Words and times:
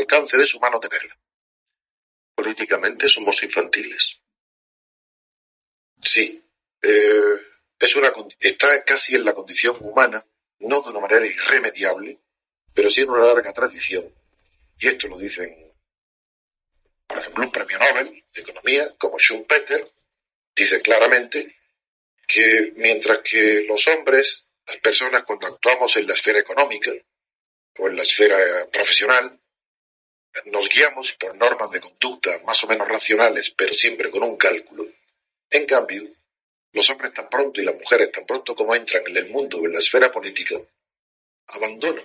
alcance 0.00 0.36
de 0.36 0.46
su 0.46 0.58
mano 0.60 0.80
tenerla. 0.80 1.16
Políticamente 2.34 3.08
somos 3.08 3.42
infantiles. 3.42 4.20
Sí, 6.02 6.42
eh, 6.82 7.40
es 7.78 7.96
una, 7.96 8.12
está 8.38 8.82
casi 8.84 9.14
en 9.14 9.24
la 9.24 9.34
condición 9.34 9.76
humana, 9.80 10.24
no 10.60 10.80
de 10.82 10.90
una 10.90 11.00
manera 11.00 11.26
irremediable, 11.26 12.18
pero 12.74 12.90
sí 12.90 13.02
en 13.02 13.10
una 13.10 13.24
larga 13.24 13.52
tradición. 13.52 14.12
Y 14.78 14.88
esto 14.88 15.08
lo 15.08 15.18
dicen, 15.18 15.74
por 17.06 17.18
ejemplo, 17.18 17.44
un 17.44 17.50
premio 17.50 17.78
Nobel 17.78 18.24
de 18.32 18.40
Economía 18.40 18.94
como 18.96 19.18
Schumpeter, 19.18 19.90
dice 20.54 20.80
claramente 20.80 21.56
que 22.26 22.72
mientras 22.76 23.18
que 23.18 23.64
los 23.66 23.86
hombres, 23.88 24.46
las 24.66 24.76
personas 24.76 25.24
cuando 25.24 25.48
actuamos 25.48 25.96
en 25.96 26.06
la 26.06 26.14
esfera 26.14 26.38
económica 26.38 26.92
o 27.78 27.88
en 27.88 27.96
la 27.96 28.02
esfera 28.02 28.38
profesional, 28.70 29.39
nos 30.46 30.68
guiamos 30.68 31.12
por 31.14 31.36
normas 31.36 31.70
de 31.70 31.80
conducta 31.80 32.40
más 32.44 32.62
o 32.64 32.66
menos 32.66 32.88
racionales, 32.88 33.50
pero 33.50 33.74
siempre 33.74 34.10
con 34.10 34.22
un 34.22 34.36
cálculo. 34.36 34.86
En 35.50 35.66
cambio, 35.66 36.02
los 36.72 36.88
hombres 36.90 37.12
tan 37.12 37.28
pronto 37.28 37.60
y 37.60 37.64
las 37.64 37.74
mujeres 37.74 38.12
tan 38.12 38.24
pronto 38.24 38.54
como 38.54 38.74
entran 38.74 39.06
en 39.06 39.16
el 39.16 39.28
mundo 39.28 39.58
o 39.58 39.66
en 39.66 39.72
la 39.72 39.80
esfera 39.80 40.10
política, 40.10 40.56
abandonan 41.48 42.04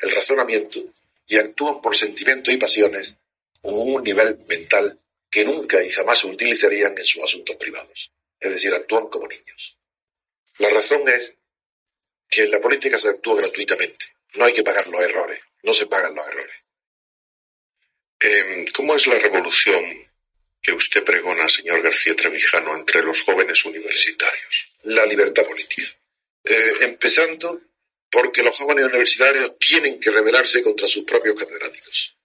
el 0.00 0.10
razonamiento 0.10 0.80
y 1.26 1.36
actúan 1.36 1.80
por 1.80 1.96
sentimientos 1.96 2.52
y 2.52 2.56
pasiones 2.56 3.16
con 3.60 3.74
un 3.74 4.02
nivel 4.02 4.38
mental 4.48 4.98
que 5.30 5.44
nunca 5.44 5.82
y 5.82 5.90
jamás 5.90 6.24
utilizarían 6.24 6.96
en 6.96 7.04
sus 7.04 7.22
asuntos 7.22 7.56
privados. 7.56 8.12
Es 8.38 8.50
decir, 8.50 8.72
actúan 8.74 9.08
como 9.08 9.26
niños. 9.26 9.78
La 10.58 10.70
razón 10.70 11.08
es 11.08 11.36
que 12.28 12.42
en 12.42 12.50
la 12.50 12.60
política 12.60 12.98
se 12.98 13.10
actúa 13.10 13.36
gratuitamente. 13.36 14.06
No 14.34 14.44
hay 14.44 14.52
que 14.52 14.62
pagar 14.62 14.86
los 14.88 15.02
errores. 15.02 15.40
No 15.62 15.72
se 15.72 15.86
pagan 15.86 16.14
los 16.14 16.26
errores. 16.26 16.63
Em, 18.26 18.64
¿Cómo 18.72 18.96
es 18.96 19.06
la 19.06 19.18
revolución 19.18 19.84
que 20.62 20.72
usted 20.72 21.04
pregona, 21.04 21.46
señor 21.46 21.82
García 21.82 22.16
Trevijano, 22.16 22.74
entre 22.74 23.02
los 23.02 23.20
jóvenes 23.20 23.62
universitarios? 23.66 24.72
La 24.84 25.04
libertad 25.04 25.44
política. 25.44 25.82
Eh, 26.42 26.72
empezando 26.80 27.60
porque 28.10 28.42
los 28.42 28.56
jóvenes 28.56 28.86
universitarios 28.86 29.58
tienen 29.58 30.00
que 30.00 30.10
rebelarse 30.10 30.62
contra 30.62 30.86
sus 30.86 31.04
propios 31.04 31.38
catedráticos, 31.38 32.16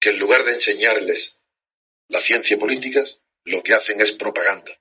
que 0.00 0.10
en 0.10 0.18
lugar 0.18 0.42
de 0.42 0.54
enseñarles 0.54 1.38
la 2.08 2.20
ciencia 2.20 2.58
política, 2.58 3.04
lo 3.44 3.62
que 3.62 3.74
hacen 3.74 4.00
es 4.00 4.10
propaganda, 4.10 4.76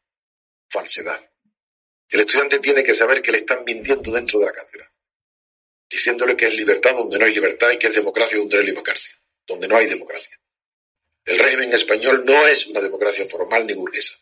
falsedad. 0.72 1.22
El 2.09 2.22
estudiante 2.22 2.58
tiene 2.58 2.84
que 2.84 2.96
saber 2.96 3.22
que 3.22 3.31
le 3.31 3.40
están 3.40 3.64
mintiendo 3.64 4.12
dentro 4.12 4.40
de 4.40 4.48
la 4.48 4.53
cátedra, 4.53 4.92
diciéndole 5.88 6.36
que 6.36 6.48
es 6.48 6.56
libertad 6.56 6.96
donde 6.96 7.20
no 7.20 7.26
hay 7.26 7.36
libertad 7.36 7.70
y 7.70 7.78
que 7.78 7.88
es 7.88 7.94
democracia 7.94 8.40
donde 8.40 8.56
no 8.56 8.62
hay 8.62 8.68
democracia, 8.68 9.14
donde 9.48 9.68
no 9.68 9.78
hay 9.78 9.88
democracia. 9.88 10.40
El 11.25 11.40
régimen 11.40 11.74
español 11.74 12.24
no 12.25 12.47
es 12.47 12.68
una 12.68 12.81
democracia 12.81 13.25
formal 13.28 13.66
ni 13.66 13.74
burguesa. 13.74 14.16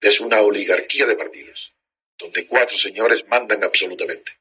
Es 0.00 0.20
una 0.20 0.40
oligarquía 0.40 1.06
de 1.06 1.16
partidos, 1.16 1.74
donde 2.18 2.46
cuatro 2.46 2.76
señores 2.76 3.26
mandan 3.26 3.64
absolutamente. 3.64 4.38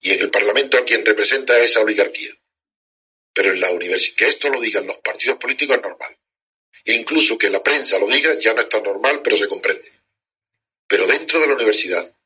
Y 0.00 0.12
en 0.12 0.20
el 0.20 0.30
Parlamento 0.30 0.78
a 0.78 0.84
quien 0.84 1.06
representa 1.06 1.58
esa 1.58 1.80
oligarquía. 1.80 2.30
Pero 3.32 3.50
en 3.52 3.60
la 3.60 3.70
universidad, 3.70 4.16
que 4.16 4.28
esto 4.28 4.48
lo 4.48 4.60
digan 4.60 4.86
los 4.86 4.98
partidos 4.98 5.38
políticos 5.38 5.76
es 5.76 5.82
normal. 5.82 6.18
E 6.84 6.94
incluso 6.94 7.38
que 7.38 7.50
la 7.50 7.62
prensa 7.62 7.98
lo 7.98 8.08
diga 8.08 8.34
ya 8.38 8.52
no 8.52 8.60
es 8.62 8.68
tan 8.68 8.82
normal, 8.82 9.22
pero 9.22 9.36
se 9.36 9.48
comprende. 9.48 9.90
Pero 10.88 11.06
dentro 11.06 11.40
de 11.40 11.46
la 11.46 11.54
universidad, 11.54 12.16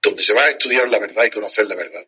donde 0.00 0.22
se 0.22 0.32
va 0.32 0.44
a 0.44 0.50
estudiar 0.50 0.88
la 0.88 0.98
verdad 0.98 1.24
y 1.24 1.30
conocer 1.30 1.66
la 1.66 1.74
verdad, 1.74 2.06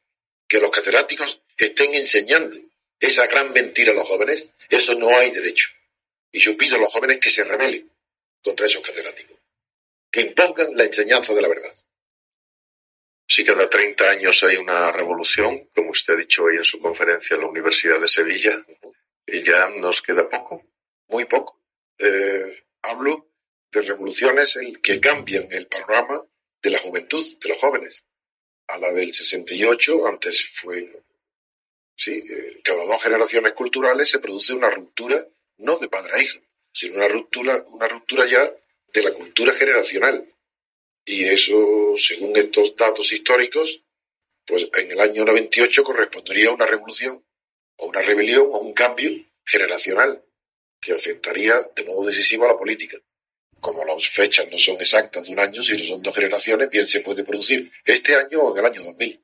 que 0.49 0.59
los 0.59 0.71
catedráticos 0.71 1.43
estén 1.57 1.95
enseñando 1.95 2.59
esa 3.01 3.27
gran 3.27 3.53
mentira 3.53 3.93
a 3.93 3.95
los 3.95 4.07
jóvenes, 4.07 4.51
eso 4.69 4.95
no 4.95 5.09
hay 5.17 5.31
derecho. 5.31 5.69
Y 6.33 6.39
yo 6.39 6.57
pido 6.57 6.77
a 6.77 6.81
los 6.81 6.93
jóvenes 6.93 7.19
que 7.19 7.31
se 7.31 7.45
rebelen 7.45 7.91
contra 8.43 8.67
esos 8.67 8.87
catedráticos, 8.87 9.39
que 10.11 10.21
impongan 10.21 10.77
la 10.77 10.85
enseñanza 10.85 11.35
de 11.35 11.43
la 11.43 11.49
verdad. 11.49 11.73
Si 13.27 13.45
cada 13.45 13.71
30 13.71 14.11
años 14.11 14.43
hay 14.43 14.57
una 14.57 14.93
revolución, 14.93 15.71
como 15.75 15.91
usted 15.91 16.15
ha 16.15 16.17
dicho 16.17 16.45
hoy 16.45 16.57
en 16.57 16.65
su 16.65 16.81
conferencia 16.81 17.35
en 17.35 17.43
la 17.43 17.49
Universidad 17.49 18.01
de 18.01 18.09
Sevilla, 18.09 18.65
y 19.27 19.43
ya 19.43 19.69
nos 19.71 20.03
queda 20.03 20.29
poco. 20.29 20.65
Muy 21.09 21.25
poco. 21.25 21.61
Eh, 21.99 22.65
hablo 22.83 23.31
de 23.71 23.83
revoluciones 23.83 24.59
que 24.83 25.01
cambian 25.01 25.47
el 25.53 25.67
panorama 25.69 26.25
de 26.63 26.71
la 26.71 26.79
juventud, 26.79 27.25
de 27.41 27.49
los 27.49 27.59
jóvenes. 27.59 28.05
A 28.67 28.79
la 28.79 28.93
del 28.93 29.15
68, 29.15 30.07
antes 30.07 30.45
fue 30.45 30.91
Sí, 32.01 32.13
eh, 32.13 32.61
cada 32.65 32.87
dos 32.87 33.03
generaciones 33.03 33.53
culturales 33.53 34.09
se 34.09 34.21
produce 34.21 34.55
una 34.55 34.71
ruptura, 34.71 35.23
no 35.59 35.77
de 35.77 35.87
padre 35.87 36.15
a 36.15 36.23
hijo, 36.23 36.41
sino 36.73 36.95
una 36.95 37.09
ruptura, 37.09 37.63
una 37.73 37.89
ruptura 37.89 38.25
ya 38.27 38.51
de 38.91 39.03
la 39.03 39.13
cultura 39.13 39.53
generacional. 39.53 40.27
Y 41.05 41.27
eso, 41.27 41.93
según 41.99 42.35
estos 42.39 42.75
datos 42.75 43.13
históricos, 43.13 43.83
pues 44.47 44.67
en 44.79 44.93
el 44.93 44.99
año 44.99 45.27
98 45.27 45.85
correspondería 45.85 46.49
a 46.49 46.55
una 46.55 46.65
revolución, 46.65 47.23
o 47.77 47.89
una 47.89 48.01
rebelión, 48.01 48.49
o 48.51 48.61
un 48.61 48.73
cambio 48.73 49.11
generacional 49.45 50.25
que 50.81 50.95
afectaría 50.95 51.71
de 51.77 51.85
modo 51.85 52.07
decisivo 52.07 52.47
a 52.47 52.53
la 52.53 52.59
política. 52.59 52.97
Como 53.61 53.85
las 53.85 54.09
fechas 54.09 54.51
no 54.51 54.57
son 54.57 54.77
exactas 54.77 55.27
de 55.27 55.35
un 55.35 55.41
año, 55.41 55.63
sino 55.63 55.85
son 55.85 56.01
dos 56.01 56.15
generaciones, 56.15 56.71
bien 56.71 56.89
se 56.89 57.01
puede 57.01 57.25
producir 57.25 57.71
este 57.85 58.15
año 58.15 58.41
o 58.41 58.53
en 58.53 58.65
el 58.65 58.73
año 58.73 58.83
2000. 58.85 59.23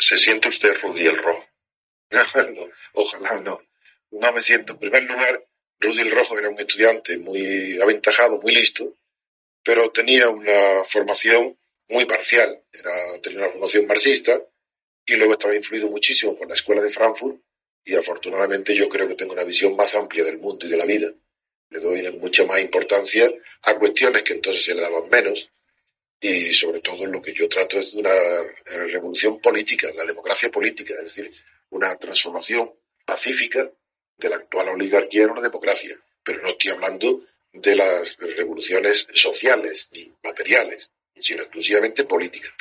¿Se 0.00 0.16
siente 0.16 0.48
usted 0.48 0.74
Rudy 0.80 1.06
el 1.06 1.18
Rojo? 1.18 1.46
ojalá 2.94 3.38
no. 3.40 3.60
No 4.10 4.32
me 4.32 4.40
siento. 4.40 4.72
En 4.72 4.78
primer 4.78 5.02
lugar, 5.04 5.46
Rudy 5.78 6.00
el 6.00 6.10
Rojo 6.10 6.38
era 6.38 6.48
un 6.48 6.58
estudiante 6.58 7.18
muy 7.18 7.78
aventajado, 7.80 8.40
muy 8.40 8.54
listo, 8.54 8.96
pero 9.62 9.90
tenía 9.90 10.30
una 10.30 10.84
formación 10.84 11.56
muy 11.88 12.06
parcial. 12.06 12.62
Era, 12.72 12.92
tenía 13.22 13.40
una 13.40 13.50
formación 13.50 13.86
marxista 13.86 14.40
y 15.06 15.16
luego 15.16 15.34
estaba 15.34 15.54
influido 15.54 15.88
muchísimo 15.88 16.36
por 16.36 16.48
la 16.48 16.54
escuela 16.54 16.80
de 16.80 16.90
Frankfurt 16.90 17.38
y 17.84 17.94
afortunadamente 17.94 18.74
yo 18.74 18.88
creo 18.88 19.06
que 19.06 19.14
tengo 19.14 19.34
una 19.34 19.44
visión 19.44 19.76
más 19.76 19.94
amplia 19.94 20.24
del 20.24 20.38
mundo 20.38 20.66
y 20.66 20.70
de 20.70 20.76
la 20.78 20.86
vida. 20.86 21.12
Le 21.68 21.78
doy 21.78 22.10
mucha 22.12 22.44
más 22.46 22.60
importancia 22.60 23.30
a 23.62 23.74
cuestiones 23.74 24.22
que 24.22 24.32
entonces 24.32 24.64
se 24.64 24.74
le 24.74 24.80
daban 24.80 25.08
menos 25.10 25.50
y 26.20 26.52
sobre 26.52 26.80
todo 26.80 27.06
lo 27.06 27.22
que 27.22 27.32
yo 27.32 27.48
trato 27.48 27.78
es 27.78 27.92
de 27.92 28.00
una 28.00 28.14
eh, 28.14 28.86
revolución 28.92 29.40
política, 29.40 29.88
la 29.94 30.04
democracia 30.04 30.50
política, 30.50 30.94
es 30.98 31.04
decir, 31.04 31.32
una 31.70 31.96
transformación 31.96 32.72
pacífica 33.06 33.70
de 34.18 34.28
la 34.28 34.36
actual 34.36 34.68
oligarquía 34.68 35.24
en 35.24 35.30
una 35.30 35.40
democracia. 35.40 35.98
Pero 36.22 36.42
no 36.42 36.48
estoy 36.50 36.72
hablando 36.72 37.24
de 37.52 37.74
las 37.74 38.18
revoluciones 38.18 39.06
sociales 39.14 39.88
ni 39.92 40.12
materiales, 40.22 40.92
sino 41.18 41.42
exclusivamente 41.42 42.04
políticas. 42.04 42.52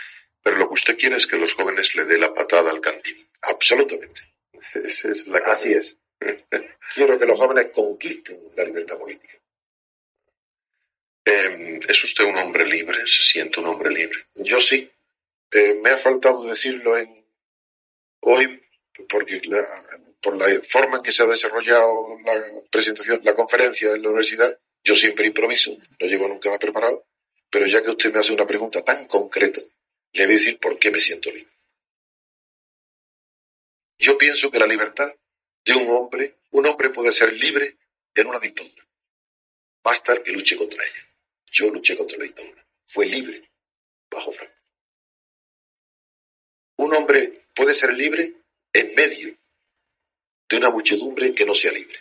Pero 0.42 0.58
lo 0.58 0.68
que 0.70 0.76
usted 0.76 0.98
quiere 0.98 1.18
es 1.18 1.28
que 1.28 1.38
los 1.38 1.54
jóvenes 1.54 1.94
le 1.96 2.06
dé 2.06 2.18
la 2.18 2.34
patada 2.34 2.72
al 2.72 2.80
cantín. 2.80 3.28
Absolutamente. 3.42 4.22
es 4.74 5.28
la 5.28 5.40
Así 5.40 5.74
es. 5.74 5.98
Quiero 6.96 7.20
que 7.20 7.26
los 7.26 7.38
jóvenes 7.38 7.72
conquisten 7.74 8.40
la 8.56 8.64
libertad 8.64 8.98
política. 8.98 9.34
Em, 11.30 11.80
¿Es 11.88 12.04
usted 12.04 12.24
un 12.24 12.38
hombre 12.38 12.66
libre? 12.66 13.06
¿Se 13.06 13.22
siente 13.22 13.60
un 13.60 13.68
hombre 13.68 13.92
libre? 13.92 14.18
Yo 14.36 14.60
sí. 14.60 14.90
Eh, 15.52 15.76
me 15.76 15.92
ha 15.92 15.98
faltado 15.98 16.44
decirlo 16.44 16.94
hoy 18.22 18.62
porque 19.08 19.42
por 20.22 20.36
la 20.38 20.62
forma 20.64 20.98
en 20.98 21.04
que 21.04 21.12
se 21.12 21.24
ha 21.24 21.28
desarrollado 21.28 22.18
la 22.26 22.34
presentación, 22.72 23.22
la 23.24 23.36
conferencia 23.36 23.92
en 23.92 24.02
la 24.02 24.10
universidad, 24.10 24.58
yo 24.84 24.96
siempre 24.96 25.28
improviso, 25.28 25.78
no 26.00 26.08
llevo 26.08 26.28
nunca 26.28 26.58
preparado, 26.58 27.06
pero 27.50 27.68
ya 27.68 27.82
que 27.84 27.92
usted 27.92 28.12
me 28.12 28.20
hace 28.20 28.34
una 28.34 28.48
pregunta 28.48 28.84
tan 28.84 29.06
concreta, 29.06 29.62
le 30.14 30.26
voy 30.26 30.36
a 30.36 30.38
decir 30.38 30.60
por 30.60 30.78
qué 30.80 30.92
me 30.92 31.00
siento 31.00 31.32
libre. 31.32 31.52
Yo 34.00 34.18
pienso 34.18 34.50
que 34.50 34.60
la 34.60 34.68
libertad 34.68 35.14
de 35.64 35.74
un 35.74 35.90
hombre, 35.92 36.38
un 36.52 36.66
hombre 36.66 36.90
puede 36.90 37.12
ser 37.12 37.34
libre 37.34 37.78
en 38.16 38.28
una 38.28 38.40
dictadura. 38.40 38.88
Basta 39.84 40.22
que 40.24 40.32
luche 40.32 40.58
contra 40.58 40.84
ella. 40.84 41.09
Yo 41.52 41.70
luché 41.70 41.96
contra 41.96 42.18
la 42.18 42.26
dictadura. 42.26 42.66
Fue 42.86 43.06
libre 43.06 43.50
bajo 44.10 44.32
Franco. 44.32 44.56
Un 46.78 46.94
hombre 46.96 47.48
puede 47.56 47.74
ser 47.74 47.94
libre 47.94 48.34
en 48.74 48.96
medio 48.96 49.38
de 50.48 50.58
una 50.58 50.70
muchedumbre 50.70 51.36
que 51.36 51.46
no 51.46 51.54
sea 51.54 51.72
libre. 51.72 52.00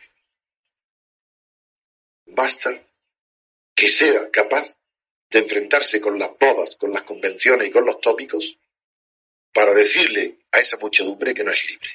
Basta 2.27 2.71
que 3.75 3.89
sea 3.89 4.31
capaz 4.31 4.77
de 5.31 5.41
enfrentarse 5.41 6.01
con 6.01 6.19
las 6.19 6.31
modas, 6.41 6.77
con 6.77 6.93
las 6.93 7.03
convenciones 7.03 7.69
y 7.69 7.71
con 7.71 7.85
los 7.85 8.01
tópicos 8.01 8.59
para 9.53 9.73
decirle 9.73 10.39
a 10.53 10.61
esa 10.61 10.77
muchedumbre 10.79 11.35
que 11.35 11.45
no 11.45 11.51
es 11.51 11.71
libre. 11.71 11.91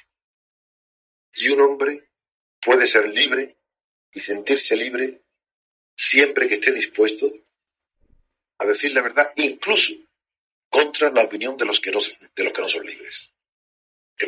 Y 1.35 1.49
un 1.49 1.61
hombre 1.61 2.09
puede 2.61 2.87
ser 2.87 3.09
libre 3.09 3.57
y 4.11 4.19
sentirse 4.19 4.75
libre 4.75 5.21
siempre 5.95 6.47
que 6.47 6.55
esté 6.55 6.71
dispuesto 6.71 7.31
a 8.63 8.67
decir 8.67 8.93
la 8.93 9.01
verdad, 9.01 9.31
incluso 9.35 9.93
contra 10.69 11.09
la 11.11 11.23
opinión 11.23 11.57
de 11.57 11.65
los 11.65 11.79
que 11.79 11.91
no, 11.91 11.99
de 11.99 12.43
los 12.43 12.53
que 12.53 12.61
no 12.61 12.69
son 12.69 12.85
libres. 12.85 13.31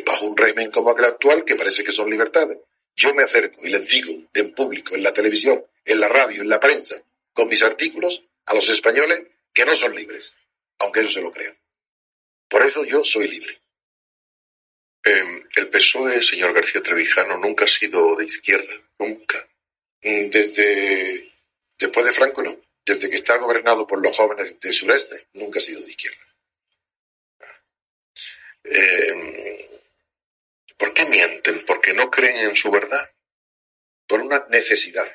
Bajo 0.04 0.26
un 0.26 0.36
régimen 0.36 0.70
como 0.70 0.90
aquel 0.90 1.06
actual, 1.06 1.44
que 1.44 1.56
parece 1.56 1.82
que 1.82 1.92
son 1.92 2.10
libertades. 2.10 2.58
Yo 2.94 3.14
me 3.14 3.22
acerco 3.22 3.66
y 3.66 3.70
les 3.70 3.88
digo 3.88 4.12
en 4.32 4.54
público, 4.54 4.94
en 4.94 5.02
la 5.02 5.12
televisión, 5.12 5.64
en 5.84 6.00
la 6.00 6.08
radio, 6.08 6.42
en 6.42 6.48
la 6.48 6.60
prensa, 6.60 7.02
con 7.32 7.48
mis 7.48 7.62
artículos, 7.62 8.24
a 8.46 8.54
los 8.54 8.68
españoles 8.68 9.22
que 9.52 9.64
no 9.64 9.74
son 9.74 9.94
libres, 9.94 10.36
aunque 10.78 11.00
ellos 11.00 11.14
se 11.14 11.20
lo 11.20 11.30
crean. 11.30 11.56
Por 12.48 12.64
eso 12.64 12.84
yo 12.84 13.02
soy 13.02 13.28
libre. 13.28 13.60
Em, 15.02 15.42
el 15.56 15.68
PSOE, 15.68 16.22
señor 16.22 16.52
García 16.52 16.82
Trevijano, 16.82 17.36
nunca 17.38 17.64
ha 17.64 17.68
sido 17.68 18.16
de 18.16 18.24
izquierda, 18.24 18.74
nunca. 18.98 19.38
Mm, 20.02 20.30
desde 20.30 21.32
después 21.78 22.06
de 22.06 22.12
Franco 22.12 22.42
no. 22.42 22.65
Desde 22.86 23.10
que 23.10 23.16
está 23.16 23.36
gobernado 23.38 23.84
por 23.84 24.00
los 24.00 24.16
jóvenes 24.16 24.60
del 24.60 24.72
sureste, 24.72 25.26
nunca 25.34 25.58
ha 25.58 25.62
sido 25.62 25.80
de 25.80 25.88
izquierda. 25.88 26.24
Em, 28.62 29.58
¿Por 30.76 30.94
qué 30.94 31.04
mienten? 31.04 31.64
¿Porque 31.66 31.92
no 31.92 32.08
creen 32.08 32.50
en 32.50 32.56
su 32.56 32.70
verdad? 32.70 33.10
Por 34.06 34.20
una 34.20 34.46
necesidad. 34.50 35.06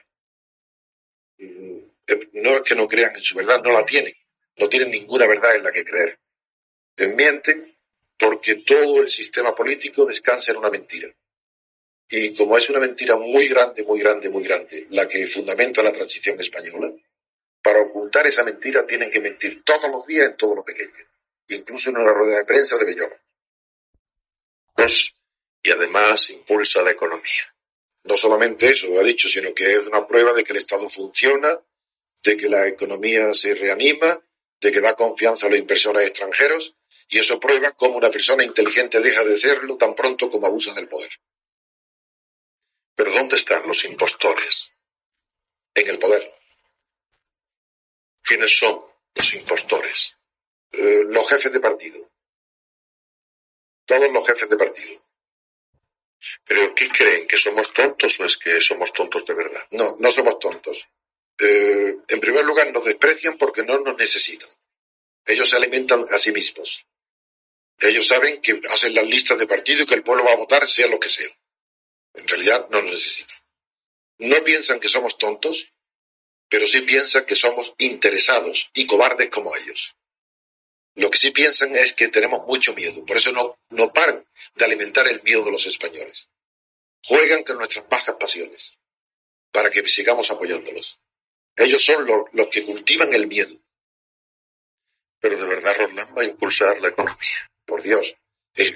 Mm, 1.38 1.80
no 2.34 2.58
es 2.58 2.62
que 2.64 2.76
no 2.76 2.88
crean 2.88 3.16
en 3.16 3.24
su 3.24 3.38
verdad, 3.38 3.64
no 3.64 3.72
la 3.72 3.86
tienen. 3.86 4.14
No 4.58 4.68
tienen 4.68 4.92
ninguna 4.92 5.26
verdad 5.26 5.56
en 5.56 5.64
la 5.64 5.72
que 5.72 5.86
creer. 5.86 6.20
Mienten 7.16 7.78
porque 8.18 8.56
todo 8.58 9.02
el 9.02 9.10
sistema 9.10 9.56
político 9.56 10.06
descansa 10.06 10.52
en 10.52 10.58
una 10.58 10.70
mentira. 10.70 11.10
Y 12.10 12.36
como 12.36 12.58
es 12.58 12.70
una 12.70 12.80
mentira 12.80 13.16
muy 13.16 13.48
grande, 13.48 13.84
muy 13.84 14.00
grande, 14.02 14.30
muy 14.30 14.44
grande, 14.44 14.88
la 14.90 15.08
que 15.08 15.26
fundamenta 15.26 15.82
la 15.82 15.94
transición 15.94 16.40
española, 16.40 16.94
para 17.62 17.82
ocultar 17.82 18.26
esa 18.28 18.44
mentira 18.44 18.86
tienen 18.86 19.12
que 19.12 19.20
mentir 19.20 19.64
todos 19.64 19.90
los 19.90 20.06
días 20.06 20.28
en 20.28 20.38
todo 20.38 20.56
lo 20.56 20.66
pequeño, 20.66 21.06
incluso 21.48 21.90
en 21.90 21.98
una 21.98 22.12
rueda 22.12 22.38
de 22.40 22.46
prensa 22.46 22.78
de 22.78 22.86
Bellón. 22.86 23.14
Pues, 24.76 25.14
y 25.62 25.72
además 25.72 26.30
impulsa 26.30 26.82
la 26.82 26.92
economía. 26.92 27.56
No 28.04 28.18
solamente 28.18 28.68
eso, 28.68 28.88
lo 28.88 29.00
ha 29.00 29.04
dicho, 29.04 29.30
sino 29.30 29.54
que 29.54 29.74
es 29.74 29.86
una 29.86 30.08
prueba 30.08 30.34
de 30.34 30.44
que 30.44 30.54
el 30.54 30.58
Estado 30.58 30.90
funciona, 30.90 31.60
de 32.24 32.38
que 32.38 32.50
la 32.50 32.68
economía 32.68 33.34
se 33.34 33.54
reanima, 33.54 34.20
de 34.60 34.72
que 34.72 34.82
da 34.82 34.96
confianza 34.96 35.48
a 35.48 35.50
los 35.50 35.60
inversores 35.60 36.08
extranjeros 36.08 36.76
y 37.10 37.20
eso 37.20 37.40
prueba 37.40 37.72
cómo 37.74 37.98
una 37.98 38.10
persona 38.10 38.44
inteligente 38.44 39.02
deja 39.02 39.24
de 39.24 39.38
serlo 39.38 39.78
tan 39.78 39.94
pronto 39.94 40.30
como 40.30 40.48
abusa 40.48 40.74
del 40.74 40.88
poder. 40.88 41.10
Pero 42.96 43.12
¿dónde 43.12 43.36
están 43.36 43.68
los 43.68 43.84
impostores? 43.86 44.72
En 45.76 45.90
el 45.90 46.00
poder. 46.00 46.41
¿Quiénes 48.32 48.58
son 48.58 48.82
los 49.14 49.34
impostores? 49.34 50.18
Eh, 50.72 51.04
los 51.06 51.28
jefes 51.28 51.52
de 51.52 51.60
partido. 51.60 52.10
Todos 53.86 54.10
los 54.10 54.26
jefes 54.26 54.50
de 54.50 54.56
partido. 54.56 55.06
¿Pero 56.46 56.74
qué 56.74 56.88
creen? 56.88 57.28
¿Que 57.28 57.36
somos 57.36 57.74
tontos 57.74 58.18
o 58.22 58.24
es 58.24 58.38
que 58.38 58.62
somos 58.62 58.94
tontos 58.94 59.26
de 59.26 59.34
verdad? 59.34 59.68
No, 59.72 59.98
no 60.00 60.10
somos 60.10 60.40
tontos. 60.40 60.88
Eh, 61.40 61.98
en 62.08 62.20
primer 62.22 62.46
lugar, 62.46 62.72
nos 62.72 62.86
desprecian 62.86 63.38
porque 63.38 63.64
no 63.64 63.78
nos 63.80 63.98
necesitan. 63.98 64.48
Ellos 65.26 65.50
se 65.50 65.58
alimentan 65.58 66.06
a 66.10 66.18
sí 66.18 66.32
mismos. 66.32 66.88
Ellos 67.80 68.08
saben 68.08 68.40
que 68.40 68.62
hacen 68.70 68.96
las 68.96 69.10
listas 69.10 69.40
de 69.40 69.46
partido 69.46 69.84
y 69.84 69.86
que 69.86 69.96
el 69.96 70.04
pueblo 70.04 70.24
va 70.24 70.32
a 70.32 70.38
votar 70.38 70.66
sea 70.70 70.88
lo 70.88 71.02
que 71.02 71.10
sea. 71.10 71.28
En 72.14 72.26
realidad 72.30 72.66
no 72.70 72.82
lo 72.82 72.92
necesitan. 72.92 73.40
No 74.20 74.42
piensan 74.46 74.80
que 74.80 74.88
somos 74.88 75.18
tontos, 75.18 75.74
pero 76.52 76.68
sí 76.68 76.82
piensan 76.82 77.26
que 77.26 77.36
somos 77.36 77.74
interesados 77.78 78.70
y 78.74 78.86
cobardes 78.86 79.30
como 79.30 79.56
ellos. 79.56 79.96
Lo 80.96 81.10
que 81.10 81.18
sí 81.18 81.32
piensan 81.32 81.74
es 81.78 81.94
que 81.94 82.10
tenemos 82.10 82.46
mucho 82.46 82.76
miedo, 82.76 83.06
por 83.06 83.16
eso 83.16 83.32
no, 83.32 83.58
no 83.70 83.94
paran 83.94 84.28
de 84.56 84.66
alimentar 84.66 85.08
el 85.08 85.24
miedo 85.24 85.46
de 85.46 85.52
los 85.52 85.66
españoles. 85.66 86.30
Juegan 87.06 87.44
con 87.44 87.58
nuestras 87.58 87.88
bajas 87.88 88.18
pasiones 88.20 88.78
para 89.54 89.72
que 89.72 89.88
sigamos 89.88 90.30
apoyándolos. 90.30 91.00
Ellos 91.56 91.86
son 91.86 92.06
los 92.34 92.48
que 92.50 92.66
cultivan 92.66 93.14
el 93.14 93.28
miedo. 93.28 93.56
Pero 95.22 95.38
de 95.38 95.48
verdad 95.48 95.78
Roland 95.78 96.18
va 96.18 96.24
a 96.24 96.26
impulsar 96.26 96.82
la 96.82 96.90
economía 96.90 97.50
por 97.66 97.82
Dios. 97.82 98.14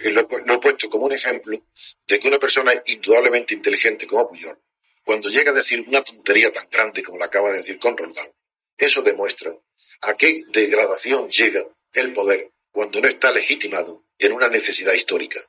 Lo, 0.05 0.21
he 0.21 0.59
puesto 0.59 0.89
como 0.89 1.07
un 1.07 1.11
ejemplo 1.11 1.61
de 2.07 2.19
que 2.19 2.27
una 2.29 2.39
persona 2.39 2.71
indudablemente 2.85 3.53
inteligente 3.53 4.07
como 4.07 4.29
Puyol, 4.29 4.57
cuando 5.05 5.29
llega 5.29 5.51
a 5.51 5.53
decir 5.53 5.85
una 5.87 6.03
tontería 6.03 6.51
tan 6.51 6.67
grande 6.69 7.03
como 7.03 7.19
la 7.19 7.27
acaba 7.27 7.51
de 7.51 7.57
decir 7.57 7.79
con 7.79 7.95
Roldán, 7.95 8.29
eso 8.77 9.01
demuestra 9.01 9.55
a 10.01 10.17
qué 10.17 10.41
degradación 10.47 11.29
llega 11.29 11.63
el 11.93 12.11
poder 12.11 12.51
cuando 12.71 12.99
no 12.99 13.07
está 13.07 13.31
legitimado 13.31 14.03
en 14.17 14.33
una 14.33 14.49
necesidad 14.49 14.93
histórica. 14.93 15.39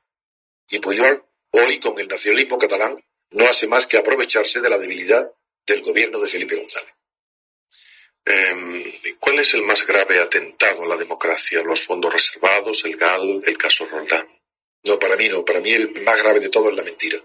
Y 0.69 0.79
Puyol, 0.79 1.25
hoy 1.53 1.81
con 1.81 1.99
el 1.99 2.07
nacionalismo 2.07 2.59
catalán, 2.59 3.03
no 3.31 3.47
hace 3.47 3.67
más 3.67 3.87
que 3.87 3.97
aprovecharse 3.97 4.61
de 4.61 4.71
la 4.71 4.79
debilidad 4.79 5.33
del 5.67 5.83
gobierno 5.83 6.21
de 6.21 6.29
Felipe 6.29 6.57
González. 6.57 6.93
Em, 8.25 8.93
¿Cuál 9.21 9.39
es 9.39 9.55
el 9.55 9.63
más 9.63 9.87
grave 9.87 10.21
atentado 10.21 10.85
a 10.85 10.89
la 10.89 10.97
democracia? 10.97 11.63
¿Los 11.63 11.83
fondos 11.83 12.13
reservados, 12.13 12.85
el 12.85 12.97
GAL, 12.97 13.43
el 13.45 13.57
caso 13.57 13.85
Roldán? 13.87 14.27
No, 14.85 14.99
para 14.99 15.17
mí 15.17 15.29
no. 15.29 15.45
Para 15.45 15.61
mí 15.61 15.71
el 15.71 16.03
más 16.03 16.21
grave 16.21 16.41
de 16.41 16.49
todo 16.49 16.71
es 16.71 16.77
la 16.77 16.83
mentira. 16.83 17.19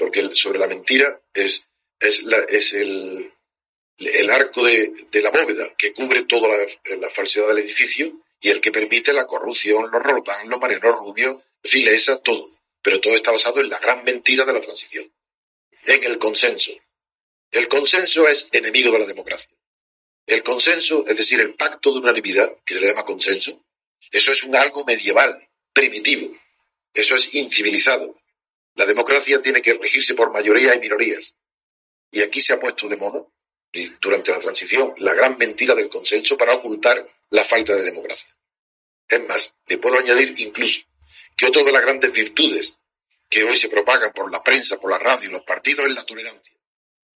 Porque 0.00 0.26
sobre 0.30 0.58
la 0.58 0.66
mentira 0.66 1.20
es, 1.34 1.66
el, 2.00 3.30
arco 4.30 4.64
de, 4.64 4.94
la 5.22 5.30
bóveda 5.30 5.74
que 5.76 5.92
cubre 5.92 6.22
toda 6.22 6.48
la, 6.48 7.10
falsedad 7.10 7.48
del 7.48 7.58
edificio 7.58 8.10
y 8.40 8.48
el 8.48 8.62
que 8.62 8.72
permite 8.72 9.12
la 9.12 9.26
corrupción, 9.26 9.90
los 9.90 10.02
Roldán, 10.02 10.48
los 10.48 10.58
Mariano 10.58 10.92
Rubio, 10.92 11.42
Filesa, 11.62 12.18
todo. 12.22 12.50
Pero 12.80 12.98
todo 12.98 13.14
está 13.14 13.30
basado 13.30 13.60
en 13.60 13.68
la 13.68 13.78
gran 13.78 14.02
mentira 14.02 14.46
de 14.46 14.54
la 14.54 14.62
transición. 14.62 15.12
En 15.84 16.02
el 16.04 16.16
consenso. 16.16 16.72
El 17.50 17.68
consenso 17.68 18.26
es 18.26 18.48
enemigo 18.52 18.90
de 18.92 19.00
la 19.00 19.06
democracia. 19.06 19.50
El 20.26 20.42
consenso, 20.42 21.04
es 21.06 21.18
decir, 21.18 21.40
el 21.40 21.56
pacto 21.56 21.92
de 21.92 21.98
unanimidad, 21.98 22.56
que 22.64 22.72
se 22.72 22.80
le 22.80 22.86
llama 22.86 23.04
consenso, 23.04 23.62
eso 24.10 24.32
es 24.32 24.44
un 24.44 24.56
algo 24.56 24.82
medieval, 24.86 25.46
primitivo. 25.74 26.34
Eso 26.94 27.16
es 27.16 27.34
incivilizado. 27.34 28.16
La 28.74 28.86
democracia 28.86 29.42
tiene 29.42 29.62
que 29.62 29.74
regirse 29.74 30.14
por 30.14 30.32
mayoría 30.32 30.74
y 30.74 30.80
minorías. 30.80 31.34
Y 32.10 32.22
aquí 32.22 32.40
se 32.40 32.54
ha 32.54 32.60
puesto 32.60 32.88
de 32.88 32.96
moda, 32.96 33.24
durante 34.00 34.32
la 34.32 34.38
transición, 34.38 34.94
la 34.98 35.14
gran 35.14 35.38
mentira 35.38 35.74
del 35.74 35.88
consenso 35.88 36.36
para 36.36 36.54
ocultar 36.54 37.08
la 37.30 37.44
falta 37.44 37.74
de 37.74 37.82
democracia. 37.82 38.30
Es 39.08 39.26
más, 39.28 39.56
te 39.64 39.78
puedo 39.78 39.98
añadir 39.98 40.34
incluso 40.38 40.82
que 41.36 41.46
otra 41.46 41.62
de 41.62 41.72
las 41.72 41.82
grandes 41.82 42.12
virtudes 42.12 42.78
que 43.28 43.44
hoy 43.44 43.56
se 43.56 43.68
propagan 43.68 44.12
por 44.12 44.30
la 44.30 44.42
prensa, 44.42 44.78
por 44.78 44.90
la 44.90 44.98
radio 44.98 45.28
y 45.28 45.32
los 45.32 45.42
partidos 45.42 45.86
es 45.86 45.94
la 45.94 46.04
tolerancia. 46.04 46.56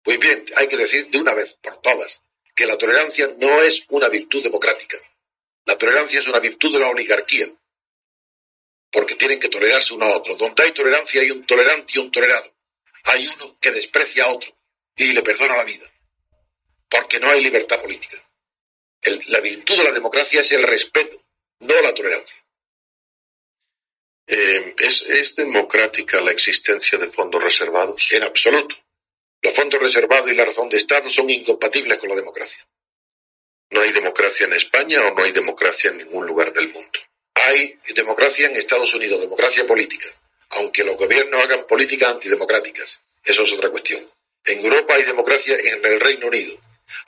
Pues 0.03 0.19
bien, 0.19 0.45
hay 0.57 0.69
que 0.69 0.77
decir 0.77 1.11
de 1.11 1.19
una 1.19 1.35
vez 1.35 1.55
por 1.55 1.81
todas 1.81 2.23
que 2.55 2.67
la 2.67 2.79
tolerancia 2.79 3.35
no 3.39 3.63
es 3.63 3.85
una 3.89 4.09
virtud 4.09 4.43
democrática. 4.43 4.97
La 5.65 5.77
tolerancia 5.77 6.21
es 6.21 6.29
una 6.29 6.39
virtud 6.39 6.73
de 6.73 6.79
la 6.79 6.89
oligarquía, 6.89 7.47
porque 8.95 9.17
tienen 9.17 9.41
que 9.41 9.49
tolerarse 9.49 9.93
uno 9.93 10.07
a 10.07 10.17
otro. 10.17 10.37
Donde 10.37 10.63
hay 10.63 10.71
tolerancia 10.71 11.21
hay 11.21 11.33
un 11.33 11.45
tolerante 11.45 11.95
y 11.97 11.99
un 11.99 12.13
tolerado. 12.13 12.49
Hay 13.07 13.27
uno 13.27 13.59
que 13.61 13.73
desprecia 13.73 14.25
a 14.25 14.29
otro 14.29 14.57
y 14.97 15.13
le 15.13 15.23
perdona 15.23 15.57
la 15.57 15.65
vida, 15.65 15.91
porque 16.89 17.19
no 17.19 17.29
hay 17.29 17.43
libertad 17.43 17.83
política. 17.83 18.17
la 19.27 19.41
virtud 19.41 19.77
de 19.77 19.85
la 19.85 19.91
democracia 19.91 20.41
es 20.41 20.53
el 20.53 20.63
respeto, 20.63 21.21
no 21.59 21.81
la 21.83 21.93
tolerancia. 21.93 22.39
Eh, 24.27 24.75
¿es 24.79 25.35
democrática 25.35 26.21
la 26.21 26.31
existencia 26.31 26.97
de 26.97 27.09
fondos 27.09 27.43
reservados? 27.43 28.13
En 28.13 28.23
absoluto. 28.23 28.77
Los 29.43 29.53
fondos 29.53 29.83
reservados 29.83 30.31
y 30.31 30.35
la 30.35 30.45
razón 30.47 30.69
de 30.71 30.79
Estado 30.79 31.11
son 31.11 31.29
incompatibles 31.29 31.99
con 31.99 32.09
la 32.09 32.17
democracia. 32.17 32.67
¿No 33.71 33.81
hay 33.81 33.93
democracia 33.93 34.47
en 34.47 34.53
España 34.53 35.03
o 35.03 35.15
no 35.15 35.25
hay 35.25 35.33
democracia 35.33 35.91
en 35.91 35.99
ningún 35.99 36.27
lugar 36.27 36.53
del 36.53 36.73
mundo? 36.73 37.01
Hay 37.35 37.77
democracia 37.95 38.47
en 38.47 38.57
Estados 38.57 38.95
Unidos, 38.95 39.21
democracia 39.21 39.67
política, 39.67 40.07
aunque 40.51 40.85
los 40.85 40.97
gobiernos 40.97 41.43
hagan 41.43 41.67
políticas 41.67 42.11
antidemocráticas. 42.11 43.01
Eso 43.25 43.43
es 43.43 43.53
otra 43.53 43.71
cuestión. 43.71 44.07
En 44.45 44.61
Europa 44.65 44.95
hay 44.95 45.03
democracia 45.03 45.57
en 45.57 45.85
el 45.85 46.01
Reino 46.01 46.27
Unido. 46.29 46.57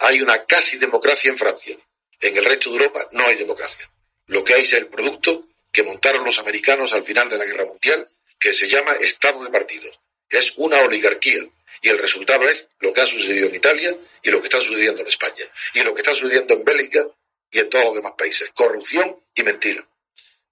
Hay 0.00 0.20
una 0.22 0.44
casi 0.44 0.78
democracia 0.78 1.30
en 1.30 1.38
Francia. 1.38 1.76
En 2.20 2.36
el 2.36 2.44
resto 2.44 2.70
de 2.70 2.76
Europa 2.76 3.08
no 3.12 3.26
hay 3.26 3.36
democracia. 3.36 3.90
Lo 4.26 4.42
que 4.42 4.54
hay 4.54 4.62
es 4.62 4.72
el 4.72 4.88
producto 4.88 5.46
que 5.70 5.82
montaron 5.82 6.24
los 6.24 6.38
americanos 6.38 6.92
al 6.92 7.04
final 7.04 7.28
de 7.28 7.38
la 7.38 7.44
Guerra 7.44 7.66
Mundial, 7.66 8.08
que 8.38 8.52
se 8.52 8.68
llama 8.68 8.92
Estado 8.92 9.44
de 9.44 9.50
partidos. 9.50 10.00
Es 10.28 10.54
una 10.56 10.80
oligarquía 10.80 11.40
y 11.82 11.88
el 11.88 11.98
resultado 11.98 12.48
es 12.48 12.68
lo 12.80 12.92
que 12.92 13.02
ha 13.02 13.06
sucedido 13.06 13.48
en 13.48 13.54
Italia 13.54 13.96
y 14.22 14.30
lo 14.30 14.40
que 14.40 14.48
está 14.48 14.60
sucediendo 14.60 15.02
en 15.02 15.08
España 15.08 15.44
y 15.74 15.80
lo 15.80 15.94
que 15.94 16.00
está 16.00 16.14
sucediendo 16.14 16.54
en 16.54 16.64
Bélgica 16.64 17.06
y 17.50 17.58
en 17.58 17.68
todos 17.68 17.84
los 17.84 17.94
demás 17.94 18.14
países. 18.16 18.50
Corrupción 18.54 19.22
y 19.34 19.42
mentira. 19.42 19.86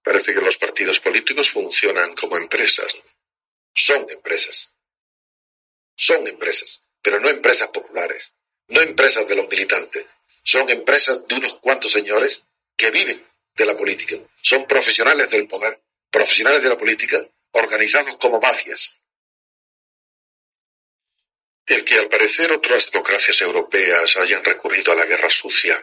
Parece 0.05 0.35
que 0.35 0.43
los 0.43 0.59
partidos 0.59 1.01
políticos 1.01 1.51
funcionan 1.51 2.15
como 2.15 2.37
empresas. 2.37 2.95
Son 3.75 4.07
empresas. 4.11 4.75
Son 5.97 6.27
empresas, 6.29 6.83
pero 7.01 7.19
no 7.21 7.31
empresas 7.31 7.69
populares, 7.69 8.35
no 8.69 8.83
empresas 8.83 9.27
de 9.27 9.37
los 9.37 9.49
militantes. 9.49 10.07
son 10.47 10.69
empresas 10.69 11.27
de 11.27 11.37
unos 11.37 11.55
cuantos 11.55 11.91
señores 11.91 12.43
que 12.77 12.91
viven 12.91 13.27
de 13.57 13.65
la 13.65 13.75
política. 13.79 14.17
Son 14.43 14.67
profesionales 14.67 15.31
del 15.31 15.49
poder, 15.49 15.83
profesionales 16.11 16.63
de 16.63 16.69
la 16.69 16.77
política, 16.77 17.27
organizados 17.53 18.19
como 18.19 18.41
mafias. 18.41 19.01
El 21.65 21.83
que 21.83 21.99
al 21.99 22.11
parecer 22.11 22.53
otras 22.53 22.91
democracias 22.91 23.41
europeas 23.41 24.19
hayan 24.19 24.45
recurrido 24.45 24.93
a 24.93 24.97
la 24.97 25.07
guerra 25.07 25.31
sucia 25.31 25.75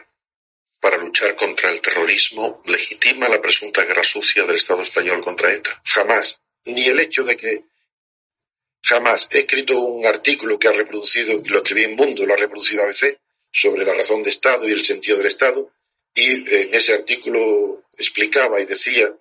para 0.82 0.98
luchar 0.98 1.36
contra 1.36 1.70
el 1.70 1.80
terrorismo 1.80 2.60
legitima 2.66 3.28
la 3.28 3.40
presunta 3.40 3.84
guerra 3.84 4.02
sucia 4.02 4.44
del 4.44 4.56
Estado 4.56 4.82
español 4.82 5.20
contra 5.22 5.52
ETA. 5.52 5.80
Jamás. 5.84 6.40
Ni 6.64 6.86
el 6.86 6.98
hecho 6.98 7.22
de 7.22 7.36
que 7.36 7.64
jamás 8.82 9.28
he 9.30 9.38
escrito 9.40 9.78
un 9.78 10.04
artículo 10.04 10.58
que 10.58 10.66
ha 10.66 10.72
reproducido, 10.72 11.40
lo 11.46 11.58
escribí 11.58 11.84
en 11.84 11.94
Mundo, 11.94 12.26
lo 12.26 12.34
ha 12.34 12.36
reproducido 12.36 12.82
ABC, 12.82 13.16
sobre 13.52 13.84
la 13.84 13.94
razón 13.94 14.24
de 14.24 14.30
Estado 14.30 14.68
y 14.68 14.72
el 14.72 14.84
sentido 14.84 15.18
del 15.18 15.28
Estado, 15.28 15.72
y 16.14 16.52
en 16.52 16.74
ese 16.74 16.94
artículo 16.94 17.84
explicaba 17.96 18.60
y 18.60 18.64
decía 18.64 19.16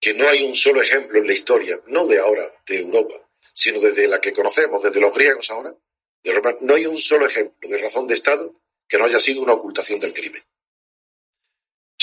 que 0.00 0.14
no 0.14 0.26
hay 0.26 0.42
un 0.42 0.54
solo 0.54 0.80
ejemplo 0.80 1.18
en 1.18 1.26
la 1.26 1.34
historia, 1.34 1.80
no 1.86 2.06
de 2.06 2.18
ahora, 2.18 2.50
de 2.66 2.78
Europa, 2.78 3.14
sino 3.52 3.78
desde 3.78 4.08
la 4.08 4.22
que 4.22 4.32
conocemos, 4.32 4.82
desde 4.82 5.00
los 5.00 5.12
griegos 5.12 5.50
ahora, 5.50 5.74
de 6.22 6.56
no 6.62 6.74
hay 6.74 6.86
un 6.86 6.98
solo 6.98 7.26
ejemplo 7.26 7.68
de 7.68 7.76
razón 7.76 8.06
de 8.06 8.14
Estado 8.14 8.54
que 8.88 8.96
no 8.96 9.04
haya 9.04 9.20
sido 9.20 9.42
una 9.42 9.52
ocultación 9.52 10.00
del 10.00 10.14
crimen. 10.14 10.40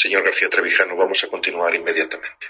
Señor 0.01 0.23
García 0.23 0.49
Trevijano, 0.49 0.95
vamos 0.95 1.23
a 1.23 1.27
continuar 1.27 1.75
inmediatamente. 1.75 2.47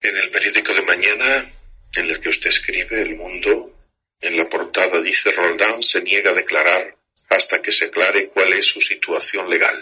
En 0.00 0.16
el 0.16 0.30
periódico 0.30 0.72
de 0.72 0.80
mañana, 0.80 1.52
en 1.96 2.08
el 2.08 2.18
que 2.22 2.30
usted 2.30 2.48
escribe 2.48 3.02
El 3.02 3.16
Mundo, 3.16 3.70
en 4.18 4.38
la 4.38 4.48
portada 4.48 4.98
dice 5.02 5.30
Roldán 5.32 5.82
se 5.82 6.00
niega 6.00 6.30
a 6.30 6.34
declarar 6.34 6.96
hasta 7.28 7.60
que 7.60 7.70
se 7.70 7.84
aclare 7.84 8.30
cuál 8.30 8.50
es 8.54 8.64
su 8.64 8.80
situación 8.80 9.50
legal. 9.50 9.76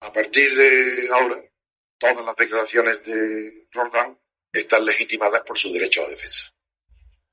A 0.00 0.12
partir 0.12 0.52
de 0.56 1.08
ahora, 1.12 1.44
todas 1.98 2.24
las 2.26 2.34
declaraciones 2.34 3.04
de 3.04 3.68
Roldán 3.70 4.18
están 4.52 4.84
legitimadas 4.84 5.42
por 5.42 5.56
su 5.56 5.72
derecho 5.72 6.00
a 6.00 6.06
la 6.06 6.10
defensa. 6.10 6.52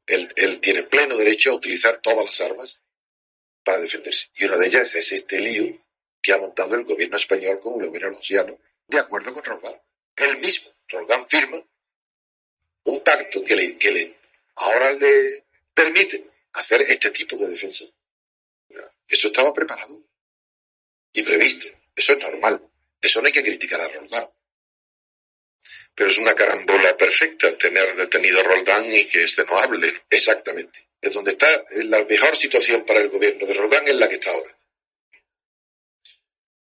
Él, 0.06 0.32
él, 0.36 0.60
tiene 0.60 0.84
pleno 0.84 1.18
derecho 1.18 1.50
a 1.50 1.56
utilizar 1.56 2.00
todas 2.00 2.26
las 2.26 2.42
armas 2.42 2.84
para 3.70 3.82
defenderse. 3.82 4.30
Y 4.36 4.46
una 4.46 4.58
de 4.58 4.66
ellas 4.66 4.96
es 4.96 5.12
este 5.12 5.40
lío 5.40 5.80
que 6.24 6.34
ha 6.34 6.40
montado 6.40 6.74
el 6.74 6.86
gobierno 6.86 7.18
español 7.18 7.60
con 7.60 7.80
el 7.80 7.88
gobierno 7.88 8.18
rosiano, 8.18 8.60
de 8.88 8.98
acuerdo 8.98 9.32
con 9.32 9.44
Roldán. 9.44 9.80
Él 10.16 10.38
mismo, 10.38 10.72
Roldán, 10.88 11.28
firma 11.28 11.64
un 12.86 13.04
pacto 13.04 13.44
que 13.44 13.56
le, 13.56 13.78
que 13.78 13.92
le 13.92 14.16
ahora 14.56 14.94
le 14.94 15.46
permite 15.72 16.26
hacer 16.54 16.82
este 16.82 17.12
tipo 17.12 17.36
de 17.38 17.48
defensa. 17.48 17.86
Eso 19.08 19.28
estaba 19.28 19.54
preparado 19.54 20.04
y 21.14 21.22
previsto. 21.22 21.68
Eso 21.96 22.14
es 22.14 22.24
normal. 22.24 22.68
Eso 23.00 23.22
no 23.22 23.28
hay 23.28 23.34
que 23.34 23.44
criticar 23.44 23.82
a 23.82 23.88
Roldán. 23.88 24.28
Pero 25.94 26.10
es 26.10 26.18
una 26.18 26.34
carambola 26.34 26.98
perfecta 26.98 27.56
tener 27.56 27.96
detenido 27.96 28.40
a 28.40 28.44
Roldán 28.44 28.92
y 28.92 29.06
que 29.06 29.24
este 29.26 29.46
no 29.46 29.60
hable. 29.60 30.02
Exactamente. 30.10 30.89
Es 31.02 31.14
donde 31.14 31.32
está 31.32 31.48
la 31.86 32.04
mejor 32.04 32.36
situación 32.36 32.84
para 32.86 33.00
el 33.00 33.10
gobierno 33.10 33.46
de 33.46 33.54
Roldán 33.54 33.88
es 33.88 33.96
la 33.96 34.10
que 34.10 34.16
está 34.16 34.32
ahora. 34.32 34.58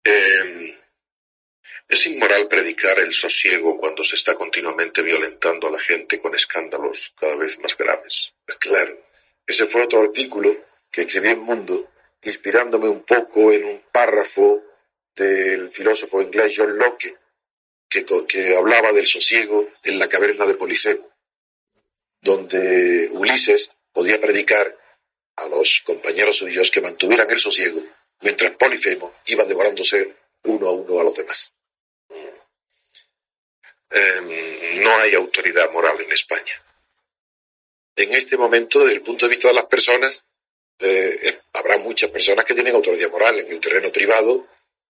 Eh, 0.03 0.77
es 1.87 2.05
inmoral 2.05 2.47
predicar 2.47 2.99
el 2.99 3.13
sosiego 3.13 3.75
cuando 3.77 4.03
se 4.03 4.15
está 4.15 4.35
continuamente 4.35 5.01
violentando 5.01 5.67
a 5.67 5.71
la 5.71 5.79
gente 5.79 6.19
con 6.19 6.35
escándalos 6.35 7.15
cada 7.19 7.35
vez 7.35 7.57
más 7.59 7.75
graves. 7.75 8.35
Claro, 8.59 9.03
ese 9.45 9.65
fue 9.65 9.83
otro 9.83 10.03
artículo 10.03 10.55
que 10.91 11.01
escribí 11.01 11.29
en 11.29 11.39
Mundo, 11.39 11.91
inspirándome 12.21 12.89
un 12.89 13.01
poco 13.01 13.51
en 13.51 13.65
un 13.65 13.83
párrafo 13.91 14.63
del 15.15 15.71
filósofo 15.71 16.21
inglés 16.21 16.53
John 16.55 16.77
Locke, 16.77 17.17
que, 17.89 18.05
que 18.27 18.55
hablaba 18.55 18.93
del 18.93 19.07
sosiego 19.07 19.67
en 19.83 19.97
la 19.97 20.07
caverna 20.07 20.45
de 20.45 20.53
Policemo, 20.53 21.09
donde 22.21 23.09
Ulises 23.11 23.71
podía 23.91 24.19
predicar 24.19 24.77
a 25.37 25.47
los 25.47 25.81
compañeros 25.85 26.37
suyos 26.37 26.69
que 26.71 26.81
mantuvieran 26.81 27.29
el 27.31 27.39
sosiego, 27.39 27.81
mientras 28.21 28.51
Polifemo 28.51 29.13
iba 29.27 29.45
devorándose 29.45 30.15
uno 30.43 30.67
a 30.67 30.71
uno 30.71 30.99
a 30.99 31.03
los 31.03 31.15
demás. 31.15 31.53
Eh, 33.91 34.79
no 34.81 34.95
hay 34.97 35.15
autoridad 35.15 35.71
moral 35.71 35.99
en 36.01 36.11
España. 36.11 36.63
En 37.95 38.13
este 38.13 38.37
momento, 38.37 38.79
desde 38.79 38.93
el 38.93 39.01
punto 39.01 39.25
de 39.25 39.31
vista 39.31 39.47
de 39.47 39.55
las 39.55 39.65
personas, 39.65 40.23
eh, 40.79 41.17
eh, 41.23 41.41
habrá 41.53 41.77
muchas 41.77 42.09
personas 42.11 42.45
que 42.45 42.53
tienen 42.53 42.75
autoridad 42.75 43.09
moral 43.09 43.39
en 43.39 43.51
el 43.51 43.59
terreno 43.59 43.91
privado, 43.91 44.47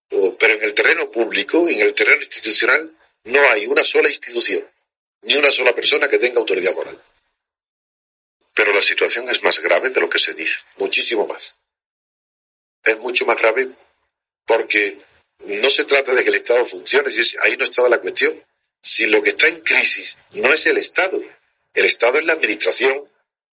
pero 0.08 0.54
en 0.54 0.62
el 0.62 0.74
terreno 0.74 1.10
público, 1.10 1.68
en 1.68 1.80
el 1.80 1.94
terreno 1.94 2.22
institucional, 2.22 2.92
no 3.24 3.40
hay 3.50 3.66
una 3.66 3.84
sola 3.84 4.08
institución, 4.08 4.64
ni 5.22 5.36
una 5.36 5.50
sola 5.50 5.72
persona 5.72 6.08
que 6.08 6.18
tenga 6.18 6.40
autoridad 6.40 6.74
moral. 6.74 7.00
Pero 8.60 8.74
la 8.74 8.82
situación 8.82 9.26
es 9.30 9.42
más 9.42 9.58
grave 9.60 9.88
de 9.88 10.02
lo 10.02 10.10
que 10.10 10.18
se 10.18 10.34
dice. 10.34 10.58
Muchísimo 10.76 11.26
más. 11.26 11.56
Es 12.84 12.98
mucho 12.98 13.24
más 13.24 13.38
grave 13.38 13.70
porque 14.44 14.98
no 15.46 15.70
se 15.70 15.86
trata 15.86 16.12
de 16.12 16.22
que 16.22 16.28
el 16.28 16.34
Estado 16.34 16.66
funcione, 16.66 17.10
ahí 17.40 17.56
no 17.56 17.64
está 17.64 17.88
la 17.88 18.02
cuestión 18.02 18.38
si 18.82 19.06
lo 19.06 19.22
que 19.22 19.30
está 19.30 19.48
en 19.48 19.60
crisis 19.60 20.18
no 20.32 20.52
es 20.52 20.66
el 20.66 20.76
Estado, 20.76 21.22
el 21.72 21.86
Estado 21.86 22.18
es 22.18 22.26
la 22.26 22.34
administración 22.34 23.10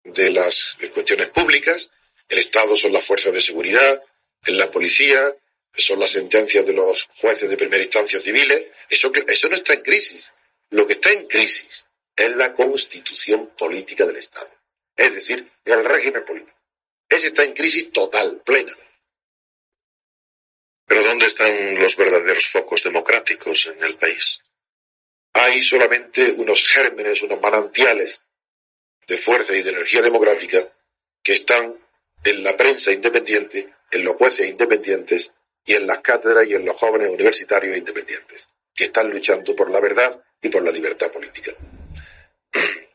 de 0.03 0.29
las 0.29 0.77
cuestiones 0.93 1.29
públicas, 1.29 1.89
el 2.29 2.37
Estado 2.37 2.75
son 2.75 2.93
las 2.93 3.03
fuerzas 3.03 3.33
de 3.33 3.41
seguridad, 3.41 4.03
es 4.45 4.53
la 4.53 4.69
policía, 4.69 5.35
son 5.73 5.99
las 5.99 6.11
sentencias 6.11 6.67
de 6.67 6.73
los 6.73 7.07
jueces 7.15 7.49
de 7.49 7.57
primera 7.57 7.81
instancia 7.81 8.19
civiles, 8.19 8.65
eso, 8.87 9.11
eso 9.27 9.49
no 9.49 9.55
está 9.55 9.73
en 9.73 9.81
crisis. 9.81 10.31
Lo 10.69 10.85
que 10.85 10.93
está 10.93 11.11
en 11.11 11.25
crisis 11.25 11.87
es 12.15 12.35
la 12.35 12.53
constitución 12.53 13.47
política 13.57 14.05
del 14.05 14.17
Estado, 14.17 14.60
es 15.05 15.15
decir, 15.15 15.51
el 15.65 15.85
régimen 15.85 16.25
político. 16.25 16.57
Ese 17.09 17.27
está 17.27 17.43
en 17.43 17.53
crisis 17.53 17.91
total, 17.91 18.41
plena. 18.45 18.71
Pero 20.85 21.03
¿dónde 21.03 21.25
están 21.25 21.79
los 21.79 21.95
verdaderos 21.95 22.47
focos 22.47 22.83
democráticos 22.83 23.67
en 23.67 23.83
el 23.83 23.95
país? 23.95 24.43
hay 25.33 25.61
solamente 25.61 26.33
unos 26.37 26.67
gérmenes, 26.67 27.23
unos 27.23 27.41
manantiales 27.41 28.21
de 29.07 29.17
fuerza 29.17 29.55
y 29.55 29.61
de 29.61 29.69
energía 29.69 30.01
democrática 30.01 30.67
que 31.23 31.33
están 31.33 31.77
en 32.23 32.43
la 32.43 32.55
prensa 32.55 32.91
independiente, 32.91 33.73
en 33.91 34.03
los 34.03 34.15
jueces 34.15 34.49
independientes 34.49 35.33
y 35.65 35.73
en 35.73 35.87
las 35.87 35.99
cátedras 36.01 36.47
y 36.47 36.53
en 36.53 36.65
los 36.65 36.75
jóvenes 36.75 37.09
universitarios 37.09 37.77
independientes, 37.77 38.49
que 38.75 38.85
están 38.85 39.09
luchando 39.09 39.55
por 39.55 39.69
la 39.69 39.79
verdad 39.79 40.21
y 40.41 40.49
por 40.49 40.63
la 40.63 40.71
libertad 40.71 41.11
política. 41.11 41.51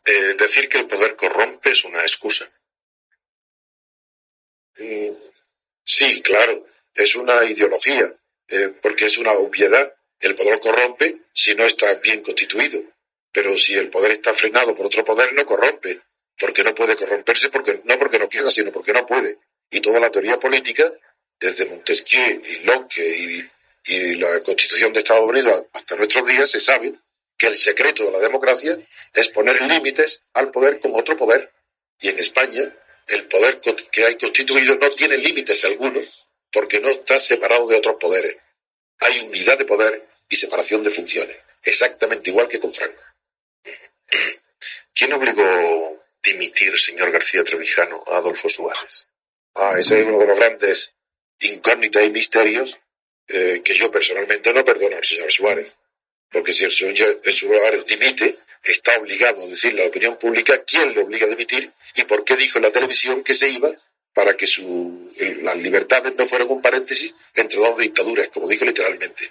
Eh, 0.07 0.35
decir 0.39 0.69
que 0.69 0.79
el 0.79 0.87
poder 0.87 1.17
corrompe 1.17 1.71
es 1.71 1.85
una 1.85 2.01
excusa. 2.01 2.49
Mm, 4.79 5.17
sí, 5.85 6.23
claro, 6.23 6.65
es 6.95 7.17
una 7.17 7.45
ideología, 7.45 8.15
eh, 8.49 8.73
porque 8.81 9.07
es 9.07 9.19
una 9.19 9.33
obviedad 9.33 9.93
el 10.21 10.35
poder 10.37 10.61
corrompe 10.61 11.19
si 11.33 11.55
no 11.57 11.65
está 11.65 11.93
bien 11.97 12.23
constituido, 12.23 12.81
pero 13.33 13.57
si 13.57 13.75
el 13.75 13.91
poder 13.91 14.13
está 14.13 14.33
frenado 14.33 14.75
por 14.75 14.87
otro 14.87 15.05
poder 15.05 15.33
no 15.35 15.45
corrompe, 15.45 16.01
porque 16.39 16.63
no 16.63 16.75
puede 16.75 16.97
corromperse 16.97 17.51
porque 17.51 17.81
no 17.85 17.99
porque 17.99 18.19
no 18.19 18.29
quiera, 18.29 18.49
sino 18.49 18.73
porque 18.73 18.93
no 18.93 19.05
puede. 19.07 19.39
Y 19.71 19.81
toda 19.81 19.99
la 19.99 20.11
teoría 20.11 20.39
política, 20.39 20.91
desde 21.41 21.67
Montesquieu 21.67 22.41
y 22.45 22.65
Locke 22.65 22.99
y, 22.99 23.51
y 23.87 24.15
la 24.15 24.41
Constitución 24.43 24.93
de 24.93 25.01
Estados 25.01 25.29
Unidos 25.29 25.67
hasta 25.73 25.97
nuestros 25.97 26.27
días, 26.27 26.49
se 26.49 26.61
sabe 26.61 26.95
que 27.37 27.47
el 27.49 27.57
secreto 27.57 28.05
de 28.05 28.13
la 28.13 28.21
democracia 28.21 28.79
es 29.15 29.29
poner 29.29 29.61
límites 29.63 30.23
al 30.33 30.51
poder 30.51 30.81
como 30.81 30.99
otro 30.99 31.17
poder. 31.17 31.53
Y 32.01 32.09
en 32.09 32.19
España 32.19 32.73
el 33.09 33.25
poder 33.27 33.61
que 33.93 34.05
hay 34.05 34.17
constituido 34.17 34.77
no 34.77 34.91
tiene 34.91 35.17
límites 35.17 35.65
algunos 35.65 36.27
porque 36.53 36.81
no 36.81 36.89
está 36.89 37.19
separado 37.21 37.67
de 37.67 37.77
otros 37.77 37.97
poderes. 37.97 38.37
Hay 39.01 39.21
unidad 39.21 39.59
de 39.59 39.65
poder 39.65 40.09
y 40.29 40.37
separación 40.37 40.83
de 40.83 40.91
funciones, 40.91 41.39
exactamente 41.63 42.31
igual 42.31 42.49
que 42.49 42.59
con 42.59 42.73
Franco. 42.73 43.03
¿Quién 44.95 45.13
obligó 45.13 45.45
a 45.45 45.93
dimitir, 46.23 46.79
señor 46.79 47.11
García 47.11 47.45
Trevijano, 47.45 48.03
a 48.07 48.17
Adolfo 48.17 48.49
Suárez? 48.49 49.07
Ah, 49.55 49.75
ese 49.79 50.01
es 50.01 50.07
uno 50.07 50.19
de 50.19 50.27
los 50.27 50.39
grandes 50.39 50.93
incógnitas 51.41 52.03
y 52.05 52.11
misterios 52.11 52.79
eh, 53.29 53.61
que 53.65 53.75
yo 53.75 53.91
personalmente 53.91 54.53
no 54.53 54.65
perdono 54.65 54.97
al 54.97 55.05
señor 55.05 55.31
Suárez. 55.31 55.77
Porque 56.31 56.53
si 56.53 56.65
el 56.65 56.73
señor 56.73 57.21
Suárez 57.23 57.87
dimite, 57.87 58.39
está 58.63 58.99
obligado 58.99 59.43
a 59.43 59.47
decirle 59.47 59.83
a 59.83 59.85
la 59.85 59.91
opinión 59.91 60.17
pública 60.17 60.65
quién 60.65 60.95
le 60.95 61.03
obliga 61.03 61.27
a 61.27 61.31
dimitir 61.31 61.73
y 61.95 62.05
por 62.05 62.25
qué 62.25 62.37
dijo 62.37 62.59
en 62.59 62.65
la 62.65 62.73
televisión 62.73 63.23
que 63.23 63.35
se 63.35 63.49
iba 63.49 63.71
para 64.13 64.37
que 64.37 64.47
las 65.43 65.57
libertades 65.59 66.17
no 66.17 66.27
fueran 66.27 66.49
un 66.49 66.63
paréntesis 66.63 67.15
entre 67.35 67.61
dos 67.61 67.79
dictaduras, 67.79 68.29
como 68.29 68.49
dijo 68.49 68.65
literalmente 68.65 69.31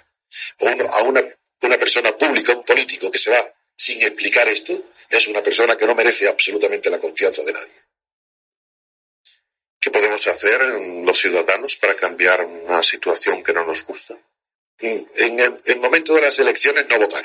o 0.60 0.68
a 0.68 1.02
una 1.02 1.78
persona 1.78 2.16
pública, 2.16 2.54
un 2.54 2.64
político 2.64 3.10
que 3.10 3.18
se 3.18 3.30
va 3.30 3.54
sin 3.74 4.02
explicar 4.02 4.48
esto, 4.48 4.72
es 5.08 5.28
una 5.28 5.42
persona 5.42 5.76
que 5.76 5.86
no 5.86 5.94
merece 5.94 6.28
absolutamente 6.28 6.90
la 6.90 6.98
confianza 6.98 7.42
de 7.42 7.52
nadie. 7.52 7.82
¿Qué 9.80 9.90
podemos 9.90 10.26
hacer 10.26 10.60
los 11.04 11.18
ciudadanos 11.18 11.76
para 11.76 11.94
cambiar 11.94 12.44
una 12.44 12.82
situación 12.82 13.42
que 13.42 13.52
no 13.52 13.64
nos 13.64 13.84
gusta? 13.84 14.18
En 14.78 15.40
el, 15.40 15.80
momento 15.80 16.14
de 16.14 16.22
las 16.22 16.38
elecciones 16.38 16.86
no 16.88 16.98
votar. 16.98 17.24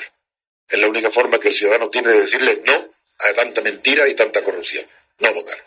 Es 0.68 0.78
la 0.78 0.88
única 0.88 1.10
forma 1.10 1.38
que 1.38 1.48
el 1.48 1.54
ciudadano 1.54 1.90
tiene 1.90 2.08
de 2.08 2.20
decirle 2.20 2.62
no 2.64 2.94
a 3.18 3.32
tanta 3.34 3.60
mentira 3.60 4.08
y 4.08 4.14
tanta 4.14 4.42
corrupción. 4.42 4.86
No 5.18 5.34
votar. 5.34 5.58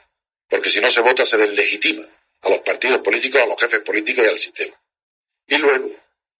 Porque 0.50 0.70
si 0.70 0.80
no 0.82 0.90
se 0.90 1.02
vota 1.02 1.26
se 1.26 1.38
deslegitima 1.38 2.04
a 2.42 2.50
los 2.50 2.60
partidos 2.60 3.00
políticos, 3.00 3.42
a 3.42 3.46
los 3.46 3.62
jefes 3.62 3.82
políticos 3.82 4.26
y 4.26 4.28
al 4.28 4.40
sistema. 4.40 4.76
Y 5.48 5.58
luego, 5.58 5.92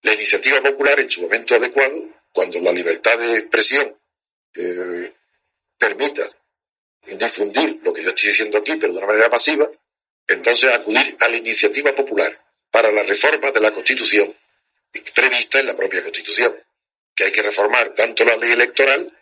la 0.02 0.14
iniciativa 0.14 0.60
popular 0.60 0.98
en 1.00 1.10
su 1.10 1.22
momento 1.22 1.54
adecuado, 1.54 2.02
cuando 2.32 2.60
la 2.60 2.72
libertad 2.72 3.16
de 3.18 3.38
expresión 3.38 3.96
eh, 4.54 5.12
permita 5.78 6.22
difundir 7.06 7.80
lo 7.84 7.92
que 7.92 8.02
yo 8.02 8.10
estoy 8.10 8.28
diciendo 8.28 8.58
aquí, 8.58 8.76
pero 8.76 8.92
de 8.92 8.98
una 8.98 9.06
manera 9.06 9.30
pasiva, 9.30 9.70
entonces 10.26 10.72
acudir 10.72 11.16
a 11.20 11.28
la 11.28 11.36
iniciativa 11.36 11.94
popular 11.94 12.36
para 12.70 12.90
la 12.90 13.04
reforma 13.04 13.52
de 13.52 13.60
la 13.60 13.70
Constitución 13.70 14.34
prevista 15.14 15.60
en 15.60 15.66
la 15.66 15.76
propia 15.76 16.02
Constitución, 16.02 16.56
que 17.14 17.24
hay 17.24 17.32
que 17.32 17.42
reformar 17.42 17.94
tanto 17.94 18.24
la 18.24 18.36
ley 18.36 18.52
electoral 18.52 19.12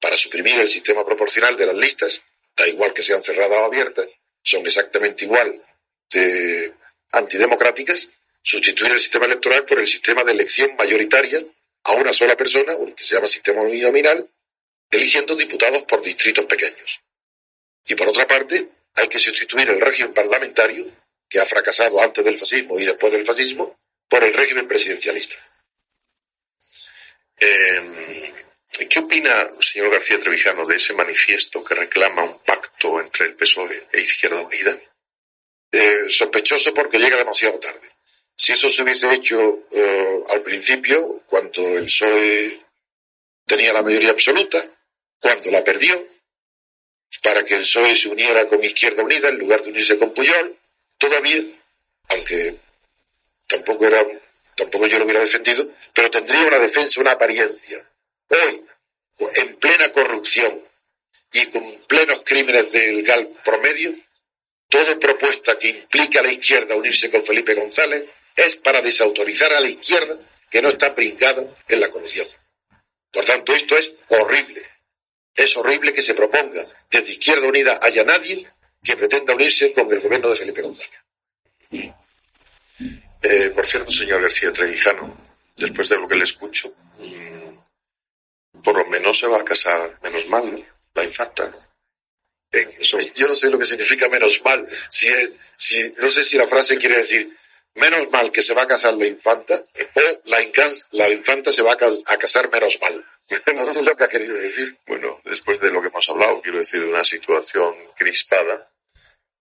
para 0.00 0.16
suprimir 0.16 0.58
el 0.58 0.68
sistema 0.68 1.04
proporcional 1.04 1.56
de 1.56 1.66
las 1.66 1.76
listas, 1.76 2.22
da 2.56 2.66
igual 2.66 2.92
que 2.92 3.02
sean 3.02 3.22
cerradas 3.22 3.58
o 3.58 3.64
abiertas, 3.64 4.08
son 4.42 4.64
exactamente 4.66 5.24
igual 5.24 5.60
de 6.10 6.72
antidemocráticas, 7.12 8.08
sustituir 8.42 8.92
el 8.92 9.00
sistema 9.00 9.26
electoral 9.26 9.64
por 9.64 9.78
el 9.78 9.86
sistema 9.86 10.22
de 10.24 10.32
elección 10.32 10.74
mayoritaria 10.76 11.42
a 11.84 11.92
una 11.92 12.12
sola 12.12 12.36
persona, 12.36 12.76
que 12.96 13.04
se 13.04 13.14
llama 13.14 13.26
sistema 13.26 13.62
uninominal, 13.62 14.28
eligiendo 14.90 15.34
diputados 15.34 15.82
por 15.82 16.02
distritos 16.02 16.44
pequeños. 16.44 17.00
Y 17.86 17.94
por 17.94 18.08
otra 18.08 18.26
parte, 18.26 18.68
hay 18.94 19.08
que 19.08 19.18
sustituir 19.18 19.68
el 19.70 19.80
régimen 19.80 20.14
parlamentario, 20.14 20.86
que 21.28 21.40
ha 21.40 21.46
fracasado 21.46 22.00
antes 22.00 22.24
del 22.24 22.38
fascismo 22.38 22.78
y 22.78 22.84
después 22.84 23.12
del 23.12 23.24
fascismo, 23.24 23.78
por 24.08 24.24
el 24.24 24.34
régimen 24.34 24.68
presidencialista. 24.68 25.36
Eh, 27.38 28.32
¿Qué 28.88 28.98
opina, 28.98 29.50
señor 29.60 29.90
García 29.90 30.20
Trevijano, 30.20 30.66
de 30.66 30.76
ese 30.76 30.94
manifiesto 30.94 31.64
que 31.64 31.74
reclama 31.74 32.24
un 32.24 32.38
pacto 32.40 33.00
entre 33.00 33.26
el 33.26 33.34
PSOE 33.34 33.88
e 33.92 34.00
Izquierda 34.00 34.40
Unida? 34.40 34.78
Eh, 35.72 36.04
sospechoso 36.08 36.72
porque 36.74 36.98
llega 36.98 37.16
demasiado 37.16 37.58
tarde. 37.58 37.88
Si 38.34 38.52
eso 38.52 38.70
se 38.70 38.82
hubiese 38.82 39.12
hecho 39.14 39.66
eh, 39.70 40.22
al 40.28 40.42
principio, 40.42 41.22
cuando 41.26 41.78
el 41.78 41.84
PSOE 41.84 42.60
tenía 43.46 43.72
la 43.72 43.82
mayoría 43.82 44.10
absoluta, 44.10 44.62
cuando 45.18 45.50
la 45.50 45.64
perdió, 45.64 46.06
para 47.22 47.44
que 47.44 47.54
el 47.54 47.62
PSOE 47.62 47.96
se 47.96 48.08
uniera 48.08 48.46
con 48.46 48.62
Izquierda 48.62 49.02
Unida 49.02 49.28
en 49.28 49.38
lugar 49.38 49.62
de 49.62 49.70
unirse 49.70 49.98
con 49.98 50.12
Puyol, 50.12 50.58
todavía, 50.98 51.42
aunque 52.10 52.56
tampoco 53.46 53.86
era, 53.86 54.04
tampoco 54.54 54.86
yo 54.86 54.98
lo 54.98 55.04
hubiera 55.04 55.20
defendido, 55.20 55.68
pero 55.92 56.10
tendría 56.10 56.46
una 56.46 56.58
defensa, 56.58 57.00
una 57.00 57.12
apariencia. 57.12 57.88
Hoy, 58.28 58.64
en 59.36 59.56
plena 59.56 59.90
corrupción 59.90 60.60
y 61.32 61.46
con 61.46 61.62
plenos 61.86 62.22
crímenes 62.24 62.72
del 62.72 63.02
GAL 63.02 63.28
promedio, 63.44 63.94
toda 64.68 64.98
propuesta 64.98 65.58
que 65.58 65.68
implique 65.68 66.18
a 66.18 66.22
la 66.22 66.32
izquierda 66.32 66.74
unirse 66.74 67.10
con 67.10 67.24
Felipe 67.24 67.54
González 67.54 68.04
es 68.34 68.56
para 68.56 68.82
desautorizar 68.82 69.52
a 69.52 69.60
la 69.60 69.68
izquierda 69.68 70.16
que 70.50 70.62
no 70.62 70.68
está 70.68 70.94
pringada 70.94 71.44
en 71.68 71.80
la 71.80 71.90
corrupción. 71.90 72.26
Por 73.10 73.24
tanto, 73.24 73.54
esto 73.54 73.76
es 73.76 73.92
horrible. 74.08 74.62
Es 75.34 75.56
horrible 75.56 75.92
que 75.92 76.02
se 76.02 76.14
proponga 76.14 76.64
desde 76.90 77.12
Izquierda 77.12 77.46
Unida 77.46 77.78
haya 77.82 78.04
nadie 78.04 78.46
que 78.82 78.96
pretenda 78.96 79.34
unirse 79.34 79.72
con 79.72 79.90
el 79.92 80.00
gobierno 80.00 80.30
de 80.30 80.36
Felipe 80.36 80.62
González. 80.62 81.00
Eh, 83.22 83.50
por 83.54 83.66
cierto, 83.66 83.92
señor 83.92 84.22
García 84.22 84.52
Trevijano, 84.52 85.16
después 85.56 85.88
de 85.88 85.96
lo 85.96 86.08
que 86.08 86.16
le 86.16 86.24
escucho, 86.24 86.72
mm, 86.98 88.62
por 88.62 88.76
lo 88.76 88.86
menos 88.86 89.18
se 89.18 89.26
va 89.26 89.40
a 89.40 89.44
casar 89.44 89.98
menos 90.02 90.28
mal 90.28 90.66
la 90.94 91.04
infanta. 91.04 91.50
Eh, 92.52 92.68
yo 93.14 93.26
no 93.26 93.34
sé 93.34 93.50
lo 93.50 93.58
que 93.58 93.66
significa 93.66 94.08
menos 94.08 94.42
mal. 94.44 94.66
Si, 94.88 95.08
si, 95.56 95.94
no 95.98 96.08
sé 96.08 96.24
si 96.24 96.38
la 96.38 96.46
frase 96.46 96.78
quiere 96.78 96.98
decir 96.98 97.36
menos 97.76 98.10
mal 98.10 98.32
que 98.32 98.42
se 98.42 98.54
va 98.54 98.62
a 98.62 98.66
casar 98.66 98.94
la 98.94 99.06
infanta 99.06 99.54
o 99.54 100.00
la, 100.24 100.38
la 100.92 101.10
infanta 101.10 101.52
se 101.52 101.62
va 101.62 101.72
a, 101.72 102.16
casar 102.18 102.50
menos 102.50 102.78
mal. 102.80 103.04
No 103.54 103.72
sé 103.72 103.82
lo 103.82 103.96
que 103.96 104.04
ha 104.04 104.08
querido 104.08 104.36
decir. 104.36 104.76
Bueno, 104.86 105.20
después 105.24 105.60
de 105.60 105.70
lo 105.70 105.82
que 105.82 105.88
hemos 105.88 106.08
hablado, 106.08 106.40
quiero 106.40 106.58
decir, 106.58 106.80
de 106.80 106.88
una 106.88 107.04
situación 107.04 107.74
crispada, 107.96 108.70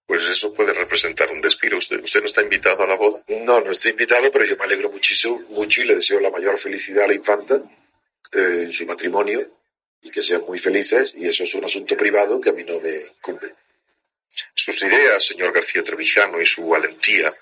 pues 0.06 0.30
eso 0.30 0.54
puede 0.54 0.74
representar 0.74 1.32
un 1.32 1.42
despido. 1.42 1.78
¿Usted, 1.78 2.02
¿Usted 2.02 2.20
no 2.22 2.28
está 2.28 2.42
invitado 2.42 2.84
a 2.84 2.88
la 2.88 2.96
boda? 2.96 3.22
No, 3.44 3.60
no 3.62 3.72
estoy 3.72 3.92
invitado, 3.92 4.32
pero 4.32 4.46
yo 4.46 4.56
me 4.58 4.66
alegro 4.66 4.92
muchísimo 4.92 5.42
mucho 5.50 5.82
y 5.82 5.86
le 5.86 5.96
deseo 5.96 6.20
la 6.20 6.30
mayor 6.30 6.58
felicidad 6.58 7.06
a 7.06 7.08
la 7.08 7.14
infanta 7.14 7.56
eh, 8.34 8.62
en 8.64 8.72
su 8.72 8.86
matrimonio 8.86 9.48
y 10.02 10.12
que 10.12 10.22
sean 10.22 10.42
muy 10.42 10.60
felices 10.60 11.16
y 11.18 11.28
eso 11.28 11.44
es 11.44 11.56
un 11.56 11.66
asunto 11.66 11.98
privado 11.98 12.40
que 12.40 12.50
a 12.50 12.54
mí 12.54 12.64
no 12.64 12.80
me 12.80 12.96
incumbe. 12.96 13.56
Sus 14.54 14.84
ideas, 14.84 15.26
señor 15.26 15.54
García 15.54 15.84
Trevijano, 15.84 16.42
y 16.42 16.46
su 16.46 16.68
valentía, 16.68 17.34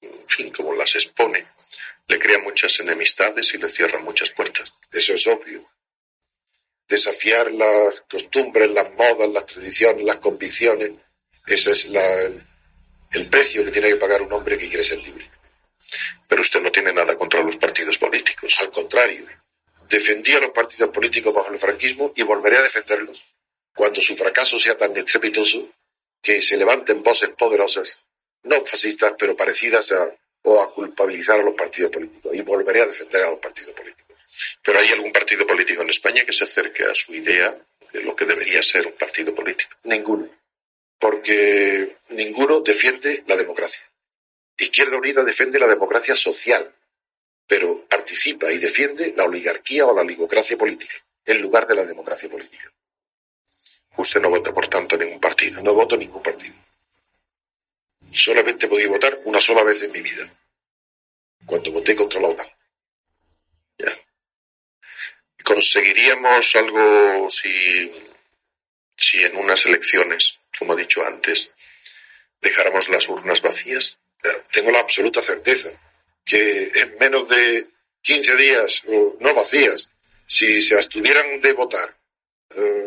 en 0.00 0.28
fin, 0.28 0.50
como 0.50 0.74
las 0.74 0.94
expone, 0.94 1.46
le 2.06 2.18
crean 2.18 2.42
muchas 2.42 2.78
enemistades 2.80 3.52
y 3.54 3.58
le 3.58 3.68
cierran 3.68 4.04
muchas 4.04 4.30
puertas. 4.30 4.72
Eso 4.92 5.14
es 5.14 5.26
obvio. 5.26 5.68
Desafiar 6.88 7.50
las 7.50 8.02
costumbres, 8.02 8.70
las 8.70 8.94
modas, 8.94 9.28
las 9.30 9.46
tradiciones, 9.46 10.04
las 10.04 10.16
convicciones, 10.16 10.92
ese 11.46 11.70
es 11.70 11.88
el 13.12 13.28
precio 13.28 13.64
que 13.64 13.70
tiene 13.70 13.88
que 13.88 13.96
pagar 13.96 14.22
un 14.22 14.32
hombre 14.32 14.58
que 14.58 14.68
quiere 14.68 14.82
ser 14.82 14.98
libre. 14.98 15.30
Pero 16.28 16.40
usted 16.40 16.60
no 16.60 16.72
tiene 16.72 16.92
nada 16.92 17.16
contra 17.16 17.42
los 17.42 17.56
partidos 17.56 17.98
políticos. 17.98 18.56
Al 18.60 18.70
contrario, 18.70 19.24
defendí 19.88 20.32
a 20.32 20.40
los 20.40 20.50
partidos 20.50 20.90
políticos 20.90 21.32
bajo 21.32 21.52
el 21.52 21.58
franquismo 21.58 22.12
y 22.16 22.22
volveré 22.24 22.56
a 22.56 22.62
defenderlos 22.62 23.24
cuando 23.74 24.00
su 24.00 24.16
fracaso 24.16 24.58
sea 24.58 24.76
tan 24.76 24.96
estrepitoso 24.96 25.68
que 26.20 26.42
se 26.42 26.56
levanten 26.56 27.02
voces 27.02 27.28
poderosas, 27.30 28.00
no 28.44 28.64
fascistas, 28.64 29.12
pero 29.18 29.36
parecidas 29.36 29.92
a, 29.92 30.10
o 30.42 30.60
a 30.60 30.72
culpabilizar 30.72 31.38
a 31.38 31.42
los 31.42 31.54
partidos 31.54 31.92
políticos. 31.92 32.34
Y 32.34 32.40
volveré 32.40 32.82
a 32.82 32.86
defender 32.86 33.22
a 33.22 33.30
los 33.30 33.38
partidos 33.38 33.74
políticos. 33.74 34.16
¿Pero 34.62 34.80
hay 34.80 34.90
algún 34.90 35.12
partido 35.12 35.46
político 35.46 35.82
en 35.82 35.90
España 35.90 36.24
que 36.24 36.32
se 36.32 36.44
acerque 36.44 36.84
a 36.84 36.94
su 36.94 37.14
idea 37.14 37.56
de 37.92 38.02
lo 38.02 38.16
que 38.16 38.24
debería 38.24 38.62
ser 38.62 38.86
un 38.86 38.94
partido 38.94 39.34
político? 39.34 39.76
Ninguno 39.84 40.28
porque 40.98 41.96
ninguno 42.10 42.60
defiende 42.60 43.22
la 43.26 43.36
democracia. 43.36 43.82
Izquierda 44.58 44.96
Unida 44.96 45.22
defiende 45.22 45.58
la 45.58 45.66
democracia 45.66 46.16
social, 46.16 46.72
pero 47.46 47.84
participa 47.86 48.50
y 48.52 48.58
defiende 48.58 49.12
la 49.16 49.24
oligarquía 49.24 49.86
o 49.86 49.94
la 49.94 50.02
oligocracia 50.02 50.56
política, 50.56 50.94
en 51.24 51.42
lugar 51.42 51.66
de 51.66 51.74
la 51.74 51.84
democracia 51.84 52.28
política. 52.30 52.72
Usted 53.96 54.20
no 54.20 54.30
vota, 54.30 54.52
por 54.52 54.68
tanto, 54.68 54.96
ningún 54.96 55.20
partido. 55.20 55.62
No 55.62 55.74
voto 55.74 55.96
ningún 55.96 56.22
partido. 56.22 56.54
Solamente 58.12 58.68
podía 58.68 58.88
votar 58.88 59.20
una 59.24 59.40
sola 59.40 59.62
vez 59.62 59.82
en 59.82 59.92
mi 59.92 60.00
vida, 60.00 60.28
cuando 61.44 61.72
voté 61.72 61.94
contra 61.94 62.20
la 62.20 62.28
OTAN. 62.28 62.46
¿Conseguiríamos 65.44 66.56
algo 66.56 67.30
si, 67.30 67.92
si 68.96 69.24
en 69.24 69.36
unas 69.36 69.64
elecciones 69.66 70.40
como 70.58 70.74
he 70.74 70.82
dicho 70.82 71.04
antes, 71.04 71.52
dejáramos 72.40 72.88
las 72.88 73.08
urnas 73.08 73.42
vacías? 73.42 73.98
Tengo 74.50 74.70
la 74.70 74.80
absoluta 74.80 75.20
certeza 75.22 75.70
que 76.24 76.70
en 76.74 76.98
menos 76.98 77.28
de 77.28 77.68
15 78.02 78.36
días, 78.36 78.82
o 78.88 79.16
no 79.20 79.34
vacías, 79.34 79.90
si 80.26 80.60
se 80.60 80.74
abstuvieran 80.74 81.40
de 81.40 81.52
votar 81.52 81.96
eh, 82.50 82.86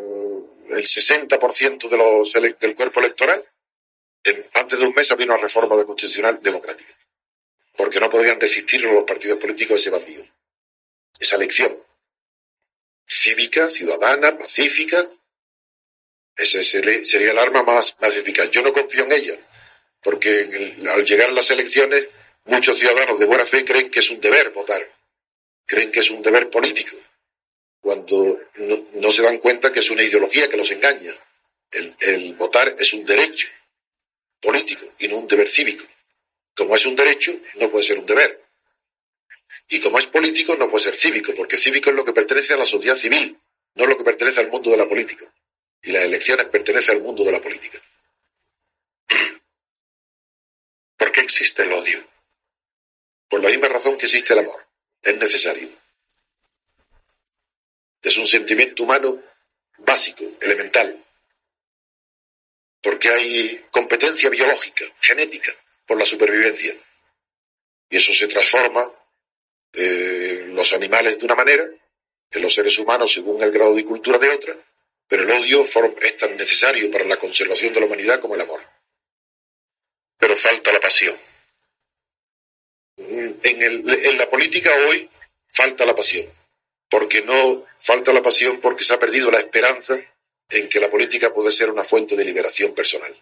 el 0.69 0.83
60% 0.83 1.89
de 1.89 1.97
los 1.97 2.33
del 2.33 2.75
cuerpo 2.75 2.99
electoral, 2.99 3.43
antes 4.53 4.79
de 4.79 4.85
un 4.85 4.93
mes 4.93 5.11
había 5.11 5.27
una 5.27 5.37
reforma 5.37 5.83
constitucional 5.85 6.39
democrática. 6.41 6.93
Porque 7.75 7.99
no 7.99 8.09
podrían 8.09 8.39
resistir 8.39 8.81
los 8.81 9.05
partidos 9.05 9.39
políticos 9.39 9.79
ese 9.79 9.89
vacío, 9.89 10.25
esa 11.17 11.37
elección 11.37 11.77
cívica, 13.05 13.69
ciudadana, 13.69 14.37
pacífica, 14.37 15.09
ese 16.39 16.63
sería 16.63 17.31
el 17.31 17.39
arma 17.39 17.63
más, 17.63 17.95
eficaz. 18.01 18.49
Yo 18.49 18.61
no 18.61 18.73
confío 18.73 19.03
en 19.03 19.11
ella, 19.11 19.35
porque 20.01 20.75
al 20.89 21.03
llegar 21.05 21.29
a 21.29 21.33
las 21.33 21.51
elecciones 21.51 22.07
muchos 22.45 22.79
ciudadanos 22.79 23.19
de 23.19 23.25
buena 23.25 23.45
fe 23.45 23.65
creen 23.65 23.91
que 23.91 23.99
es 23.99 24.09
un 24.09 24.21
deber 24.21 24.49
votar, 24.51 24.89
creen 25.65 25.91
que 25.91 25.99
es 25.99 26.09
un 26.09 26.21
deber 26.21 26.49
político, 26.49 26.95
cuando 27.81 28.39
no, 28.93 29.11
se 29.11 29.21
dan 29.21 29.37
cuenta 29.39 29.71
que 29.71 29.79
es 29.79 29.89
una 29.89 30.03
ideología 30.03 30.49
que 30.49 30.57
los 30.57 30.71
engaña. 30.71 31.13
el, 31.71 32.33
votar 32.33 32.75
es 32.79 32.93
un 32.93 33.05
derecho 33.05 33.47
político 34.41 34.85
y 34.99 35.07
no 35.09 35.17
un 35.17 35.27
deber 35.27 35.49
cívico. 35.49 35.85
Como 36.55 36.75
es 36.75 36.85
un 36.85 36.95
derecho, 36.95 37.37
no 37.55 37.69
puede 37.69 37.83
ser 37.83 37.99
un 37.99 38.05
deber. 38.05 38.41
Y 39.69 39.79
como 39.79 39.99
es 39.99 40.07
político, 40.07 40.55
no 40.55 40.69
puede 40.69 40.85
ser 40.85 40.95
cívico, 40.95 41.33
porque 41.35 41.57
cívico 41.57 41.89
es 41.89 41.95
lo 41.95 42.03
que 42.03 42.13
pertenece 42.13 42.53
a 42.53 42.57
la 42.57 42.65
sociedad 42.65 42.95
civil, 42.95 43.37
no 43.75 43.85
lo 43.85 43.97
que 43.97 44.03
pertenece 44.03 44.39
al 44.39 44.49
mundo 44.49 44.71
de 44.71 44.77
la 44.77 44.87
política 44.87 45.31
y 45.83 45.91
las 45.91 46.03
elecciones 46.03 46.47
pertenecen 46.47 46.97
al 46.97 47.03
mundo 47.03 47.23
de 47.23 47.31
la 47.31 47.41
política. 47.41 47.79
existe 51.29 51.63
el 51.63 51.71
odio? 51.71 52.05
Por 53.29 53.41
la 53.41 53.49
misma 53.49 53.67
razón 53.67 53.97
que 53.97 54.07
existe 54.07 54.33
el 54.33 54.39
amor. 54.39 54.65
Es 55.01 55.15
necesario. 55.17 55.69
Es 58.01 58.17
un 58.17 58.27
sentimiento 58.27 58.83
humano 58.83 59.21
básico, 59.77 60.23
elemental. 60.41 61.05
Porque 62.81 63.09
hay 63.09 63.65
competencia 63.71 64.29
biológica, 64.29 64.85
genética, 65.01 65.51
por 65.85 65.97
la 65.97 66.05
supervivencia. 66.05 66.73
Y 67.89 67.97
eso 67.97 68.11
se 68.11 68.27
transforma 68.27 68.91
eh, 69.73 70.39
en 70.41 70.55
los 70.55 70.73
animales 70.73 71.19
de 71.19 71.25
una 71.25 71.35
manera, 71.35 71.63
en 72.31 72.41
los 72.41 72.53
seres 72.53 72.77
humanos 72.79 73.13
según 73.13 73.41
el 73.43 73.51
grado 73.51 73.75
de 73.75 73.85
cultura 73.85 74.17
de 74.17 74.29
otra, 74.29 74.55
pero 75.09 75.23
el 75.23 75.31
odio 75.31 75.65
es 76.01 76.17
tan 76.17 76.37
necesario 76.37 76.89
para 76.91 77.03
la 77.03 77.17
conservación 77.17 77.73
de 77.73 77.79
la 77.79 77.87
humanidad 77.87 78.21
como 78.21 78.35
el 78.35 78.41
amor. 78.41 78.61
Pero 80.17 80.37
falta 80.37 80.71
la 80.71 80.79
pasión. 80.79 81.17
En, 82.95 84.17
la 84.17 84.29
política 84.29 84.71
hoy 84.87 85.09
falta 85.47 85.85
la 85.85 85.95
pasión, 85.95 86.27
porque 86.89 87.23
no 87.23 87.65
falta 87.79 88.13
la 88.13 88.21
pasión 88.21 88.61
porque 88.61 88.83
se 88.83 88.93
ha 88.93 88.99
perdido 88.99 89.31
la 89.31 89.39
esperanza 89.39 89.99
en 90.49 90.69
que 90.69 90.79
la 90.79 90.91
política 90.91 91.33
puede 91.33 91.51
ser 91.51 91.71
una 91.71 91.83
fuente 91.83 92.15
de 92.15 92.25
liberación 92.25 92.75
personal. 92.75 93.15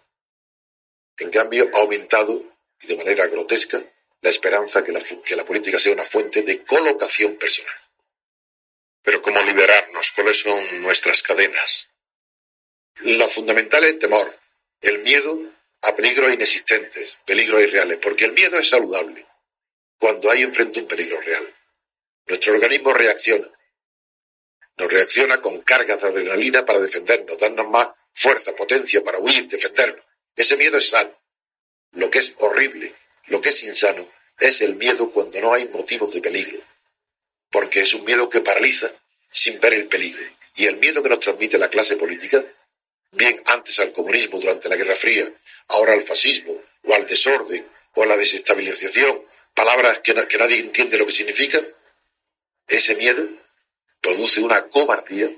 En 1.16 1.30
cambio, 1.30 1.70
ha 1.72 1.78
aumentado, 1.78 2.42
y 2.82 2.86
de 2.86 2.96
manera 2.96 3.28
grotesca, 3.28 3.82
la 4.20 4.30
esperanza 4.30 4.84
que 4.84 4.92
que 5.24 5.36
la 5.36 5.44
política 5.44 5.80
sea 5.80 5.94
una 5.94 6.04
fuente 6.04 6.42
de 6.42 6.62
colocación 6.64 7.36
personal. 7.36 7.87
Pero 9.08 9.22
¿cómo 9.22 9.40
liberarnos? 9.40 10.12
¿Cuáles 10.12 10.36
son 10.40 10.82
nuestras 10.82 11.22
cadenas? 11.22 11.88
La 13.04 13.26
fundamental 13.26 13.82
es 13.84 13.92
el 13.92 13.98
temor, 13.98 14.38
el 14.82 14.98
miedo 14.98 15.40
a 15.80 15.96
peligros 15.96 16.34
inexistentes, 16.34 17.16
peligros 17.24 17.62
irreales, 17.62 17.96
porque 18.02 18.26
el 18.26 18.32
miedo 18.32 18.58
es 18.58 18.68
saludable 18.68 19.24
cuando 19.98 20.30
hay 20.30 20.42
enfrente 20.42 20.80
un 20.80 20.88
peligro 20.88 21.18
real. 21.22 21.54
Nuestro 22.26 22.52
organismo 22.52 22.92
reacciona. 22.92 23.48
Nos 24.76 24.92
reacciona 24.92 25.40
con 25.40 25.62
cargas 25.62 26.02
de 26.02 26.08
adrenalina 26.08 26.66
para 26.66 26.78
defendernos, 26.78 27.38
darnos 27.38 27.66
más 27.66 27.88
fuerza, 28.12 28.54
potencia 28.54 29.02
para 29.02 29.20
huir, 29.20 29.48
defendernos. 29.48 30.04
Ese 30.36 30.58
miedo 30.58 30.76
es 30.76 30.90
sano. 30.90 31.18
Lo 31.92 32.10
que 32.10 32.18
es 32.18 32.34
horrible, 32.40 32.92
lo 33.28 33.40
que 33.40 33.48
es 33.48 33.62
insano, 33.62 34.06
es 34.38 34.60
el 34.60 34.74
miedo 34.74 35.10
cuando 35.10 35.40
no 35.40 35.54
hay 35.54 35.66
motivos 35.68 36.12
de 36.12 36.20
peligro. 36.20 36.67
Porque 37.50 37.80
es 37.80 37.94
un 37.94 38.04
miedo 38.04 38.28
que 38.28 38.40
paraliza 38.40 38.90
sin 39.30 39.58
ver 39.60 39.74
el 39.74 39.86
peligro. 39.88 40.22
Y 40.56 40.66
el 40.66 40.76
miedo 40.76 41.02
que 41.02 41.08
nos 41.08 41.20
transmite 41.20 41.58
la 41.58 41.70
clase 41.70 41.96
política, 41.96 42.44
bien 43.12 43.40
antes 43.46 43.78
al 43.80 43.92
comunismo 43.92 44.40
durante 44.40 44.68
la 44.68 44.76
Guerra 44.76 44.96
Fría, 44.96 45.30
ahora 45.68 45.92
al 45.92 46.02
fascismo, 46.02 46.60
o 46.82 46.94
al 46.94 47.06
desorden, 47.06 47.66
o 47.94 48.02
a 48.02 48.06
la 48.06 48.16
desestabilización, 48.16 49.22
palabras 49.54 50.00
que, 50.00 50.14
nadie 50.14 50.58
entiende 50.58 50.98
lo 50.98 51.06
que 51.06 51.12
significan, 51.12 51.66
ese 52.66 52.94
miedo 52.96 53.26
produce 54.00 54.40
una 54.40 54.68
cobardía 54.68 55.30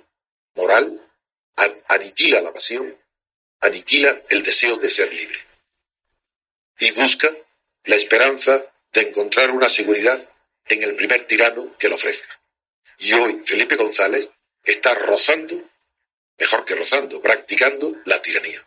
moral, 0.54 1.00
aniquila 1.88 2.40
la 2.40 2.52
pasión, 2.52 2.96
aniquila 3.60 4.22
el 4.28 4.42
deseo 4.42 4.76
de 4.76 4.90
ser 4.90 5.12
libre. 5.12 5.38
Y 6.80 6.90
busca 6.92 7.34
la 7.84 7.96
esperanza 7.96 8.64
de 8.92 9.00
encontrar 9.02 9.50
una 9.50 9.68
seguridad 9.68 10.18
en 10.74 10.82
el 10.84 10.94
primer 10.94 11.26
tirano 11.26 11.76
que 11.78 11.88
lo 11.88 11.94
ofrezca. 11.96 12.40
Y 12.98 13.12
hoy 13.12 13.40
Felipe 13.44 13.76
González 13.76 14.30
está 14.62 14.94
rozando, 14.94 15.62
mejor 16.38 16.64
que 16.64 16.74
rozando, 16.74 17.20
practicando 17.20 17.96
la 18.04 18.20
tiranía. 18.20 18.60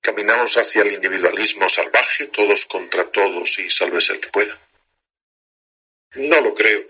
Caminamos 0.00 0.56
hacia 0.56 0.82
el 0.82 0.92
individualismo 0.92 1.68
salvaje, 1.68 2.28
todos 2.28 2.64
contra 2.66 3.04
todos 3.10 3.58
y 3.58 3.68
salves 3.68 4.08
el 4.10 4.20
que 4.20 4.28
pueda. 4.28 4.56
No 6.14 6.40
lo 6.40 6.54
creo. 6.54 6.80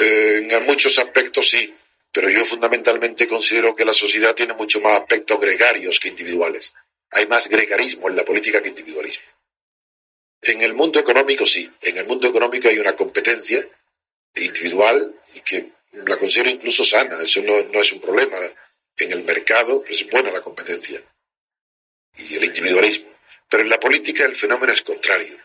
Eh, 0.00 0.48
en 0.50 0.64
muchos 0.64 0.98
aspectos 0.98 1.50
sí, 1.50 1.74
pero 2.10 2.30
yo 2.30 2.44
fundamentalmente 2.44 3.28
considero 3.28 3.74
que 3.74 3.84
la 3.84 3.94
sociedad 3.94 4.34
tiene 4.34 4.54
mucho 4.54 4.80
más 4.80 5.00
aspectos 5.00 5.38
gregarios 5.40 6.00
que 6.00 6.08
individuales. 6.08 6.72
Hay 7.10 7.26
más 7.26 7.48
gregarismo 7.48 8.08
en 8.08 8.16
la 8.16 8.24
política 8.24 8.62
que 8.62 8.70
individualismo. 8.70 9.33
En 10.46 10.62
el 10.62 10.74
mundo 10.74 10.98
económico 10.98 11.46
sí, 11.46 11.70
en 11.82 11.96
el 11.98 12.06
mundo 12.06 12.28
económico 12.28 12.68
hay 12.68 12.78
una 12.78 12.94
competencia 12.94 13.66
individual 14.34 15.14
y 15.34 15.40
que 15.40 15.70
la 15.92 16.16
considero 16.16 16.50
incluso 16.50 16.84
sana, 16.84 17.22
eso 17.22 17.40
no, 17.42 17.62
no 17.72 17.80
es 17.80 17.92
un 17.92 18.00
problema. 18.00 18.36
En 18.96 19.12
el 19.12 19.24
mercado 19.24 19.84
es 19.88 20.08
buena 20.10 20.30
la 20.30 20.42
competencia 20.42 21.00
y 22.16 22.36
el 22.36 22.44
individualismo. 22.44 23.08
Pero 23.48 23.62
en 23.62 23.70
la 23.70 23.80
política 23.80 24.24
el 24.24 24.36
fenómeno 24.36 24.72
es 24.72 24.82
contrario. 24.82 25.36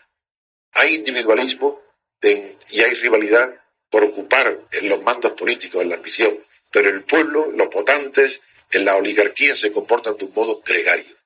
Hay 0.72 0.96
individualismo 0.96 1.82
y 2.22 2.80
hay 2.80 2.94
rivalidad 2.94 3.54
por 3.88 4.04
ocupar 4.04 4.66
en 4.72 4.88
los 4.88 5.02
mandos 5.02 5.32
políticos, 5.32 5.82
en 5.82 5.88
la 5.88 5.96
ambición. 5.96 6.44
Pero 6.70 6.90
el 6.90 7.02
pueblo, 7.02 7.50
los 7.50 7.70
votantes, 7.70 8.40
en 8.70 8.84
la 8.84 8.96
oligarquía 8.96 9.56
se 9.56 9.72
comportan 9.72 10.16
de 10.16 10.26
un 10.26 10.32
modo 10.34 10.60
gregario. 10.60 11.16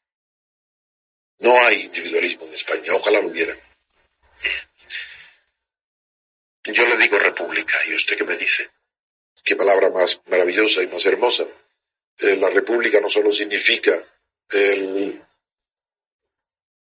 No 1.41 1.59
hay 1.67 1.83
individualismo 1.83 2.47
en 2.47 2.55
España, 2.55 2.95
ojalá 2.95 3.21
lo 3.21 3.29
hubiera. 3.29 3.55
Yo 6.65 6.87
le 6.87 6.97
digo 6.97 7.19
república, 7.19 7.77
¿y 7.87 7.95
usted 7.95 8.17
qué 8.17 8.25
me 8.25 8.37
dice? 8.37 8.71
Qué 9.45 9.55
palabra 9.55 9.91
más 9.91 10.23
maravillosa 10.27 10.83
y 10.83 10.87
más 10.87 11.05
hermosa. 11.05 11.47
Eh, 12.19 12.37
la 12.37 12.49
república 12.49 13.01
no 13.01 13.09
solo 13.09 13.31
significa 13.31 14.03
el, 14.51 15.23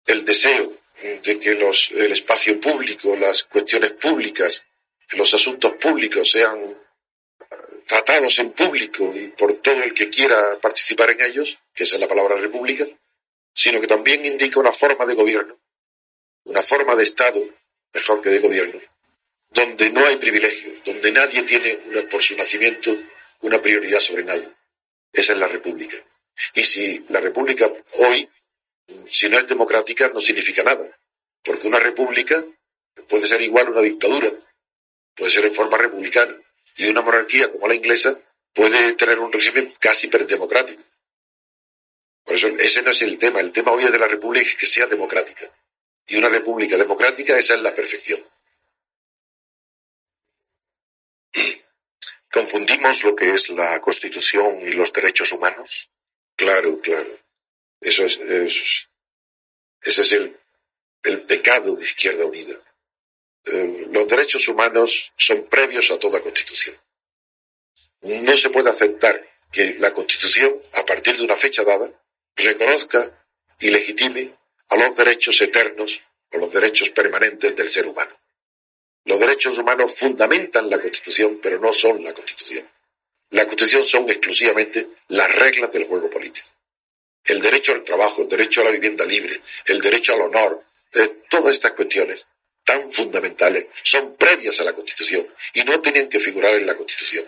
el 0.07 0.25
deseo 0.25 0.73
de 1.03 1.39
que 1.41 1.55
los, 1.55 1.91
el 1.93 2.13
espacio 2.13 2.61
público, 2.61 3.17
las 3.17 3.45
cuestiones 3.45 3.93
públicas, 3.93 4.67
los 5.15 5.35
asuntos 5.35 5.73
públicos 5.73 6.31
sean 6.31 6.59
eh, 6.61 7.57
tratados 7.87 8.39
en 8.39 8.53
público 8.53 9.13
y 9.17 9.29
por 9.29 9.55
todo 9.55 9.83
el 9.83 9.95
que 9.95 10.09
quiera 10.09 10.59
participar 10.61 11.11
en 11.11 11.23
ellos, 11.23 11.59
que 11.75 11.85
esa 11.85 11.97
es 11.97 12.01
la 12.01 12.09
palabra 12.09 12.37
república, 12.37 12.87
sino 13.55 13.81
que 13.81 13.87
también 13.87 14.25
indica 14.25 14.61
una 14.61 14.73
forma 14.73 15.05
de 15.07 15.15
gobierno, 15.15 15.59
una 16.45 16.63
forma 16.63 16.97
de 16.97 17.05
Estado, 17.05 17.45
mejor 17.93 18.23
que 18.23 18.31
de 18.31 18.39
gobierno, 18.39 18.81
donde 19.51 19.91
no 19.91 20.05
hay 20.07 20.17
privilegio, 20.17 20.73
donde 20.85 21.13
nadie 21.13 21.43
tiene 21.43 21.75
por 22.11 22.23
su 22.23 22.37
nacimiento 22.37 22.95
una 23.41 23.61
prioridad 23.61 24.01
sobre 24.01 24.25
nadie. 24.25 24.49
Esa 25.13 25.33
es 25.33 25.39
la 25.39 25.49
república. 25.49 25.97
Y 26.55 26.63
si 26.63 27.05
la 27.09 27.21
república 27.21 27.71
hoy 27.99 28.29
si 29.09 29.29
no 29.29 29.39
es 29.39 29.47
democrática, 29.47 30.09
no 30.09 30.21
significa 30.21 30.63
nada. 30.63 30.89
Porque 31.43 31.67
una 31.67 31.79
república 31.79 32.45
puede 33.09 33.27
ser 33.27 33.41
igual 33.43 33.69
a 33.69 33.71
una 33.71 33.83
dictadura, 33.83 34.33
puede 35.15 35.31
ser 35.31 35.45
en 35.45 35.55
forma 35.55 35.79
republicana. 35.79 36.35
Y 36.77 36.89
una 36.89 37.03
monarquía 37.03 37.51
como 37.51 37.69
la 37.69 37.75
inglesa 37.75 38.19
puede 38.53 38.95
tener 38.95 39.19
un 39.19 39.33
régimen 39.33 39.73
casi 39.79 40.09
democrático. 40.09 40.83
Por 42.25 42.37
eso 42.37 42.49
ese 42.49 42.83
no 42.83 42.91
es 42.91 43.03
el 43.03 43.19
tema. 43.19 43.41
El 43.41 43.53
tema 43.53 43.73
hoy 43.73 43.85
de 43.85 43.99
la 43.99 44.09
república 44.09 44.47
es 44.47 44.57
que 44.57 44.67
sea 44.67 44.87
democrática. 44.87 45.45
Y 46.07 46.17
una 46.17 46.29
república 46.29 46.77
democrática, 46.77 47.39
esa 47.39 47.55
es 47.55 47.63
la 47.63 47.75
perfección. 47.75 48.21
¿Confundimos 52.31 53.05
lo 53.05 53.15
que 53.15 53.35
es 53.35 53.51
la 53.51 53.81
Constitución 53.81 54.61
y 54.63 54.73
los 54.73 54.93
derechos 54.93 55.33
humanos? 55.33 55.91
Claro, 56.37 56.81
claro. 56.81 57.19
Eso 57.81 58.05
es, 58.05 58.19
ese 59.81 60.03
es 60.03 60.13
el, 60.13 60.39
el, 61.03 61.23
pecado 61.23 61.75
de 61.75 61.83
Izquierda 61.83 62.25
Unida. 62.25 62.57
Eh, 63.45 63.87
los 63.91 64.07
derechos 64.07 64.47
humanos 64.47 65.13
son 65.17 65.45
previos 65.47 65.91
a 65.91 65.99
toda 65.99 66.21
constitución. 66.21 66.77
No 68.03 68.37
se 68.37 68.51
puede 68.51 68.71
aceptar 68.71 69.29
que 69.51 69.75
la 69.79 69.93
constitución, 69.93 70.63
a 70.75 70.87
partir 70.87 71.17
de 71.17 71.25
una 71.25 71.37
fecha 71.37 71.65
dada, 71.65 71.91
reconozca 72.37 73.27
y 73.59 73.71
legitime 73.71 74.37
a 74.69 74.77
los 74.77 74.97
derechos 74.97 75.41
eternos 75.43 76.01
o 76.33 76.39
los 76.39 76.53
derechos 76.53 76.91
permanentes 76.91 77.55
del 77.55 77.69
ser 77.69 77.87
humano. 77.87 78.19
Los 79.05 79.21
derechos 79.21 79.59
humanos 79.59 79.95
fundamentan 79.95 80.71
la 80.71 80.81
Constitución, 80.81 81.41
pero 81.43 81.59
no 81.59 81.73
son 81.73 82.03
la 82.05 82.13
Constitución. 82.13 82.67
La 83.31 83.45
Constitución 83.45 83.85
son 83.85 84.09
exclusivamente 84.09 84.89
las 85.09 85.35
reglas 85.35 85.73
del 85.73 85.85
juego 85.85 86.09
político 86.09 86.49
el 87.25 87.41
derecho 87.41 87.73
al 87.73 87.85
trabajo, 87.85 88.23
el 88.23 88.29
derecho 88.29 88.61
a 88.61 88.65
la 88.65 88.71
vivienda 88.71 89.05
libre, 89.05 89.41
el 89.67 89.81
derecho 89.81 90.15
al 90.15 90.23
honor, 90.23 90.65
eh, 90.95 91.23
todas 91.31 91.55
estas 91.55 91.73
cuestiones 91.73 92.27
tan 92.65 92.93
fundamentales 92.93 93.67
son 93.83 94.17
previas 94.17 94.61
a 94.61 94.65
la 94.65 94.73
Constitución 94.73 95.27
y 95.55 95.65
no 95.65 95.81
tenían 95.81 96.09
que 96.09 96.21
figurar 96.21 96.55
en 96.55 96.67
la 96.67 96.77
Constitución. 96.77 97.27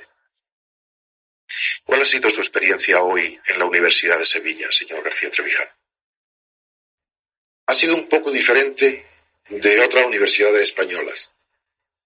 ¿Cuál 1.85 2.03
ha 2.03 2.05
sido 2.05 2.31
su 2.31 2.41
experiencia 2.41 3.03
hoy 3.03 3.39
en 3.47 3.59
la 3.59 3.65
Universidad 3.65 4.19
de 4.19 4.27
Sevilla, 4.27 4.71
señor 4.71 5.03
García 5.03 5.31
Trevijano? 5.31 5.71
Ha 7.67 7.75
sido 7.75 7.95
un 7.95 8.09
poco 8.09 8.31
diferente 8.31 9.07
de 9.49 9.81
otras 9.81 10.07
universidades 10.07 10.63
españolas. 10.63 11.35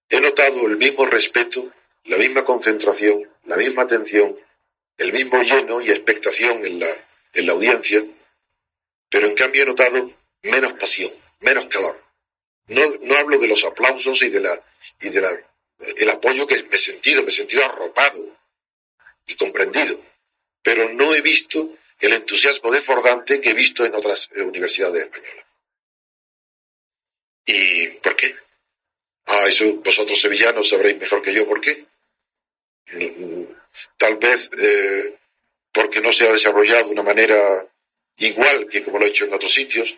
He 0.09 0.19
notado 0.19 0.65
el 0.65 0.77
mismo 0.77 1.05
respeto, 1.05 1.71
la 2.05 2.17
misma 2.17 2.43
concentración, 2.45 3.29
la 3.45 3.57
misma 3.57 3.83
atención, 3.83 4.39
el 4.97 5.13
mismo 5.13 5.41
lleno 5.43 5.81
y 5.81 5.89
expectación 5.89 6.65
en 6.65 6.79
la 6.79 6.87
en 7.33 7.45
la 7.45 7.53
audiencia, 7.53 8.03
pero 9.09 9.27
en 9.27 9.35
cambio 9.35 9.63
he 9.63 9.65
notado 9.65 10.11
menos 10.43 10.73
pasión, 10.73 11.11
menos 11.39 11.65
calor. 11.65 12.01
No, 12.67 12.85
no 13.01 13.17
hablo 13.17 13.39
de 13.39 13.47
los 13.47 13.63
aplausos 13.63 14.21
y 14.23 14.29
de 14.29 14.41
la 14.41 14.63
y 15.01 15.09
de 15.09 15.21
la, 15.21 15.39
el 15.97 16.09
apoyo 16.09 16.45
que 16.45 16.63
me 16.63 16.75
he 16.75 16.79
sentido, 16.79 17.23
me 17.23 17.29
he 17.29 17.33
sentido 17.33 17.65
arropado 17.65 18.25
y 19.25 19.35
comprendido, 19.35 19.99
pero 20.61 20.89
no 20.89 21.13
he 21.13 21.21
visto 21.21 21.69
el 21.99 22.13
entusiasmo 22.13 22.71
desbordante 22.71 23.41
que 23.41 23.49
he 23.49 23.53
visto 23.53 23.85
en 23.85 23.95
otras 23.95 24.29
eh, 24.35 24.41
universidades 24.41 25.03
españolas. 25.03 25.45
¿Y 27.51 27.87
por 28.03 28.15
qué? 28.15 28.35
Ah, 29.25 29.45
eso 29.47 29.65
vosotros 29.77 30.21
sevillanos 30.21 30.69
sabréis 30.69 30.99
mejor 30.99 31.19
que 31.23 31.33
yo 31.33 31.47
por 31.47 31.59
qué. 31.59 31.83
Tal 33.97 34.17
vez 34.17 34.51
eh, 34.59 35.15
porque 35.71 35.99
no 35.99 36.11
se 36.11 36.27
ha 36.27 36.31
desarrollado 36.31 36.85
de 36.85 36.91
una 36.91 37.01
manera 37.01 37.67
igual 38.17 38.67
que 38.67 38.83
como 38.83 38.99
lo 38.99 39.05
he 39.05 39.09
hecho 39.09 39.25
en 39.25 39.33
otros 39.33 39.51
sitios, 39.51 39.95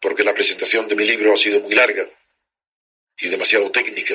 porque 0.00 0.24
la 0.24 0.32
presentación 0.32 0.88
de 0.88 0.96
mi 0.96 1.04
libro 1.04 1.34
ha 1.34 1.36
sido 1.36 1.60
muy 1.60 1.74
larga 1.74 2.06
y 3.18 3.28
demasiado 3.28 3.70
técnica. 3.70 4.14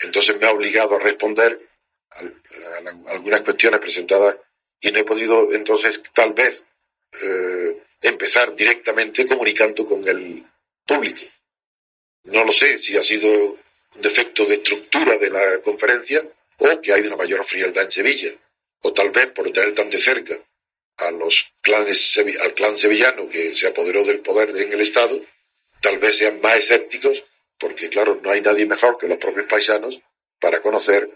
Entonces 0.00 0.38
me 0.40 0.46
ha 0.46 0.52
obligado 0.52 0.96
a 0.96 1.00
responder 1.00 1.68
a, 2.12 3.10
algunas 3.10 3.42
cuestiones 3.42 3.80
presentadas 3.80 4.36
y 4.80 4.90
no 4.90 5.00
he 5.00 5.04
podido 5.04 5.52
entonces 5.52 6.00
tal 6.14 6.32
vez 6.32 6.64
eh, 7.22 7.76
empezar 8.00 8.56
directamente 8.56 9.26
comunicando 9.26 9.86
con 9.86 10.06
el 10.08 10.46
público. 10.86 11.31
No 12.32 12.44
lo 12.44 12.52
sé 12.52 12.78
si 12.78 12.96
ha 12.96 13.02
sido 13.02 13.28
un 13.94 14.00
defecto 14.00 14.46
de 14.46 14.54
estructura 14.54 15.18
de 15.18 15.30
la 15.30 15.60
conferencia 15.60 16.26
o 16.56 16.80
que 16.80 16.92
hay 16.92 17.02
una 17.02 17.16
mayor 17.16 17.44
frialdad 17.44 17.84
en 17.84 17.92
Sevilla, 17.92 18.32
o 18.80 18.92
tal 18.92 19.10
vez 19.10 19.28
por 19.28 19.50
tener 19.52 19.74
tan 19.74 19.90
de 19.90 19.98
cerca 19.98 20.34
a 20.98 21.10
los 21.10 21.52
clanes, 21.60 22.18
al 22.40 22.54
clan 22.54 22.78
sevillano 22.78 23.28
que 23.28 23.54
se 23.54 23.66
apoderó 23.66 24.04
del 24.04 24.20
poder 24.20 24.48
en 24.50 24.72
el 24.72 24.80
Estado, 24.80 25.20
tal 25.82 25.98
vez 25.98 26.16
sean 26.18 26.40
más 26.40 26.56
escépticos, 26.56 27.22
porque 27.58 27.90
claro, 27.90 28.18
no 28.22 28.30
hay 28.30 28.40
nadie 28.40 28.64
mejor 28.64 28.96
que 28.96 29.08
los 29.08 29.18
propios 29.18 29.46
paisanos 29.46 30.00
para 30.40 30.62
conocer 30.62 31.10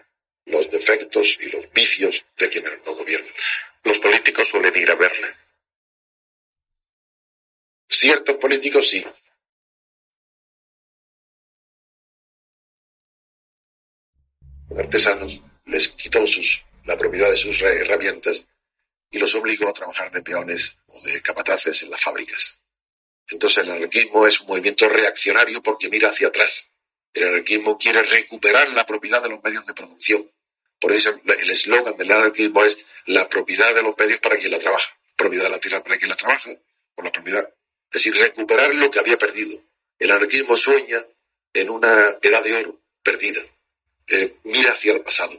los 0.44 0.70
defectos 0.70 1.38
y 1.40 1.50
los 1.50 1.72
vicios 1.72 2.24
de 2.36 2.48
quienes 2.50 2.72
no 2.84 2.92
gobiernan. 2.92 3.32
Los 3.84 3.98
políticos 4.00 4.48
suelen 4.48 4.76
ir 4.76 4.90
a 4.90 4.96
verle. 4.96 5.34
Ciertos 7.88 8.36
políticos 8.36 8.88
sí, 8.88 9.04
artesanos, 14.76 15.40
les 15.66 15.88
quitó 15.88 16.26
sus, 16.26 16.64
la 16.84 16.96
propiedad 16.96 17.30
de 17.30 17.36
sus 17.36 17.60
herramientas 17.62 18.46
y 19.10 19.18
los 19.18 19.34
obligó 19.34 19.68
a 19.68 19.72
trabajar 19.72 20.10
de 20.10 20.22
peones 20.22 20.78
o 20.86 21.00
de 21.02 21.22
capataces 21.22 21.82
en 21.82 21.90
las 21.90 22.02
fábricas. 22.02 22.60
Entonces 23.28 23.64
el 23.64 23.70
anarquismo 23.70 24.26
es 24.26 24.40
un 24.40 24.48
movimiento 24.48 24.88
reaccionario 24.88 25.62
porque 25.62 25.88
mira 25.88 26.10
hacia 26.10 26.28
atrás. 26.28 26.72
El 27.12 27.28
anarquismo 27.28 27.78
quiere 27.78 28.02
recuperar 28.02 28.70
la 28.70 28.86
propiedad 28.86 29.22
de 29.22 29.30
los 29.30 29.42
medios 29.42 29.66
de 29.66 29.74
producción. 29.74 30.30
Por 30.78 30.92
eso 30.92 31.10
el 31.10 31.50
eslogan 31.50 31.96
del 31.96 32.12
anarquismo 32.12 32.64
es 32.64 32.78
la 33.06 33.28
propiedad 33.28 33.74
de 33.74 33.82
los 33.82 33.96
medios 33.98 34.18
para 34.18 34.36
quien 34.36 34.52
la 34.52 34.58
trabaja. 34.58 34.88
Propiedad 35.16 35.44
de 35.44 35.50
la 35.50 35.58
tierra 35.58 35.82
para 35.82 35.96
quien 35.96 36.10
la 36.10 36.16
trabaja, 36.16 36.50
por 36.94 37.04
la 37.04 37.12
propiedad. 37.12 37.48
Es 37.90 38.04
decir, 38.04 38.14
recuperar 38.16 38.74
lo 38.74 38.90
que 38.90 38.98
había 38.98 39.16
perdido. 39.16 39.62
El 39.98 40.10
anarquismo 40.10 40.56
sueña 40.56 41.04
en 41.54 41.70
una 41.70 42.08
edad 42.20 42.44
de 42.44 42.54
oro 42.54 42.80
perdida. 43.02 43.40
Eh, 44.08 44.36
mira 44.44 44.72
hacia 44.72 44.92
el 44.92 45.00
pasado. 45.00 45.34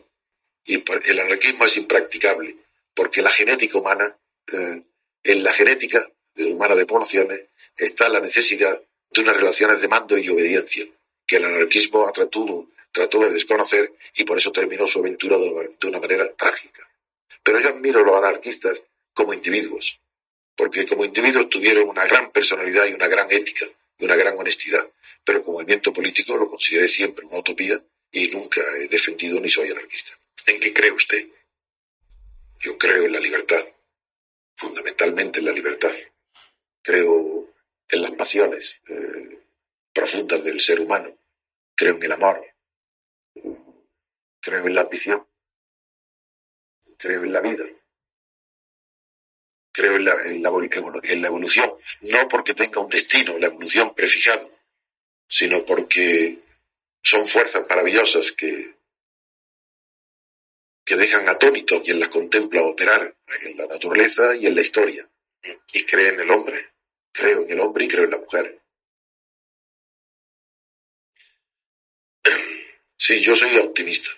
Y 0.66 0.84
el 1.10 1.20
anarquismo 1.20 1.66
es 1.66 1.78
impracticable, 1.78 2.58
porque 2.94 3.22
la 3.22 3.30
genética 3.30 3.78
humana, 3.78 4.18
eh, 4.52 4.84
en 5.24 5.44
la 5.44 5.54
genética 5.54 6.06
humana 6.36 6.76
de 6.76 6.86
poblaciones, 6.86 7.42
está 7.76 8.10
la 8.10 8.20
necesidad 8.20 8.82
de 9.10 9.22
unas 9.22 9.38
relaciones 9.38 9.82
de 9.82 9.88
mando 9.88 10.18
y 10.18 10.28
obediencia, 10.30 10.86
que 11.26 11.38
el 11.38 11.46
anarquismo 11.46 12.12
trató, 12.12 13.20
de 13.20 13.32
desconocer 13.32 13.94
y 14.16 14.24
por 14.24 14.38
eso 14.38 14.52
terminó 14.52 14.88
su 14.88 15.00
aventura 15.00 15.38
de 15.38 15.88
una 15.88 16.00
manera 16.00 16.34
trágica. 16.34 16.82
Pero 17.44 17.60
yo 17.60 17.70
admiro 17.70 18.00
a 18.00 18.04
los 18.04 18.18
anarquistas 18.18 18.82
como 19.14 19.34
individuos, 19.34 20.02
porque 20.56 20.86
como 20.86 21.06
individuos 21.06 21.50
tuvieron 21.50 21.88
una 21.88 22.06
gran 22.06 22.32
personalidad 22.32 22.88
y 22.88 22.94
una 22.94 23.08
gran 23.08 23.32
ética 23.32 23.66
y 24.00 24.06
una 24.06 24.16
gran 24.16 24.38
honestidad, 24.38 24.90
pero 25.24 25.44
como 25.44 25.60
movimiento 25.60 25.94
político 25.94 26.36
lo 26.38 26.50
consideré 26.50 26.88
siempre 26.88 27.26
una 27.26 27.40
utopía 27.40 27.82
y 28.12 28.28
nunca 28.30 28.62
he 28.78 28.88
defendido 28.88 29.40
ni 29.40 29.50
soy 29.50 29.70
anarquista. 29.70 30.18
¿En 30.46 30.60
qué 30.60 30.74
cree 30.74 30.92
usted? 30.92 31.28
Yo 32.60 32.78
creo 32.78 33.04
en 33.04 33.12
la 33.12 33.20
libertad, 33.20 33.64
fundamentalmente 34.56 35.40
en 35.40 35.46
la 35.46 35.52
libertad. 35.52 35.94
Creo 36.82 37.54
en 37.90 38.02
las 38.02 38.12
pasiones 38.12 38.80
eh, 38.88 39.40
profundas 39.94 40.44
del 40.44 40.60
ser 40.60 40.80
humano. 40.80 41.18
Creo 41.76 41.96
en 41.96 42.04
el 42.04 42.12
amor. 42.12 42.44
Creo 44.40 44.66
en 44.66 44.76
la 44.76 44.82
ambición. 44.82 45.28
Creo 46.98 47.24
en 47.24 47.34
la 47.34 47.42
vida. 47.42 47.66
Creo 49.72 49.98
en 49.98 50.06
la, 50.06 50.16
en 50.24 51.22
la 51.22 51.28
evolución. 51.28 51.72
No 52.02 52.28
porque 52.28 52.56
tenga 52.56 52.82
un 52.82 52.90
destino, 52.90 53.38
la 53.38 53.48
evolución 53.48 53.94
prefijado, 53.94 54.50
sino 55.28 55.64
porque 55.66 56.40
son 57.08 57.26
fuerzas 57.26 57.66
maravillosas 57.70 58.34
que, 58.34 58.76
que 60.84 60.96
dejan 60.98 61.30
atónito 61.30 61.78
a 61.78 61.82
quien 61.82 62.02
las 62.02 62.10
contempla 62.10 62.62
operar 62.64 63.16
en 63.46 63.58
la 63.58 63.66
naturaleza 63.66 64.36
y 64.36 64.46
en 64.46 64.56
la 64.56 64.62
historia. 64.62 65.10
¿Y 65.72 65.86
cree 65.86 66.10
en 66.10 66.20
el 66.20 66.30
hombre? 66.30 66.74
Creo 67.14 67.44
en 67.44 67.52
el 67.52 67.60
hombre 67.62 67.86
y 67.86 67.88
creo 67.88 68.04
en 68.04 68.12
la 68.12 68.18
mujer. 68.18 68.62
Sí, 72.98 73.22
yo 73.22 73.38
soy 73.38 73.58
optimista. 73.58 74.10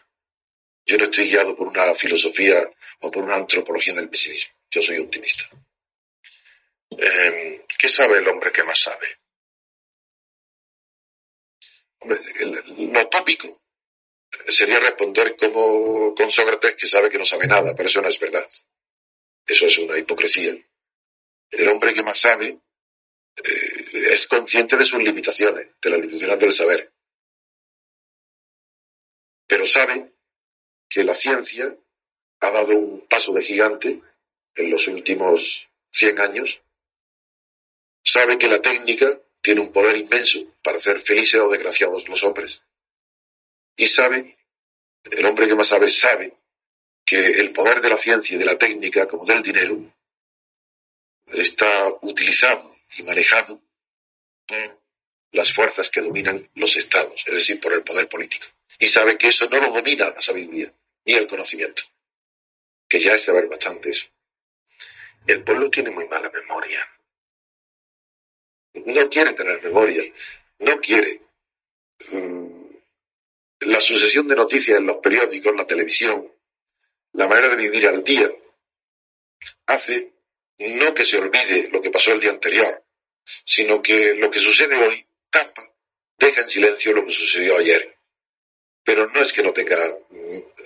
Yo 0.88 0.98
no 0.98 1.04
estoy 1.04 1.30
guiado 1.30 1.56
por 1.56 1.68
una 1.68 1.94
filosofía 1.94 2.68
o 3.02 3.12
por 3.12 3.24
una 3.24 3.36
antropología 3.36 3.94
del 3.94 4.10
pesimismo. 4.10 4.56
Yo 4.72 4.82
soy 4.82 4.98
optimista. 4.98 5.44
Em, 6.90 7.62
¿Qué 7.78 7.88
sabe 7.88 8.18
el 8.18 8.28
hombre 8.28 8.52
que 8.52 8.64
más 8.64 8.80
sabe? 8.80 9.20
Lo 12.02 13.08
tópico 13.10 13.62
sería 14.48 14.80
responder 14.80 15.36
como 15.36 16.14
con 16.16 16.32
Sócrates 16.32 16.76
que 16.76 16.88
sabe 16.88 17.10
que 17.10 17.18
no 17.18 17.26
sabe 17.26 17.48
nada, 17.48 17.76
pero 17.76 17.90
eso 17.90 18.02
no 18.02 18.10
es 18.10 18.20
verdad. 18.20 18.48
Eso 19.46 19.66
es 19.66 19.78
una 19.80 19.98
hipocresía. 19.98 20.56
El 21.52 21.68
hombre 21.68 21.94
que 21.94 22.04
más 22.04 22.20
sabe 22.20 22.48
eh, 22.48 24.14
es 24.14 24.28
consciente 24.28 24.78
de 24.78 24.86
sus 24.86 25.02
limitaciones, 25.02 25.68
de 25.82 25.90
las 25.90 26.00
limitaciones 26.00 26.40
del 26.40 26.54
saber. 26.54 26.94
Pero 29.48 29.66
sabe 29.66 30.14
que 30.88 31.04
la 31.04 31.14
ciencia 31.14 31.76
ha 32.42 32.52
dado 32.52 32.78
un 32.78 33.08
paso 33.08 33.34
de 33.34 33.44
gigante 33.44 34.02
en 34.56 34.70
los 34.70 34.88
últimos 34.88 35.70
100 35.92 36.20
años. 36.20 36.62
Sabe 38.04 38.38
que 38.38 38.48
la 38.48 38.62
técnica 38.62 39.20
tiene 39.42 39.62
un 39.62 39.72
poder 39.72 39.96
inmenso 39.98 40.40
para 40.64 40.78
hacer 40.78 41.00
felices 41.00 41.40
o 41.40 41.50
desgraciados 41.50 42.08
los 42.08 42.24
hombres. 42.24 42.64
Y 43.76 43.88
sabe, 43.88 44.38
el 45.12 45.26
hombre 45.26 45.48
que 45.48 45.56
más 45.56 45.68
sabe, 45.68 45.90
sabe 45.90 46.34
que 47.06 47.18
el 47.40 47.52
poder 47.52 47.82
de 47.82 47.90
la 47.90 47.98
ciencia 47.98 48.36
y 48.36 48.40
de 48.40 48.46
la 48.46 48.58
técnica, 48.58 49.08
como 49.08 49.26
del 49.26 49.42
dinero, 49.42 49.94
está 51.28 51.88
utilizado 52.02 52.78
y 52.98 53.04
manejado 53.04 53.62
por 54.46 54.80
las 55.32 55.54
fuerzas 55.54 55.90
que 55.90 56.02
dominan 56.02 56.50
los 56.56 56.76
estados, 56.76 57.24
es 57.26 57.34
decir, 57.34 57.60
por 57.60 57.74
el 57.74 57.84
poder 57.84 58.10
político. 58.10 58.48
Y 58.80 58.88
sabe 58.88 59.18
que 59.18 59.30
eso 59.30 59.48
no 59.50 59.60
lo 59.60 59.72
domina 59.72 60.10
la 60.10 60.22
sabiduría 60.22 60.74
ni 61.06 61.14
el 61.14 61.28
conocimiento, 61.28 61.84
que 62.88 63.00
ya 63.00 63.14
es 63.14 63.24
saber 63.24 63.48
bastante 63.48 63.92
eso. 63.92 64.08
El 65.28 65.44
pueblo 65.44 65.70
tiene 65.70 65.92
muy 65.92 66.08
mala 66.08 66.30
memoria 66.30 66.99
no 68.74 69.10
quiere 69.10 69.34
tener 69.34 69.62
memoria, 69.62 70.02
no 70.60 70.80
quiere. 70.80 71.22
Mm, 72.12 72.60
la 73.62 73.80
sucesión 73.80 74.28
de 74.28 74.36
noticias 74.36 74.78
en 74.78 74.86
los 74.86 74.98
periódicos, 74.98 75.56
la 75.56 75.68
televisión, 75.68 76.32
la 77.14 77.28
manera 77.28 77.50
de 77.50 77.56
vivir 77.58 77.88
al 77.88 78.04
día, 78.04 78.30
hace 79.66 80.14
no 80.60 80.94
que 80.94 81.06
se 81.06 81.18
olvide 81.18 81.70
lo 81.72 81.82
que 81.82 81.90
pasó 81.90 82.12
el 82.12 82.20
día 82.20 82.32
anterior, 82.32 82.84
sino 83.44 83.82
que 83.82 84.16
lo 84.16 84.30
que 84.30 84.40
sucede 84.40 84.76
hoy 84.76 85.06
tapa, 85.30 85.64
deja 86.18 86.42
en 86.42 86.50
silencio 86.50 86.94
lo 86.94 87.06
que 87.06 87.12
sucedió 87.12 87.58
ayer. 87.58 87.98
Pero 88.84 89.08
no 89.08 89.22
es 89.22 89.32
que 89.34 89.44
no 89.44 89.54
tenga, 89.54 89.78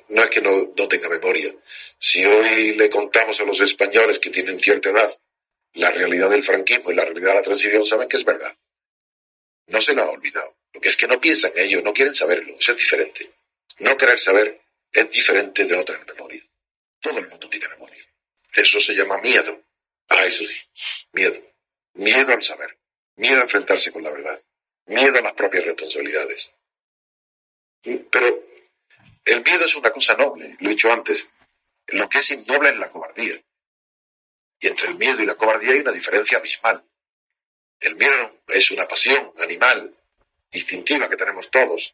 no 0.10 0.24
es 0.24 0.30
que 0.30 0.42
no, 0.42 0.74
no 0.76 0.88
tenga 0.88 1.10
memoria. 1.10 1.54
Si 1.98 2.26
hoy 2.26 2.76
le 2.76 2.90
contamos 2.90 3.40
a 3.40 3.46
los 3.46 3.60
españoles 3.62 4.20
que 4.20 4.30
tienen 4.30 4.60
cierta 4.60 4.90
edad 4.90 5.12
la 5.74 5.92
realidad 5.92 6.30
del 6.30 6.44
franquismo 6.44 6.92
y 6.92 6.96
la 6.96 7.06
realidad 7.06 7.30
de 7.30 7.36
la 7.36 7.42
transición 7.42 7.86
saben 7.86 8.08
que 8.08 8.18
es 8.18 8.26
verdad. 8.26 8.56
No 9.68 9.82
se 9.82 9.94
lo 9.94 10.04
ha 10.04 10.10
olvidado. 10.10 10.58
Lo 10.74 10.82
que 10.82 10.90
es 10.90 10.98
que 10.98 11.08
no 11.08 11.20
piensan 11.20 11.52
en 11.56 11.66
ello, 11.66 11.82
no 11.82 11.94
quieren 11.94 12.16
saberlo. 12.16 12.56
Eso 12.56 12.74
es 12.74 12.78
diferente. 12.78 13.32
No 13.80 13.98
querer 13.98 14.20
saber 14.20 14.62
es 14.92 15.10
diferente 15.10 15.66
de 15.66 15.76
no 15.76 15.84
tener 15.84 16.06
memoria. 16.06 16.44
Todo 17.00 17.20
el 17.20 17.28
mundo 17.28 17.50
tiene 17.50 17.68
memoria. 17.70 18.04
Eso 18.54 18.80
se 18.80 18.94
llama 18.94 19.18
miedo. 19.18 19.64
Ah, 20.10 20.26
eso 20.26 20.44
sí. 20.44 21.08
Miedo. 21.14 21.42
Miedo 21.94 22.34
al 22.34 22.44
saber. 22.44 22.78
Miedo 23.16 23.40
a 23.40 23.44
enfrentarse 23.44 23.92
con 23.92 24.04
la 24.04 24.12
verdad. 24.12 24.40
miedo 24.86 25.18
a 25.18 25.22
las 25.22 25.34
propias 25.34 25.66
responsabilidades. 25.66 26.56
Pero 27.82 28.48
el 29.26 29.44
miedo 29.44 29.66
es 29.66 29.76
una 29.76 29.92
cosa 29.92 30.16
noble, 30.16 30.56
lo 30.60 30.70
he 30.70 30.74
dicho 30.74 30.92
antes. 30.92 31.30
Lo 31.88 32.08
que 32.10 32.20
es 32.20 32.32
innoble 32.32 32.70
es 32.70 32.78
la 32.78 32.92
cobardía. 32.92 33.36
Y 34.64 34.68
entre 34.68 34.88
el 34.88 34.96
miedo 34.96 35.22
y 35.22 35.26
la 35.26 35.36
cobardía 35.36 35.74
hay 35.74 35.82
una 35.82 35.92
diferencia 35.92 36.38
abismal. 36.38 36.82
El 37.82 37.98
miedo 37.98 38.32
es 38.48 38.72
una 38.72 38.88
pasión 38.88 39.34
animal, 39.40 39.94
instintiva 40.54 41.10
que 41.10 41.18
tenemos 41.18 41.52
todos 41.52 41.94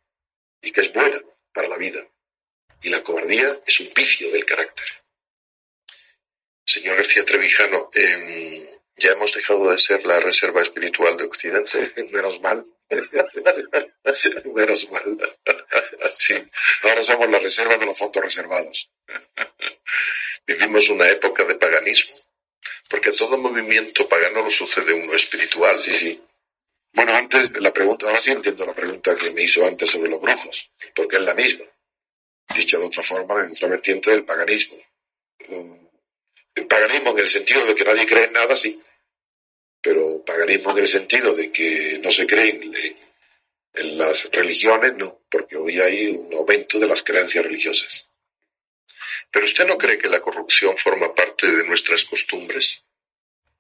y 0.62 0.71
que 0.71 0.82
es 0.82 0.93
buena 0.93 1.19
para 1.51 1.67
la 1.67 1.77
vida. 1.77 1.99
Y 2.84 2.89
la 2.89 3.03
cobardía 3.03 3.60
es 3.65 3.79
un 3.79 3.91
vicio 3.95 4.32
del 4.32 4.45
carácter. 4.45 4.86
Señor 6.63 6.97
García 6.97 7.25
Trevijano, 7.25 7.89
em, 7.91 8.67
ya 8.97 9.13
hemos 9.13 9.34
dejado 9.34 9.71
de 9.71 9.79
ser 9.79 10.05
la 10.05 10.19
reserva 10.19 10.62
espiritual 10.62 11.17
de 11.17 11.23
Occidente. 11.23 11.91
Menos 12.12 12.39
mal. 12.39 12.63
Menos 14.53 14.91
mal. 14.91 15.38
Sí, 16.17 16.36
ahora 16.84 17.01
somos 17.01 17.29
la 17.29 17.39
reserva 17.39 17.77
de 17.77 17.86
los 17.86 17.97
fondos 17.97 18.21
reservados. 18.23 18.91
Vivimos 20.45 20.89
una 20.89 21.08
época 21.10 21.45
de 21.45 21.55
paganismo, 21.55 22.15
porque 22.89 23.12
todo 23.12 23.38
movimiento 23.38 24.10
pagano 24.10 24.41
lo 24.41 24.49
sucede 24.49 24.93
uno 24.93 25.13
espiritual. 25.13 25.80
Sí, 25.80 25.93
sí. 25.93 26.21
Bueno, 26.91 27.13
antes 27.13 27.62
la 27.62 27.71
pregunta, 27.71 28.08
ahora 28.08 28.19
sí 28.19 28.32
entiendo 28.32 28.65
la 28.65 28.73
pregunta 28.73 29.15
que 29.15 29.32
me 29.32 29.43
hizo 29.43 29.65
antes 29.65 29.91
sobre 29.91 30.10
los 30.10 30.19
brujos, 30.19 30.71
porque 30.95 31.17
es 31.17 31.21
la 31.21 31.36
misma, 31.36 31.65
dicha 32.56 32.80
de 32.80 32.86
otra 32.86 33.04
forma, 33.04 33.41
en 33.41 33.52
otra 33.52 33.67
vertiente 33.67 34.10
del 34.10 34.25
paganismo. 34.25 34.78
El 36.56 36.67
paganismo 36.67 37.12
en 37.12 37.19
el 37.19 37.30
sentido 37.30 37.63
de 37.65 37.75
que 37.75 37.86
nadie 37.86 38.08
cree 38.08 38.25
en 38.25 38.34
nada, 38.34 38.56
sí, 38.56 38.82
pero 39.82 40.25
paganismo 40.25 40.71
en 40.71 40.80
el 40.80 40.88
sentido 40.88 41.36
de 41.36 41.52
que 41.52 41.99
no 42.04 42.12
se 42.12 42.25
cree 42.25 42.49
en, 42.49 43.97
las 43.97 44.30
religiones, 44.32 44.95
no, 44.95 45.21
porque 45.30 45.56
hoy 45.56 45.80
hay 45.80 46.08
un 46.08 46.34
aumento 46.34 46.80
de 46.80 46.88
las 46.88 47.04
creencias 47.04 47.45
religiosas. 47.45 48.09
¿Pero 49.32 49.46
usted 49.46 49.68
no 49.68 49.78
cree 49.78 49.98
que 49.98 50.10
la 50.10 50.22
corrupción 50.22 50.78
forma 50.78 51.13
parte 51.13 51.48
de 51.48 51.63
nuestras 51.65 52.06
costumbres? 52.06 52.86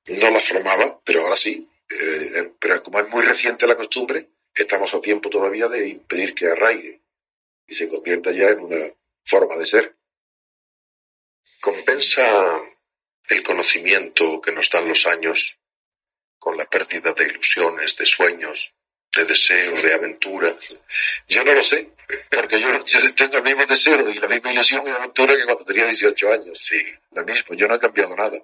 No 0.07 0.31
la 0.31 0.39
formaba, 0.39 0.99
pero 1.03 1.21
ahora 1.21 1.37
sí. 1.37 1.67
Eh, 1.89 2.53
pero 2.59 2.83
como 2.83 2.99
es 2.99 3.09
muy 3.09 3.23
reciente 3.23 3.67
la 3.67 3.75
costumbre, 3.75 4.29
estamos 4.53 4.93
a 4.93 5.01
tiempo 5.01 5.29
todavía 5.29 5.67
de 5.67 5.87
impedir 5.87 6.33
que 6.33 6.47
arraigue 6.47 7.01
y 7.67 7.73
se 7.75 7.87
convierta 7.87 8.31
ya 8.31 8.49
en 8.49 8.59
una 8.59 8.93
forma 9.23 9.55
de 9.55 9.65
ser. 9.65 9.95
¿Compensa 11.61 12.61
el 13.29 13.43
conocimiento 13.43 14.41
que 14.41 14.51
nos 14.51 14.69
dan 14.69 14.87
los 14.87 15.05
años 15.05 15.59
con 16.39 16.57
la 16.57 16.65
pérdida 16.65 17.13
de 17.13 17.27
ilusiones, 17.27 17.95
de 17.97 18.05
sueños, 18.05 18.73
de 19.19 19.25
deseo, 19.25 19.73
de 19.81 19.93
aventura? 19.93 20.55
Yo 21.27 21.43
no 21.43 21.53
lo 21.53 21.63
sé, 21.63 21.89
porque 22.29 22.59
yo, 22.59 22.69
tengo 23.15 23.37
el 23.37 23.43
mismo 23.43 23.65
deseo 23.65 24.09
y 24.09 24.13
la 24.15 24.27
misma 24.27 24.53
ilusión 24.53 24.85
y 24.85 24.89
aventura 24.89 25.35
que 25.35 25.45
cuando 25.45 25.65
tenía 25.65 25.85
18 25.85 26.33
años. 26.33 26.57
Sí, 26.59 26.81
lo 27.11 27.23
mismo, 27.23 27.55
yo 27.55 27.67
no 27.67 27.75
he 27.75 27.79
cambiado 27.79 28.15
nada. 28.15 28.41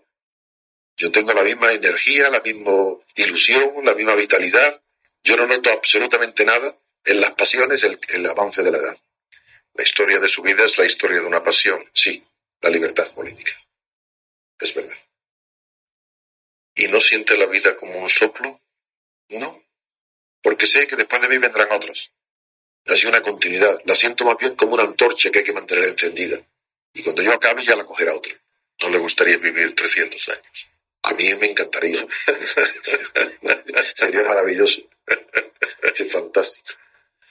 Yo 0.97 1.11
tengo 1.11 1.33
la 1.33 1.43
misma 1.43 1.71
energía, 1.71 2.29
la 2.29 2.41
misma 2.41 2.97
ilusión, 3.15 3.73
la 3.83 3.93
misma 3.93 4.15
vitalidad. 4.15 4.81
Yo 5.23 5.35
no 5.35 5.47
noto 5.47 5.71
absolutamente 5.71 6.45
nada 6.45 6.77
en 7.03 7.21
las 7.21 7.31
pasiones, 7.31 7.83
el, 7.83 7.99
el 8.09 8.25
avance 8.27 8.63
de 8.63 8.71
la 8.71 8.77
edad. 8.77 8.97
La 9.73 9.83
historia 9.83 10.19
de 10.19 10.27
su 10.27 10.41
vida 10.41 10.63
es 10.63 10.77
la 10.77 10.85
historia 10.85 11.19
de 11.19 11.25
una 11.25 11.43
pasión. 11.43 11.83
Sí, 11.93 12.23
la 12.61 12.69
libertad 12.69 13.11
política. 13.13 13.51
Es 14.59 14.73
verdad. 14.73 14.97
¿Y 16.75 16.87
no 16.87 16.99
siente 16.99 17.37
la 17.37 17.45
vida 17.45 17.75
como 17.75 17.99
un 17.99 18.09
soplo? 18.09 18.61
No, 19.29 19.64
porque 20.45 20.67
sé 20.67 20.85
que 20.85 20.95
después 20.95 21.19
de 21.23 21.27
mí 21.27 21.39
vendrán 21.39 21.71
otros. 21.71 22.11
Así 22.85 23.07
una 23.07 23.23
continuidad. 23.23 23.81
La 23.85 23.95
siento 23.95 24.25
más 24.25 24.37
bien 24.37 24.53
como 24.53 24.75
una 24.75 24.83
antorcha 24.83 25.31
que 25.31 25.39
hay 25.39 25.43
que 25.43 25.53
mantener 25.53 25.85
encendida. 25.85 26.37
Y 26.93 27.01
cuando 27.01 27.23
yo 27.23 27.33
acabe 27.33 27.65
ya 27.65 27.75
la 27.75 27.83
cogerá 27.83 28.13
otro. 28.13 28.31
¿No 28.83 28.89
le 28.89 28.99
gustaría 28.99 29.37
vivir 29.37 29.73
300 29.73 30.29
años? 30.29 30.67
A 31.01 31.15
mí 31.15 31.33
me 31.33 31.49
encantaría. 31.49 32.05
Sería 33.95 34.21
maravilloso. 34.21 34.87
Es 35.97 36.11
fantástico. 36.11 36.77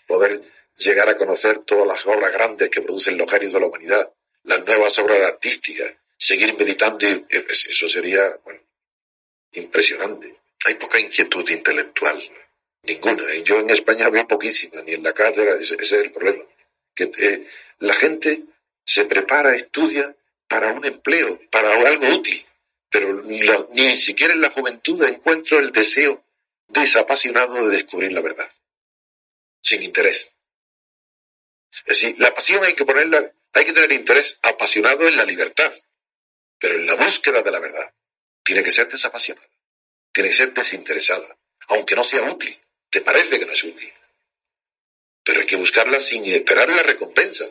Poder 0.09 0.43
llegar 0.77 1.09
a 1.09 1.15
conocer 1.15 1.61
todas 1.61 1.87
las 1.87 2.05
obras 2.07 2.33
grandes 2.33 2.69
que 2.69 2.83
producen 2.83 3.17
los 3.17 3.31
genios 3.31 3.53
de 3.53 3.61
la 3.61 3.67
humanidad, 3.67 4.13
las 4.43 4.67
nuevas 4.67 4.99
obras 4.99 5.21
artísticas, 5.21 5.93
seguir 6.17 6.59
meditando, 6.59 7.07
eso 7.29 7.89
sería, 7.89 8.41
impresionante. 9.53 10.35
Hay 10.65 10.75
poca 10.75 10.99
inquietud 10.99 11.49
intelectual. 11.49 12.21
Ninguna. 12.87 13.23
Yo 13.43 13.61
en 13.61 13.71
España 13.71 14.11
veo 14.11 14.29
poquísima, 14.29 14.83
ni 14.83 14.93
en 14.93 15.03
la 15.03 15.13
cátedra, 15.13 15.57
ese, 15.57 15.77
es 15.81 15.93
el 15.93 16.13
problema. 16.13 16.45
Que 16.95 17.05
eh, 17.05 17.47
la 17.79 17.95
gente 17.95 18.43
se 18.85 19.07
prepara, 19.07 19.57
estudia 19.57 20.15
para 20.49 20.73
un 20.73 20.85
empleo, 20.85 21.41
para 21.51 21.75
algo 21.75 22.09
útil, 22.09 22.45
pero 22.91 23.23
ni, 23.23 23.97
siquiera 23.97 24.35
en 24.35 24.41
la 24.41 24.51
juventud 24.51 25.03
encuentro 25.03 25.59
el 25.59 25.73
deseo 25.73 26.25
desapasionado 26.69 27.67
de 27.67 27.77
descubrir 27.77 28.13
la 28.13 28.21
verdad, 28.21 28.51
sin 29.63 29.83
interés. 29.83 30.35
Es 31.73 31.85
decir, 31.87 32.15
la 32.19 32.33
pasión 32.33 32.63
hay 32.63 32.75
que 32.75 32.85
ponerla, 32.85 33.33
hay 33.53 33.65
que 33.65 33.73
tener 33.73 33.91
interés 33.93 34.39
apasionado 34.43 35.09
en 35.09 35.17
la 35.17 35.25
libertad, 35.25 35.73
pero 36.59 36.75
en 36.75 36.87
la 36.87 36.95
búsqueda 36.95 37.43
de 37.43 37.51
la 37.51 37.59
verdad 37.59 37.93
tiene 38.43 38.63
que 38.63 38.71
ser 38.71 38.89
desapasionada, 38.89 39.49
tiene 40.13 40.29
que 40.29 40.37
ser 40.37 40.53
desinteresada, 40.53 41.27
aunque 41.69 41.97
no 41.97 42.05
sea 42.05 42.23
útil. 42.31 42.64
Te 42.95 43.01
parece 43.01 43.41
que 43.41 43.47
no 43.47 43.51
es 43.51 43.65
útil. 43.65 43.93
Pero 45.25 45.41
hay 45.41 45.47
que 45.47 45.57
buscarla 45.57 45.99
sin 45.99 46.25
esperar 46.27 46.69
la 46.69 46.85
recompensa. 46.85 47.45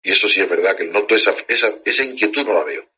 Y 0.00 0.12
eso 0.12 0.28
sí 0.28 0.42
es 0.42 0.48
verdad 0.48 0.76
que 0.76 0.84
noto 0.84 1.16
esa, 1.16 1.34
esa, 1.48 1.76
esa 1.84 2.04
inquietud, 2.04 2.46
no 2.46 2.52
la 2.52 2.62
veo. 2.62 2.88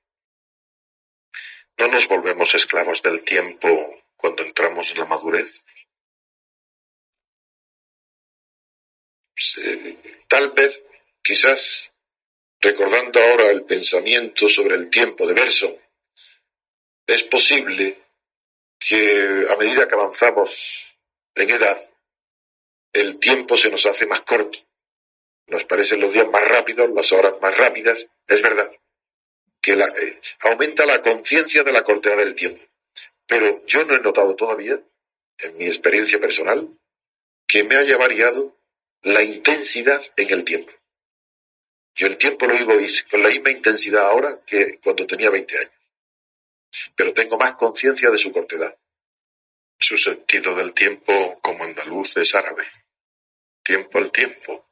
¿No 1.79 1.89
nos 1.89 2.07
volvemos 2.09 2.55
esclavos 2.55 3.01
del 3.01 3.25
tiempo 3.25 4.05
cuando 4.17 4.43
entramos 4.43 4.91
en 4.91 4.99
la 4.99 5.07
madurez? 5.07 5.65
tal 10.29 10.51
vez, 10.51 10.83
quizás, 11.23 11.91
recordando 12.61 13.23
ahora 13.23 13.49
el 13.49 13.65
pensamiento 13.65 14.47
sobre 14.47 14.75
el 14.75 14.91
tiempo 14.91 15.27
de 15.27 15.33
Berson, 15.33 15.75
es 17.07 17.23
posible 17.23 18.06
que 18.87 19.47
a 19.51 19.57
medida 19.57 19.89
que 19.89 19.95
avanzamos 19.95 20.97
en 21.35 21.51
edad, 21.51 21.79
el 22.93 23.19
tiempo 23.19 23.57
se 23.57 23.69
nos 23.69 23.85
hace 23.85 24.07
más 24.07 24.21
corto. 24.21 24.59
Nos 25.49 25.65
parecen 25.65 26.01
los 26.01 26.15
días 26.15 26.29
más 26.29 26.47
rápidos, 26.47 26.89
las 26.95 27.11
horas 27.11 27.35
más 27.43 27.57
rápidas. 27.57 28.09
Es 28.29 28.43
verdad 28.43 28.71
que 29.61 29.73
eh, 29.73 30.21
aumenta 30.41 30.87
la 30.87 31.03
conciencia 31.03 31.65
de 31.65 31.73
la 31.73 31.83
cortedad 31.83 32.17
del 32.17 32.37
tiempo. 32.37 32.63
Pero 33.27 33.67
yo 33.67 33.85
no 33.85 33.97
he 33.97 34.01
notado 34.01 34.37
todavía, 34.37 34.81
en 35.39 35.59
mi 35.59 35.67
experiencia 35.67 36.21
personal, 36.21 36.69
que 37.49 37.65
me 37.65 37.77
haya 37.77 37.97
variado 37.97 38.57
la 39.03 39.23
intensidad 39.23 40.01
en 40.17 40.31
el 40.31 40.45
tiempo. 40.45 40.73
Yo 41.97 42.07
el 42.07 42.19
tiempo 42.19 42.47
lo 42.47 42.55
vivo 42.55 42.75
con 43.11 43.23
la 43.23 43.31
misma 43.31 43.51
intensidad 43.51 44.07
ahora 44.07 44.41
que 44.47 44.79
cuando 44.79 45.07
tenía 45.09 45.31
20 45.31 45.59
años 45.59 45.76
pero 46.95 47.13
tengo 47.13 47.39
más 47.39 47.57
conciencia 47.57 48.11
de 48.11 48.19
su 48.19 48.33
cortedad. 48.33 48.77
Su 49.79 49.97
sentido 49.97 50.55
del 50.55 50.73
tiempo 50.73 51.39
como 51.41 51.65
andaluz 51.65 52.17
es 52.17 52.35
árabe. 52.35 52.67
Tiempo 53.63 53.99
al 53.99 54.11
tiempo. 54.11 54.71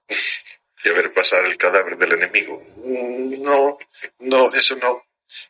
y 0.85 0.89
a 0.89 0.93
ver 0.93 1.13
pasar 1.13 1.45
el 1.45 1.57
cadáver 1.57 1.97
del 1.97 2.13
enemigo. 2.13 2.63
No, 2.77 3.79
no, 4.21 4.53
eso 4.53 4.77
no. 4.77 5.05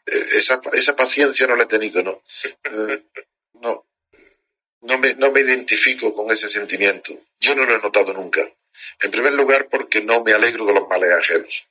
Eh, 0.07 0.27
esa, 0.37 0.61
esa 0.73 0.97
paciencia 0.97 1.47
no 1.47 1.57
la 1.57 1.65
he 1.65 1.67
tenido, 1.67 2.03
no. 2.03 2.23
Eh, 2.65 3.05
no. 3.55 3.87
No 4.81 4.99
me, 4.99 5.15
no 5.15 5.31
me 5.31 5.41
identifico 5.41 6.15
con 6.15 6.31
ese 6.31 6.49
sentimiento. 6.49 7.19
Yo 7.41 7.55
no 7.55 7.65
lo 7.65 7.77
he 7.77 7.83
notado 7.83 8.13
nunca. 8.13 8.43
En 9.01 9.11
primer 9.11 9.33
lugar, 9.33 9.69
porque 9.69 10.03
no 10.03 10.23
me 10.23 10.33
alegro 10.33 10.67
de 10.67 10.75
los 10.75 10.89
males 10.89 11.11
ajenos. 11.11 11.69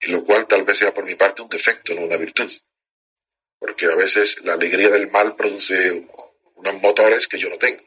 Y 0.00 0.08
lo 0.08 0.24
cual 0.24 0.46
tal 0.46 0.64
vez 0.64 0.78
sea 0.78 0.94
por 0.94 1.04
mi 1.04 1.14
parte 1.14 1.42
un 1.42 1.48
defecto, 1.48 1.94
no 1.94 2.02
una 2.02 2.16
virtud 2.16 2.50
porque 3.62 3.86
a 3.86 3.94
veces 3.94 4.42
la 4.42 4.54
alegría 4.54 4.90
del 4.90 5.08
mal 5.12 5.36
produce 5.36 6.04
unos 6.56 6.74
motores 6.82 7.28
que 7.28 7.38
yo 7.38 7.48
no 7.48 7.58
tengo, 7.58 7.84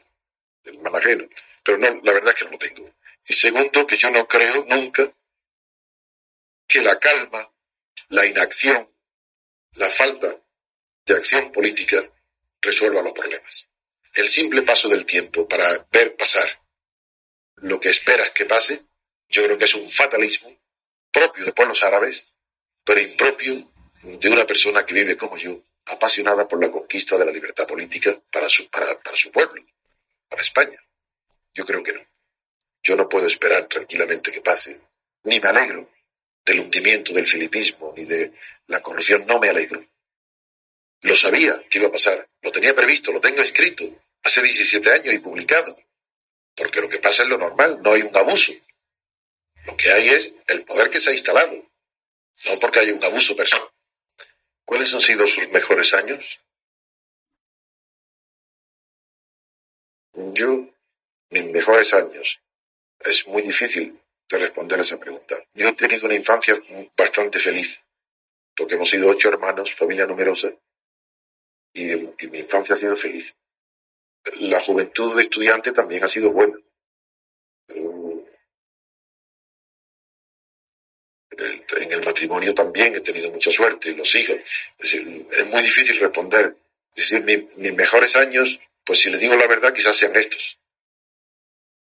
del 0.64 0.78
mal 0.78 0.96
ajeno. 0.96 1.28
Pero 1.62 1.76
no, 1.76 2.00
la 2.02 2.14
verdad 2.14 2.32
es 2.32 2.40
que 2.40 2.44
no 2.46 2.52
lo 2.52 2.58
tengo. 2.58 2.94
Y 3.28 3.34
segundo, 3.34 3.86
que 3.86 3.98
yo 3.98 4.10
no 4.10 4.26
creo 4.26 4.64
nunca 4.64 5.12
que 6.66 6.80
la 6.80 6.98
calma, 6.98 7.46
la 8.08 8.24
inacción, 8.24 8.90
la 9.74 9.90
falta 9.90 10.34
de 11.04 11.14
acción 11.14 11.52
política 11.52 12.10
resuelva 12.62 13.02
los 13.02 13.12
problemas. 13.12 13.68
El 14.14 14.28
simple 14.28 14.62
paso 14.62 14.88
del 14.88 15.04
tiempo 15.04 15.46
para 15.46 15.86
ver 15.92 16.16
pasar 16.16 16.48
lo 17.56 17.78
que 17.78 17.90
esperas 17.90 18.30
que 18.30 18.46
pase, 18.46 18.82
yo 19.28 19.44
creo 19.44 19.58
que 19.58 19.66
es 19.66 19.74
un 19.74 19.90
fatalismo 19.90 20.58
propio 21.12 21.44
de 21.44 21.52
pueblos 21.52 21.82
árabes, 21.82 22.32
pero 22.82 22.98
impropio 22.98 23.70
de 24.02 24.28
una 24.28 24.46
persona 24.46 24.84
que 24.84 24.94
vive 24.94 25.16
como 25.16 25.36
yo, 25.36 25.62
apasionada 25.86 26.46
por 26.48 26.60
la 26.60 26.70
conquista 26.70 27.16
de 27.16 27.24
la 27.24 27.32
libertad 27.32 27.66
política 27.66 28.18
para 28.30 28.48
su, 28.48 28.68
para, 28.68 28.98
su 29.14 29.30
pueblo. 29.30 29.64
para 30.28 30.42
España. 30.42 30.78
Yo 31.54 31.64
creo 31.64 31.82
que 31.82 31.92
no. 31.92 32.00
Yo 32.82 32.96
no 32.96 33.08
puedo 33.08 33.26
esperar 33.26 33.66
tranquilamente 33.66 34.30
que 34.30 34.40
pase, 34.40 34.80
ni 35.24 35.40
me 35.40 35.48
alegro 35.48 35.90
del 36.44 36.60
hundimiento 36.60 37.12
del 37.12 37.26
filipismo 37.26 37.92
ni 37.96 38.04
de 38.04 38.32
la 38.68 38.80
corrupción, 38.80 39.24
no 39.26 39.40
me 39.40 39.48
alegro. 39.48 39.84
Lo 41.00 41.14
sabía 41.16 41.62
que 41.68 41.78
iba 41.78 41.88
a 41.88 41.92
pasar, 41.92 42.28
lo 42.42 42.52
tenía 42.52 42.74
previsto, 42.74 43.12
lo 43.12 43.20
tengo 43.20 43.42
escrito 43.42 43.84
hace 44.22 44.42
17 44.42 44.90
años 44.92 45.14
y 45.14 45.18
publicado, 45.18 45.76
porque 46.54 46.80
lo 46.80 46.88
que 46.88 46.98
pasa 46.98 47.22
es 47.22 47.28
lo 47.28 47.38
normal, 47.38 47.80
no 47.82 47.92
hay 47.92 48.02
un 48.02 48.16
abuso. 48.16 48.52
Lo 49.66 49.76
que 49.76 49.90
hay 49.90 50.08
es 50.08 50.34
el 50.46 50.64
poder 50.64 50.90
que 50.90 51.00
se 51.00 51.10
ha 51.10 51.12
instalado, 51.12 51.52
no 51.52 52.60
porque 52.60 52.80
haya 52.80 52.94
un 52.94 53.04
abuso 53.04 53.34
personal. 53.34 53.68
¿Cuáles 54.66 54.92
han 54.92 55.00
sido 55.00 55.26
sus 55.28 55.48
mejores 55.50 55.94
años? 55.94 56.40
Yo, 60.12 60.68
mis 61.30 61.44
mejores 61.46 61.94
años, 61.94 62.42
es 63.00 63.26
muy 63.28 63.42
difícil 63.42 64.00
de 64.28 64.38
responder 64.38 64.80
a 64.80 64.82
esa 64.82 64.98
pregunta. 64.98 65.36
Yo 65.54 65.68
he 65.68 65.72
tenido 65.74 66.06
una 66.06 66.16
infancia 66.16 66.60
bastante 66.96 67.38
feliz, 67.38 67.84
porque 68.56 68.74
hemos 68.74 68.90
sido 68.90 69.08
ocho 69.08 69.28
hermanos, 69.28 69.72
familia 69.72 70.04
numerosa, 70.06 70.50
y, 71.72 71.94
mi 72.28 72.38
infancia 72.40 72.74
ha 72.74 72.78
sido 72.78 72.96
feliz. 72.96 73.34
La 74.40 74.60
juventud 74.60 75.14
de 75.14 75.22
estudiante 75.22 75.70
también 75.70 76.02
ha 76.02 76.08
sido 76.08 76.32
buena. 76.32 76.58
En 81.28 81.92
el 81.92 82.00
también 82.54 82.94
he 82.94 83.00
tenido 83.00 83.30
mucha 83.30 83.50
suerte, 83.50 83.94
los 83.96 84.14
hijos. 84.14 84.36
Es, 84.78 84.94
es 84.94 85.46
muy 85.50 85.62
difícil 85.62 85.98
responder. 85.98 86.56
Es 86.94 87.10
decir, 87.10 87.22
mis 87.56 87.74
mejores 87.74 88.16
años, 88.16 88.60
pues 88.84 89.00
si 89.00 89.10
le 89.10 89.18
digo 89.18 89.36
la 89.36 89.46
verdad, 89.46 89.74
quizás 89.74 89.96
sean 89.96 90.16
estos. 90.16 90.58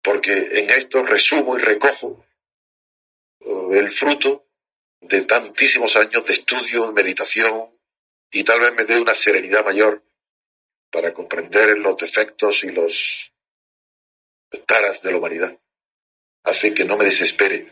Porque 0.01 0.33
en 0.33 0.69
estos 0.71 1.07
resumo 1.07 1.57
y 1.57 1.61
recojo 1.61 2.25
eh, 3.41 3.79
el 3.79 3.91
fruto 3.91 4.47
de 5.01 5.21
tantísimos 5.21 5.95
años 5.95 6.25
de 6.25 6.33
estudio, 6.33 6.91
meditación, 6.91 7.69
y 8.31 8.43
tal 8.43 8.59
vez 8.59 8.73
me 8.73 8.85
dé 8.85 8.99
una 8.99 9.13
serenidad 9.13 9.63
mayor 9.63 10.03
para 10.89 11.13
comprender 11.13 11.77
los 11.77 11.97
defectos 11.97 12.63
y 12.63 12.69
los 12.69 13.31
taras 14.65 15.01
de 15.01 15.11
la 15.11 15.17
humanidad. 15.17 15.57
Hace 16.43 16.73
que 16.73 16.85
no 16.85 16.97
me 16.97 17.05
desespere, 17.05 17.71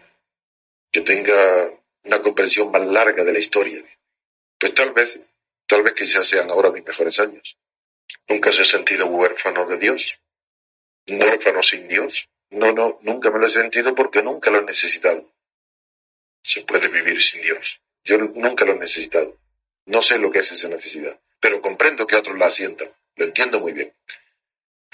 que 0.91 1.01
tenga 1.01 1.71
una 2.03 2.21
comprensión 2.21 2.71
más 2.71 2.85
larga 2.85 3.23
de 3.23 3.33
la 3.33 3.39
historia. 3.39 3.83
Pues 4.59 4.73
tal 4.73 4.91
vez, 4.91 5.19
tal 5.67 5.83
vez 5.83 5.93
quizás 5.93 6.27
sean 6.27 6.49
ahora 6.49 6.71
mis 6.71 6.85
mejores 6.85 7.19
años. 7.19 7.57
¿Nunca 8.27 8.51
se 8.51 8.61
ha 8.61 8.65
sentido 8.65 9.07
huérfano 9.07 9.65
de 9.65 9.77
Dios? 9.77 10.19
¿No? 11.07 11.25
¿Huérfano 11.25 11.61
sin 11.61 11.87
Dios? 11.87 12.29
No, 12.49 12.71
no, 12.71 12.99
nunca 13.01 13.31
me 13.31 13.39
lo 13.39 13.47
he 13.47 13.51
sentido 13.51 13.95
porque 13.95 14.21
nunca 14.21 14.51
lo 14.51 14.59
he 14.59 14.63
necesitado. 14.63 15.29
Se 16.43 16.61
puede 16.61 16.87
vivir 16.89 17.21
sin 17.21 17.41
Dios. 17.41 17.81
Yo 18.03 18.17
nunca 18.17 18.65
lo 18.65 18.73
he 18.73 18.79
necesitado. 18.79 19.37
No 19.85 20.01
sé 20.01 20.17
lo 20.17 20.31
que 20.31 20.39
es 20.39 20.51
esa 20.51 20.67
necesidad, 20.69 21.19
pero 21.39 21.61
comprendo 21.61 22.05
que 22.05 22.15
otros 22.15 22.37
la 22.37 22.49
sientan. 22.49 22.89
Lo 23.15 23.25
entiendo 23.25 23.59
muy 23.59 23.73
bien. 23.73 23.93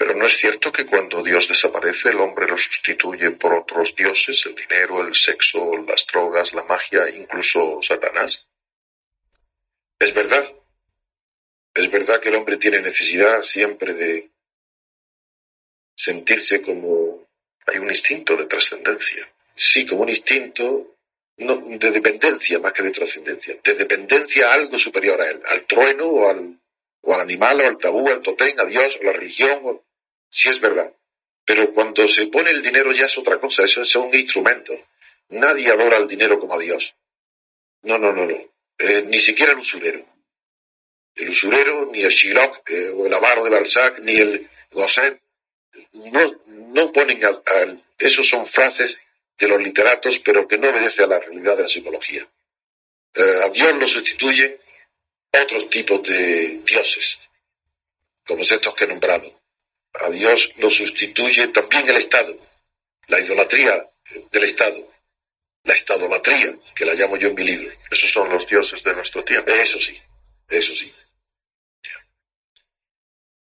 Pero 0.00 0.14
no 0.14 0.24
es 0.24 0.38
cierto 0.38 0.72
que 0.72 0.86
cuando 0.86 1.22
Dios 1.22 1.46
desaparece 1.46 2.08
el 2.08 2.20
hombre 2.20 2.48
lo 2.48 2.56
sustituye 2.56 3.32
por 3.32 3.52
otros 3.52 3.94
dioses, 3.94 4.46
el 4.46 4.54
dinero, 4.54 5.06
el 5.06 5.14
sexo, 5.14 5.76
las 5.76 6.06
drogas, 6.06 6.54
la 6.54 6.64
magia, 6.64 7.10
incluso 7.10 7.80
Satanás. 7.82 8.46
Es 9.98 10.14
verdad. 10.14 10.42
Es 11.74 11.90
verdad 11.90 12.18
que 12.18 12.30
el 12.30 12.36
hombre 12.36 12.56
tiene 12.56 12.80
necesidad 12.80 13.42
siempre 13.42 13.92
de 13.92 14.30
sentirse 15.94 16.62
como... 16.62 17.28
Hay 17.66 17.76
un 17.76 17.90
instinto 17.90 18.38
de 18.38 18.46
trascendencia. 18.46 19.28
Sí, 19.54 19.84
como 19.84 20.04
un 20.04 20.08
instinto 20.08 20.96
no, 21.36 21.56
de 21.56 21.90
dependencia 21.90 22.58
más 22.58 22.72
que 22.72 22.84
de 22.84 22.90
trascendencia, 22.90 23.54
de 23.62 23.74
dependencia 23.74 24.48
a 24.48 24.54
algo 24.54 24.78
superior 24.78 25.20
a 25.20 25.28
él, 25.28 25.42
al 25.46 25.66
trueno 25.66 26.06
o 26.06 26.26
al, 26.30 26.58
o 27.02 27.14
al 27.14 27.20
animal 27.20 27.60
o 27.60 27.66
al 27.66 27.76
tabú, 27.76 28.08
al 28.08 28.22
totén, 28.22 28.58
a 28.58 28.64
Dios 28.64 28.98
a 28.98 29.04
la 29.04 29.12
religión, 29.12 29.82
si 30.30 30.48
es 30.48 30.60
verdad. 30.60 30.92
Pero 31.44 31.72
cuando 31.72 32.06
se 32.08 32.28
pone 32.28 32.50
el 32.50 32.62
dinero 32.62 32.92
ya 32.92 33.06
es 33.06 33.18
otra 33.18 33.38
cosa, 33.40 33.64
eso 33.64 33.82
es 33.82 33.94
un 33.96 34.14
instrumento. 34.14 34.72
Nadie 35.30 35.70
adora 35.70 35.96
el 35.96 36.08
dinero 36.08 36.38
como 36.38 36.54
a 36.54 36.58
Dios. 36.58 36.94
No, 37.82 37.98
no, 37.98 38.12
no, 38.12 38.24
no. 38.26 38.36
Eh, 38.78 39.04
ni 39.06 39.18
siquiera 39.18 39.52
el 39.52 39.58
usurero. 39.58 40.06
El 41.14 41.30
usurero, 41.30 41.90
ni 41.92 42.02
el 42.02 42.10
Shylock, 42.10 42.70
eh, 42.70 42.90
o 42.90 43.06
el 43.06 43.12
avaro 43.12 43.44
de 43.44 43.50
Balzac, 43.50 43.98
ni 44.00 44.16
el 44.16 44.48
Gosset, 44.70 45.20
no, 45.92 46.40
no 46.46 46.92
ponen 46.92 47.24
al, 47.24 47.42
al, 47.46 47.84
esos 47.98 48.28
son 48.28 48.46
frases 48.46 48.98
de 49.38 49.48
los 49.48 49.60
literatos, 49.60 50.18
pero 50.18 50.46
que 50.46 50.58
no 50.58 50.68
obedece 50.68 51.02
a 51.02 51.06
la 51.06 51.18
realidad 51.18 51.56
de 51.56 51.62
la 51.62 51.68
psicología. 51.68 52.26
Eh, 53.14 53.40
a 53.44 53.48
Dios 53.48 53.74
lo 53.76 53.86
sustituyen 53.86 54.56
otros 55.42 55.70
tipos 55.70 56.02
de 56.08 56.60
dioses, 56.64 57.20
como 58.26 58.42
estos 58.42 58.74
que 58.74 58.84
he 58.84 58.88
nombrado. 58.88 59.39
A 59.94 60.10
Dios 60.10 60.52
lo 60.56 60.70
sustituye 60.70 61.48
también 61.48 61.88
el 61.88 61.96
Estado, 61.96 62.38
la 63.08 63.20
idolatría 63.20 63.90
del 64.30 64.44
Estado, 64.44 64.90
la 65.64 65.74
estadolatría, 65.74 66.56
que 66.74 66.84
la 66.84 66.94
llamo 66.94 67.16
yo 67.16 67.28
en 67.28 67.34
mi 67.34 67.44
libro. 67.44 67.72
Esos 67.90 68.10
son 68.10 68.30
los 68.30 68.46
dioses 68.46 68.82
de 68.82 68.94
nuestro 68.94 69.24
tiempo. 69.24 69.50
Eso 69.52 69.78
sí, 69.78 70.00
eso 70.48 70.74
sí. 70.74 70.92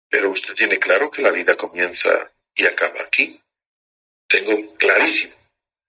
Pero 0.08 0.30
usted 0.30 0.54
tiene 0.54 0.78
claro 0.78 1.10
que 1.10 1.22
la 1.22 1.30
vida 1.30 1.56
comienza 1.56 2.32
y 2.54 2.66
acaba 2.66 3.00
aquí. 3.02 3.40
Tengo 4.26 4.74
clarísimo 4.74 5.34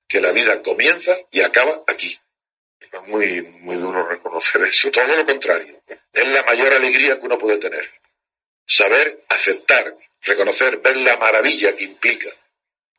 que 0.07 0.21
la 0.21 0.31
vida 0.31 0.61
comienza 0.61 1.17
y 1.31 1.41
acaba 1.41 1.83
aquí. 1.87 2.19
Es 2.79 3.07
muy, 3.07 3.41
muy 3.41 3.77
duro 3.77 4.07
reconocer 4.07 4.61
eso. 4.63 4.91
Todo 4.91 5.15
lo 5.15 5.25
contrario. 5.25 5.81
Es 5.87 6.27
la 6.27 6.43
mayor 6.43 6.73
alegría 6.73 7.19
que 7.19 7.25
uno 7.25 7.37
puede 7.37 7.57
tener. 7.57 7.89
Saber, 8.65 9.23
aceptar, 9.29 9.95
reconocer, 10.23 10.77
ver 10.77 10.97
la 10.97 11.17
maravilla 11.17 11.75
que 11.75 11.85
implica 11.85 12.29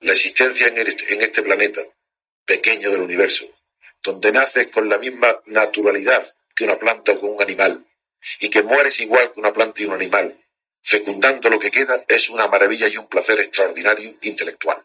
la 0.01 0.13
existencia 0.13 0.67
en 0.67 1.23
este 1.23 1.43
planeta 1.43 1.83
pequeño 2.45 2.91
del 2.91 3.03
universo, 3.03 3.47
donde 4.03 4.33
naces 4.33 4.69
con 4.69 4.89
la 4.89 4.99
misma 4.99 5.41
naturalidad 5.47 6.27
que 6.55 6.65
una 6.65 6.79
planta 6.79 7.13
o 7.13 7.21
con 7.21 7.31
un 7.31 7.43
animal, 7.43 7.87
y 8.41 8.51
que 8.51 8.63
mueres 8.63 9.01
igual 9.01 9.33
que 9.33 9.41
una 9.41 9.53
planta 9.53 9.83
y 9.83 9.87
un 9.87 9.95
animal, 9.95 10.37
fecundando 10.83 11.49
lo 11.49 11.59
que 11.59 11.71
queda, 11.71 12.05
es 12.09 12.29
una 12.29 12.49
maravilla 12.49 12.89
y 12.89 12.97
un 12.97 13.09
placer 13.09 13.39
extraordinario 13.41 14.17
intelectual. 14.23 14.85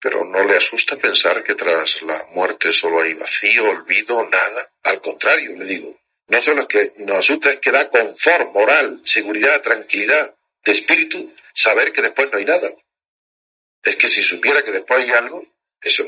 Pero 0.00 0.24
¿no 0.24 0.44
le 0.44 0.56
asusta 0.56 0.96
pensar 0.96 1.42
que 1.42 1.54
tras 1.54 2.02
la 2.02 2.26
muerte 2.32 2.72
solo 2.72 3.02
hay 3.02 3.14
vacío, 3.14 3.68
olvido, 3.68 4.26
nada? 4.28 4.72
Al 4.84 5.00
contrario, 5.00 5.56
le 5.56 5.64
digo. 5.64 5.98
No 6.28 6.40
solo 6.40 6.62
es 6.62 6.68
que 6.68 6.92
nos 6.98 7.18
asusta, 7.18 7.50
es 7.50 7.58
que 7.58 7.70
da 7.70 7.88
confort 7.88 8.52
moral, 8.52 9.00
seguridad, 9.04 9.62
tranquilidad 9.62 10.35
de 10.66 10.72
espíritu, 10.72 11.32
saber 11.54 11.92
que 11.92 12.02
después 12.02 12.30
no 12.30 12.38
hay 12.38 12.44
nada. 12.44 12.74
Es 13.82 13.96
que 13.96 14.08
si 14.08 14.20
supiera 14.20 14.64
que 14.64 14.72
después 14.72 15.04
hay 15.04 15.12
algo, 15.12 15.46
eso 15.80 16.04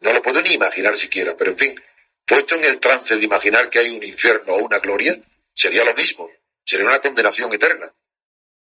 no 0.00 0.12
lo 0.12 0.22
puedo 0.22 0.42
ni 0.42 0.52
imaginar 0.52 0.94
siquiera, 0.94 1.34
pero 1.34 1.52
en 1.52 1.56
fin, 1.56 1.82
puesto 2.26 2.54
en 2.56 2.64
el 2.64 2.78
trance 2.78 3.16
de 3.16 3.24
imaginar 3.24 3.70
que 3.70 3.78
hay 3.78 3.88
un 3.88 4.04
infierno 4.04 4.52
o 4.52 4.64
una 4.64 4.78
gloria, 4.80 5.18
sería 5.52 5.82
lo 5.82 5.94
mismo, 5.94 6.30
sería 6.64 6.86
una 6.86 7.00
condenación 7.00 7.52
eterna. 7.54 7.92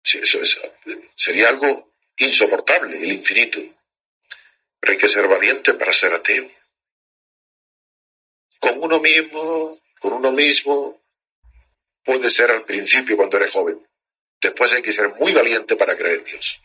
Eso 0.01 0.41
es, 0.41 0.61
sería 1.15 1.49
algo 1.49 1.91
insoportable, 2.15 2.97
el 2.97 3.11
infinito. 3.11 3.59
Pero 4.79 4.93
hay 4.93 4.97
que 4.97 5.09
ser 5.09 5.27
valiente 5.27 5.73
para 5.73 5.91
ser 5.91 6.13
ateo. 6.13 6.49
Con 8.61 8.81
uno 8.81 8.99
mismo, 9.01 9.81
con 9.99 10.13
uno 10.13 10.31
mismo, 10.31 11.01
puede 12.05 12.31
ser 12.31 12.51
al 12.51 12.63
principio 12.63 13.17
cuando 13.17 13.35
eres 13.35 13.51
joven. 13.51 13.88
Después 14.41 14.71
hay 14.71 14.81
que 14.81 14.93
ser 14.93 15.13
muy 15.15 15.33
valiente 15.33 15.75
para 15.75 15.97
creer 15.97 16.19
en 16.19 16.25
Dios. 16.25 16.61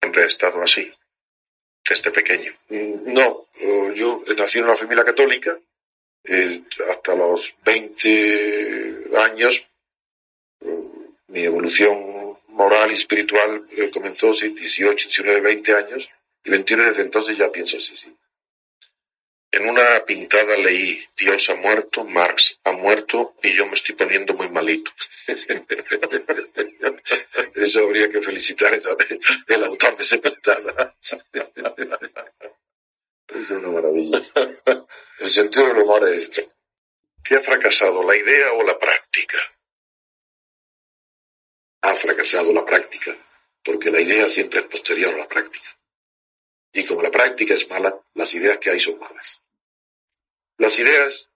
Siempre 0.00 0.22
he 0.22 0.26
estado 0.26 0.62
así, 0.62 0.92
desde 1.88 2.10
pequeño. 2.10 2.52
Mm, 2.68 3.12
no, 3.12 3.46
yo 3.94 4.22
nací 4.36 4.58
en 4.58 4.64
una 4.64 4.76
familia 4.76 5.04
católica, 5.04 5.58
eh, 6.24 6.62
hasta 6.90 7.14
los 7.14 7.54
20 7.64 9.16
años, 9.16 9.66
mm, 10.60 11.00
mi 11.28 11.42
evolución 11.42 12.38
moral 12.48 12.90
y 12.90 12.94
espiritual 12.94 13.66
eh, 13.70 13.90
comenzó 13.90 14.34
sí, 14.34 14.48
18, 14.48 15.08
19, 15.08 15.40
20 15.40 15.74
años 15.74 16.10
y 16.44 16.50
21 16.50 16.84
desde 16.84 17.02
entonces 17.02 17.36
ya 17.38 17.50
pienso 17.50 17.76
así, 17.76 17.96
sí. 17.96 18.14
En 19.52 19.68
una 19.68 20.04
pintada 20.04 20.56
leí, 20.56 21.04
Dios 21.16 21.50
ha 21.50 21.56
muerto, 21.56 22.04
Marx 22.04 22.58
ha 22.64 22.72
muerto 22.72 23.34
y 23.42 23.52
yo 23.52 23.66
me 23.66 23.74
estoy 23.74 23.96
poniendo 23.96 24.32
muy 24.34 24.48
malito. 24.48 24.92
Eso 27.54 27.80
habría 27.80 28.10
que 28.10 28.22
felicitar 28.22 28.72
al 28.72 29.64
autor 29.64 29.96
de 29.96 30.04
esa 30.04 30.18
pintada. 30.18 30.94
Es 33.26 33.50
una 33.50 33.68
maravilla. 33.68 34.22
El 35.18 35.30
sentido 35.30 35.68
del 35.68 35.78
humor 35.78 36.08
es 36.08 36.28
esto. 36.28 36.42
¿Qué 37.22 37.36
ha 37.36 37.40
fracasado, 37.40 38.02
la 38.02 38.16
idea 38.16 38.52
o 38.52 38.62
la 38.62 38.78
práctica? 38.78 39.38
Ha 41.82 41.94
fracasado 41.94 42.52
la 42.52 42.64
práctica, 42.64 43.14
porque 43.62 43.90
la 43.90 44.00
idea 44.00 44.28
siempre 44.28 44.60
es 44.60 44.66
posterior 44.66 45.14
a 45.14 45.18
la 45.18 45.28
práctica. 45.28 45.68
Y 46.72 46.84
como 46.84 47.02
la 47.02 47.10
práctica 47.10 47.54
es 47.54 47.68
mala, 47.68 48.00
las 48.14 48.32
ideas 48.34 48.58
que 48.58 48.70
hay 48.70 48.78
son 48.78 48.98
malas. 48.98 49.42
Las 50.56 50.78
ideas 50.78 51.32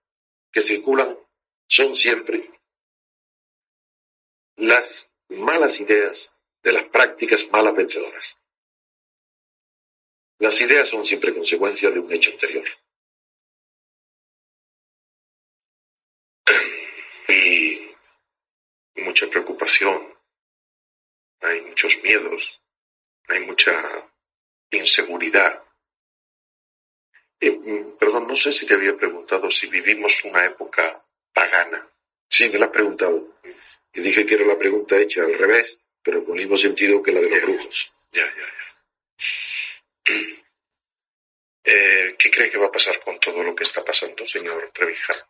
que 0.53 0.61
circulan 0.61 1.19
son 1.67 1.97
siempre 1.97 2.51
las 4.57 5.11
malas 5.29 5.81
ideas 5.81 6.37
de 6.63 6.73
las 6.73 6.85
prácticas 6.85 7.49
malas 7.51 7.75
vencedoras. 7.75 8.41
Las 10.39 10.61
ideas 10.61 10.89
son 10.89 11.05
siempre 11.05 11.35
consecuencia 11.35 11.91
de 11.91 11.99
un 11.99 12.13
hecho 12.13 12.31
anterior. 12.31 12.67
Y 18.97 19.01
mucha 19.01 19.27
preocupación, 19.29 20.17
hay 21.41 21.63
muchos 21.63 22.03
miedos, 22.03 22.61
hay 23.29 23.41
mucha 23.41 24.14
inseguridad. 24.77 25.63
Mm, 27.41 27.97
perdón, 27.99 28.27
no 28.27 28.37
sé 28.37 28.53
si 28.53 28.67
te 28.67 28.75
había 28.75 28.97
preguntado 28.97 29.51
si 29.51 29.67
vivimos 29.67 30.25
una 30.25 30.45
época 30.45 31.03
pagana. 31.33 31.87
Sí, 32.29 32.49
me 32.49 32.59
lo 32.59 32.67
has 32.67 32.71
preguntado. 32.71 33.39
Y 33.93 34.01
dije 34.01 34.27
que 34.27 34.35
era 34.35 34.47
la 34.47 34.59
pregunta 34.59 34.99
hecha 34.99 35.23
al 35.23 35.39
revés, 35.39 35.79
pero 36.03 36.25
con 36.25 36.37
el 36.37 36.45
mismo 36.45 36.57
sentido 36.57 37.03
que 37.03 37.13
la 37.13 37.21
de 37.21 37.31
los 37.31 37.43
brujos. 37.43 37.93
Ya, 38.13 38.25
ya, 38.25 38.43
ya. 38.43 40.15
Eh, 41.67 42.15
¿Qué 42.19 42.31
cree 42.31 42.51
que 42.51 42.59
va 42.59 42.67
a 42.67 42.73
pasar 42.73 43.01
con 43.01 43.19
todo 43.19 43.43
lo 43.43 43.55
que 43.55 43.65
está 43.65 43.83
pasando, 43.83 44.27
señor 44.27 44.71
Trevijano? 44.73 45.21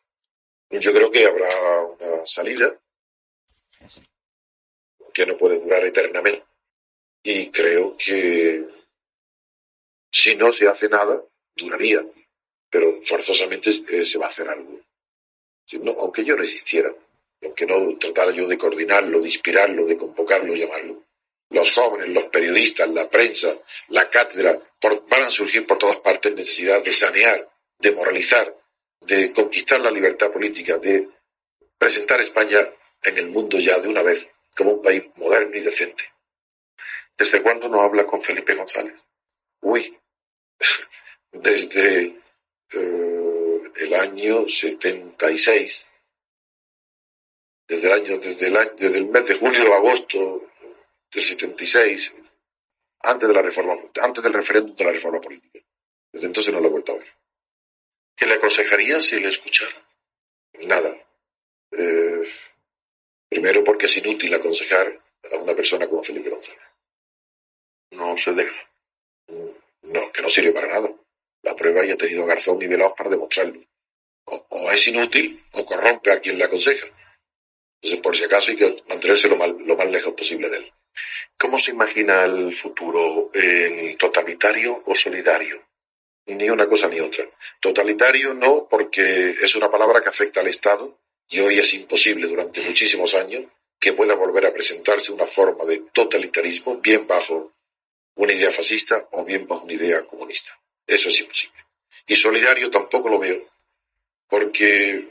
Yo 0.70 0.92
creo 0.92 1.10
que 1.10 1.26
habrá 1.26 1.48
una 1.82 2.26
salida 2.26 2.76
que 5.12 5.26
no 5.26 5.36
puede 5.36 5.60
durar 5.60 5.84
eternamente. 5.84 6.44
Y 7.22 7.50
creo 7.50 7.96
que 7.96 8.64
si 10.14 10.36
no 10.36 10.52
se 10.52 10.68
hace 10.68 10.88
nada, 10.88 11.20
duraría, 11.56 12.00
pero 12.70 13.02
forzosamente 13.02 13.70
eh, 13.70 14.04
se 14.04 14.16
va 14.16 14.26
a 14.26 14.28
hacer 14.28 14.48
algo. 14.48 14.80
aunque 15.98 16.24
yo 16.24 16.36
no 16.36 16.44
existiera, 16.44 16.94
aunque 17.42 17.66
no 17.66 17.98
tratara 17.98 18.30
yo 18.30 18.46
de 18.46 18.56
coordinarlo, 18.56 19.20
de 19.20 19.26
inspirarlo, 19.26 19.84
de 19.84 19.96
convocarlo, 19.96 20.54
llamarlo. 20.54 21.02
Los 21.50 21.72
jóvenes, 21.72 22.08
los 22.10 22.24
periodistas, 22.24 22.88
la 22.90 23.10
prensa, 23.10 23.56
la 23.88 24.08
cátedra, 24.08 24.56
van 24.80 25.22
a 25.22 25.30
surgir 25.30 25.66
por 25.66 25.78
todas 25.78 25.96
partes 25.96 26.32
necesidad 26.32 26.82
de 26.82 26.92
sanear, 26.92 27.48
de 27.80 27.92
moralizar, 27.92 28.56
de 29.00 29.32
conquistar 29.32 29.80
la 29.80 29.90
libertad 29.90 30.30
política, 30.30 30.78
de 30.78 31.08
presentar 31.76 32.20
España 32.20 32.60
en 33.02 33.18
el 33.18 33.26
mundo 33.26 33.58
ya 33.58 33.78
de 33.80 33.88
una 33.88 34.02
vez 34.02 34.28
como 34.56 34.74
un 34.74 34.82
país 34.82 35.02
moderno 35.16 35.56
y 35.56 35.60
decente. 35.60 36.04
¿Desde 37.18 37.42
cuándo 37.42 37.68
no 37.68 37.82
habla 37.82 38.06
con 38.06 38.22
Felipe 38.22 38.54
González? 38.54 39.04
Uy, 39.60 39.96
desde 41.32 42.20
eh, 42.72 43.62
el 43.76 43.94
año 43.94 44.48
76, 44.48 45.88
desde 47.66 47.86
el 47.86 47.92
año, 47.92 48.18
desde 48.18 48.48
el, 48.48 48.56
año, 48.56 48.70
desde 48.76 48.98
el 48.98 49.06
mes 49.06 49.26
de 49.26 49.34
julio 49.34 49.70
o 49.70 49.74
agosto 49.74 50.50
del 51.12 51.22
76, 51.22 52.14
antes 53.02 53.28
de 53.28 53.34
la 53.34 53.42
reforma, 53.42 53.76
antes 54.02 54.22
del 54.22 54.32
referéndum 54.32 54.74
de 54.74 54.84
la 54.84 54.92
reforma 54.92 55.20
política. 55.20 55.60
Desde 56.12 56.26
entonces 56.26 56.52
no 56.52 56.60
lo 56.60 56.68
he 56.68 56.70
vuelto 56.70 56.92
a 56.92 56.98
ver. 56.98 57.08
¿Qué 58.16 58.26
le 58.26 58.34
aconsejaría 58.34 59.00
si 59.00 59.18
le 59.18 59.28
escuchara? 59.28 59.74
Nada. 60.62 60.96
Eh, 61.72 62.22
primero 63.28 63.64
porque 63.64 63.86
es 63.86 63.96
inútil 63.96 64.32
aconsejar 64.32 65.00
a 65.32 65.36
una 65.36 65.54
persona 65.54 65.88
como 65.88 66.04
Felipe 66.04 66.30
González. 66.30 66.62
No 67.90 68.16
se 68.16 68.32
deja. 68.32 68.73
No, 69.84 70.10
que 70.12 70.22
no 70.22 70.28
sirve 70.28 70.52
para 70.52 70.68
nada. 70.68 70.90
La 71.42 71.54
prueba 71.54 71.84
ya 71.84 71.94
ha 71.94 71.98
tenido 71.98 72.24
Garzón 72.24 72.60
y 72.62 72.66
Veloz 72.66 72.94
para 72.96 73.10
demostrarlo. 73.10 73.60
O, 74.26 74.70
es 74.70 74.88
inútil 74.88 75.44
o 75.52 75.64
corrompe 75.66 76.10
a 76.10 76.20
quien 76.20 76.38
le 76.38 76.44
aconseja. 76.44 76.86
Entonces, 77.82 78.00
por 78.00 78.16
si 78.16 78.24
acaso, 78.24 78.50
hay 78.50 78.56
que 78.56 78.82
mantenerse 78.88 79.28
lo 79.28 79.36
más, 79.36 79.50
lo 79.50 79.76
más 79.76 79.90
lejos 79.90 80.14
posible 80.14 80.48
de 80.48 80.56
él. 80.58 80.72
¿Cómo 81.38 81.58
se 81.58 81.72
imagina 81.72 82.24
el 82.24 82.54
futuro? 82.56 83.30
¿En 83.34 83.96
totalitario 83.98 84.82
o 84.86 84.94
solidario? 84.94 85.62
Ni 86.26 86.48
una 86.48 86.66
cosa 86.66 86.88
ni 86.88 87.00
otra. 87.00 87.26
Totalitario 87.60 88.32
no, 88.32 88.66
porque 88.70 89.30
es 89.30 89.54
una 89.54 89.70
palabra 89.70 90.00
que 90.00 90.08
afecta 90.08 90.40
al 90.40 90.48
Estado 90.48 90.98
y 91.28 91.40
hoy 91.40 91.58
es 91.58 91.74
imposible 91.74 92.26
durante 92.26 92.62
muchísimos 92.62 93.14
años 93.14 93.44
que 93.78 93.92
pueda 93.92 94.14
volver 94.14 94.46
a 94.46 94.52
presentarse 94.52 95.12
una 95.12 95.26
forma 95.26 95.64
de 95.66 95.80
totalitarismo 95.92 96.78
bien 96.78 97.06
bajo 97.06 97.52
una 98.16 98.32
idea 98.32 98.50
fascista 98.50 99.08
o 99.12 99.24
bien 99.24 99.46
bajo 99.46 99.64
una 99.64 99.72
idea 99.72 100.04
comunista. 100.04 100.58
Eso 100.86 101.08
es 101.08 101.20
imposible. 101.20 101.64
Y 102.06 102.16
solidario 102.16 102.70
tampoco 102.70 103.08
lo 103.08 103.18
veo, 103.18 103.48
porque 104.28 105.08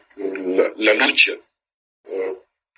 la, 0.78 0.94
lucha, 0.94 1.34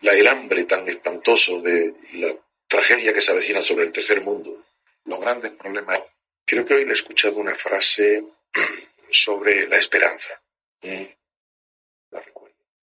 la, 0.02 0.14
el 0.14 0.28
hambre 0.28 0.64
tan 0.64 0.88
espantoso 0.88 1.62
de, 1.62 1.94
y 2.14 2.18
la 2.18 2.34
tragedia 2.68 3.14
que 3.14 3.22
se 3.22 3.32
avecina 3.32 3.62
sobre 3.62 3.86
el 3.86 3.92
tercer 3.92 4.22
mundo, 4.22 4.66
los 5.06 5.20
grandes 5.20 5.52
problemas. 5.52 6.02
Creo 6.46 6.66
que 6.66 6.76
hoy 6.76 6.86
le 6.86 6.92
he 6.92 6.94
escuchado 6.94 7.38
una 7.38 7.56
frase 7.56 8.24
sobre 9.12 9.68
la 9.68 9.78
esperanza. 9.78 10.42
Mm. 10.82 11.06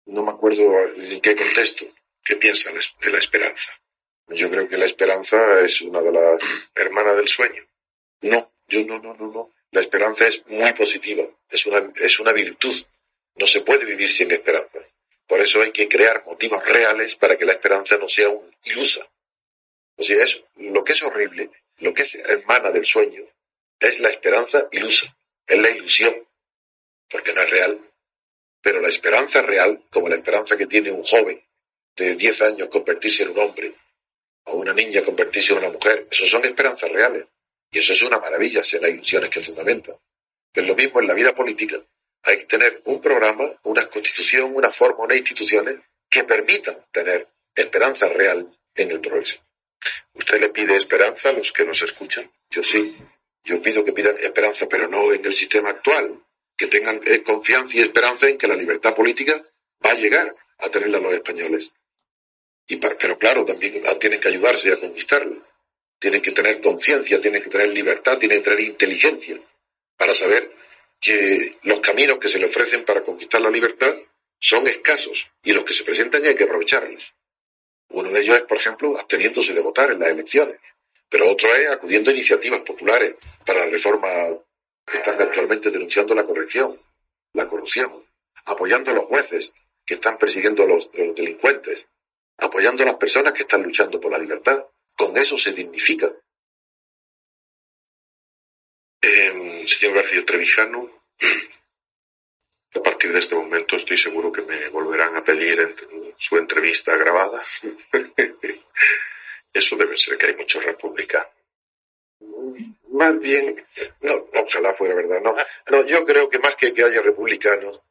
No 0.05 0.23
me 0.23 0.31
acuerdo 0.31 0.63
en 0.95 1.21
qué 1.21 1.35
contexto. 1.35 1.85
¿Qué 2.23 2.35
piensa 2.35 2.71
de 2.71 3.11
la 3.11 3.17
esperanza? 3.17 3.71
Yo 4.27 4.49
creo 4.49 4.67
que 4.67 4.77
la 4.77 4.85
esperanza 4.85 5.61
es 5.61 5.81
una 5.81 6.01
de 6.01 6.11
las 6.11 6.69
hermanas 6.75 7.17
del 7.17 7.27
sueño. 7.27 7.65
No, 8.21 8.53
yo 8.67 8.85
no, 8.85 8.99
no, 8.99 9.13
no, 9.15 9.31
no. 9.31 9.51
La 9.71 9.81
esperanza 9.81 10.27
es 10.27 10.45
muy 10.47 10.71
positiva, 10.73 11.25
es 11.49 11.65
una, 11.65 11.91
es 11.95 12.19
una 12.19 12.31
virtud. 12.31 12.75
No 13.35 13.47
se 13.47 13.61
puede 13.61 13.85
vivir 13.85 14.11
sin 14.11 14.31
esperanza. 14.31 14.79
Por 15.27 15.41
eso 15.41 15.61
hay 15.61 15.71
que 15.71 15.87
crear 15.87 16.23
motivos 16.25 16.63
reales 16.67 17.15
para 17.15 17.37
que 17.37 17.45
la 17.45 17.53
esperanza 17.53 17.97
no 17.97 18.07
sea 18.07 18.29
un 18.29 18.53
ilusa. 18.65 19.07
O 19.95 20.03
sea, 20.03 20.23
es, 20.23 20.43
lo 20.57 20.83
que 20.83 20.93
es 20.93 21.03
horrible, 21.03 21.49
lo 21.79 21.93
que 21.93 22.03
es 22.03 22.15
hermana 22.15 22.71
del 22.71 22.85
sueño, 22.85 23.23
es 23.79 23.99
la 23.99 24.09
esperanza 24.09 24.67
ilusa, 24.71 25.15
es 25.45 25.57
la 25.57 25.69
ilusión, 25.69 26.15
porque 27.09 27.33
no 27.33 27.41
es 27.41 27.49
real. 27.49 27.79
Pero 28.61 28.79
la 28.79 28.89
esperanza 28.89 29.41
real, 29.41 29.83
como 29.91 30.07
la 30.07 30.15
esperanza 30.15 30.57
que 30.57 30.67
tiene 30.67 30.91
un 30.91 31.03
joven 31.03 31.43
de 31.95 32.15
10 32.15 32.41
años 32.43 32.69
convertirse 32.69 33.23
en 33.23 33.31
un 33.31 33.39
hombre, 33.39 33.73
o 34.45 34.57
una 34.57 34.73
niña 34.73 35.03
convertirse 35.03 35.53
en 35.53 35.59
una 35.59 35.69
mujer. 35.69 36.07
Eso 36.09 36.25
son 36.25 36.45
esperanzas 36.45 36.91
reales. 36.91 37.25
Y 37.71 37.79
eso 37.79 37.93
es 37.93 38.01
una 38.03 38.19
maravilla, 38.19 38.63
ser 38.63 38.81
las 38.81 38.91
ilusiones 38.91 39.29
que 39.29 39.41
fundamentan. 39.41 39.95
es 40.53 40.67
lo 40.67 40.75
mismo 40.75 41.01
en 41.01 41.07
la 41.07 41.13
vida 41.13 41.33
política. 41.33 41.81
Hay 42.23 42.37
que 42.39 42.45
tener 42.45 42.81
un 42.85 43.01
programa, 43.01 43.51
una 43.63 43.87
constitución, 43.87 44.55
una 44.55 44.71
forma, 44.71 45.03
unas 45.03 45.17
instituciones 45.17 45.79
que 46.09 46.23
permitan 46.23 46.77
tener 46.91 47.27
esperanza 47.55 48.07
real 48.07 48.47
en 48.75 48.91
el 48.91 48.99
progreso. 48.99 49.37
¿Usted 50.13 50.39
le 50.39 50.49
pide 50.49 50.75
esperanza 50.75 51.29
a 51.29 51.33
los 51.33 51.51
que 51.51 51.65
nos 51.65 51.81
escuchan? 51.81 52.31
Yo 52.49 52.61
sí. 52.61 52.95
Yo 53.43 53.61
pido 53.61 53.83
que 53.83 53.91
pidan 53.91 54.17
esperanza, 54.19 54.67
pero 54.69 54.87
no 54.87 55.11
en 55.11 55.25
el 55.25 55.33
sistema 55.33 55.71
actual. 55.71 56.23
Que 56.55 56.67
tengan 56.67 57.01
eh, 57.05 57.23
confianza 57.23 57.75
y 57.77 57.81
esperanza 57.81 58.29
en 58.29 58.37
que 58.37 58.47
la 58.47 58.55
libertad 58.55 58.95
política 58.95 59.43
va 59.85 59.91
a 59.91 59.95
llegar 59.95 60.33
a 60.59 60.69
tenerla 60.69 60.99
los 60.99 61.13
españoles 61.13 61.73
pero 62.99 63.17
claro, 63.17 63.45
también 63.45 63.83
tienen 63.99 64.19
que 64.19 64.27
ayudarse 64.29 64.71
a 64.71 64.79
conquistarlo. 64.79 65.41
Tienen 65.99 66.21
que 66.21 66.31
tener 66.31 66.61
conciencia, 66.61 67.19
tienen 67.21 67.41
que 67.41 67.49
tener 67.49 67.69
libertad, 67.69 68.17
tienen 68.17 68.39
que 68.39 68.49
tener 68.49 68.59
inteligencia 68.61 69.39
para 69.97 70.13
saber 70.13 70.51
que 70.99 71.57
los 71.63 71.79
caminos 71.79 72.17
que 72.17 72.29
se 72.29 72.39
le 72.39 72.45
ofrecen 72.45 72.83
para 72.85 73.03
conquistar 73.03 73.41
la 73.41 73.49
libertad 73.49 73.95
son 74.39 74.67
escasos 74.67 75.31
y 75.43 75.53
los 75.53 75.63
que 75.63 75.73
se 75.73 75.83
presentan 75.83 76.25
hay 76.25 76.35
que 76.35 76.43
aprovecharlos. 76.43 77.13
Uno 77.89 78.09
de 78.09 78.21
ellos 78.21 78.37
es, 78.37 78.43
por 78.43 78.57
ejemplo, 78.57 78.97
absteniéndose 78.97 79.53
de 79.53 79.61
votar 79.61 79.91
en 79.91 79.99
las 79.99 80.09
elecciones, 80.09 80.59
pero 81.09 81.29
otro 81.29 81.53
es 81.55 81.69
acudiendo 81.69 82.09
a 82.09 82.13
iniciativas 82.13 82.61
populares 82.61 83.15
para 83.45 83.65
la 83.65 83.71
reforma 83.71 84.09
que 84.85 84.97
están 84.97 85.21
actualmente 85.21 85.71
denunciando 85.71 86.15
la 86.15 86.25
corrección, 86.25 86.81
la 87.33 87.47
corrupción, 87.47 88.05
apoyando 88.45 88.91
a 88.91 88.95
los 88.95 89.05
jueces 89.05 89.53
que 89.85 89.95
están 89.95 90.17
persiguiendo 90.17 90.63
a 90.63 90.67
los 90.67 90.91
delincuentes, 90.91 91.87
apoyando 92.37 92.83
a 92.83 92.87
las 92.87 92.95
personas 92.95 93.33
que 93.33 93.43
están 93.43 93.63
luchando 93.63 93.99
por 93.99 94.11
la 94.11 94.17
libertad. 94.17 94.65
Con 94.95 95.17
eso 95.17 95.37
se 95.37 95.51
dignifica. 95.51 96.11
Eh, 99.01 99.63
señor 99.67 99.95
García 99.95 100.25
Trevijano, 100.25 100.89
a 102.75 102.81
partir 102.81 103.11
de 103.11 103.19
este 103.19 103.35
momento 103.35 103.75
estoy 103.75 103.97
seguro 103.97 104.31
que 104.31 104.41
me 104.41 104.69
volverán 104.69 105.15
a 105.15 105.23
pedir 105.23 105.75
su 106.17 106.37
entrevista 106.37 106.95
grabada. 106.95 107.41
Eso 109.53 109.75
debe 109.75 109.95
ser 109.97 110.17
que 110.17 110.27
hay 110.27 110.35
muchos 110.35 110.63
republicanos. 110.65 111.29
Más 112.89 113.19
bien, 113.19 113.63
no, 114.01 114.27
ojalá 114.33 114.73
fuera 114.73 114.95
verdad, 114.95 115.21
no. 115.21 115.35
No, 115.67 115.85
yo 115.85 116.03
creo 116.05 116.29
que 116.29 116.39
más 116.39 116.55
que 116.55 116.73
que 116.73 116.83
haya 116.83 117.01
republicanos, 117.01 117.81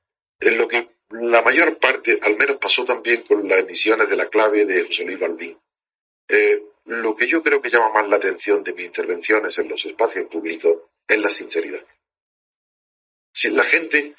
lo 0.40 0.66
que 0.66 0.88
la 1.12 1.42
mayor 1.42 1.78
parte, 1.78 2.18
al 2.22 2.36
menos 2.36 2.56
pasó 2.56 2.84
también 2.84 3.22
con 3.22 3.46
las 3.48 3.60
emisiones 3.60 4.08
de 4.08 4.16
la 4.16 4.28
clave 4.28 4.64
de 4.64 4.84
José 4.84 5.04
Luis 5.04 5.18
Balbín. 5.18 5.58
Eh, 6.28 6.62
lo 6.86 7.14
que 7.14 7.26
yo 7.26 7.42
creo 7.42 7.60
que 7.60 7.70
llama 7.70 7.90
más 7.90 8.08
la 8.08 8.16
atención 8.16 8.62
de 8.64 8.72
mis 8.72 8.86
intervenciones 8.86 9.58
en 9.58 9.68
los 9.68 9.84
espacios 9.84 10.26
públicos 10.26 10.78
es 11.06 11.18
la 11.18 11.30
sinceridad. 11.30 11.80
Si 13.32 13.50
la 13.50 13.64
gente, 13.64 14.14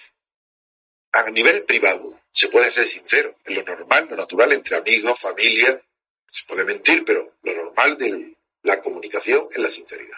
a 1.11 1.29
nivel 1.29 1.63
privado, 1.63 2.19
se 2.31 2.49
puede 2.49 2.71
ser 2.71 2.85
sincero, 2.85 3.35
en 3.45 3.55
lo 3.55 3.63
normal, 3.63 4.07
lo 4.09 4.15
natural, 4.15 4.51
entre 4.53 4.77
amigos, 4.77 5.19
familia, 5.19 5.81
se 6.27 6.45
puede 6.45 6.63
mentir, 6.63 7.03
pero 7.05 7.35
lo 7.43 7.53
normal 7.53 7.97
de 7.97 8.35
la 8.63 8.81
comunicación 8.81 9.47
es 9.51 9.57
la 9.57 9.69
sinceridad. 9.69 10.17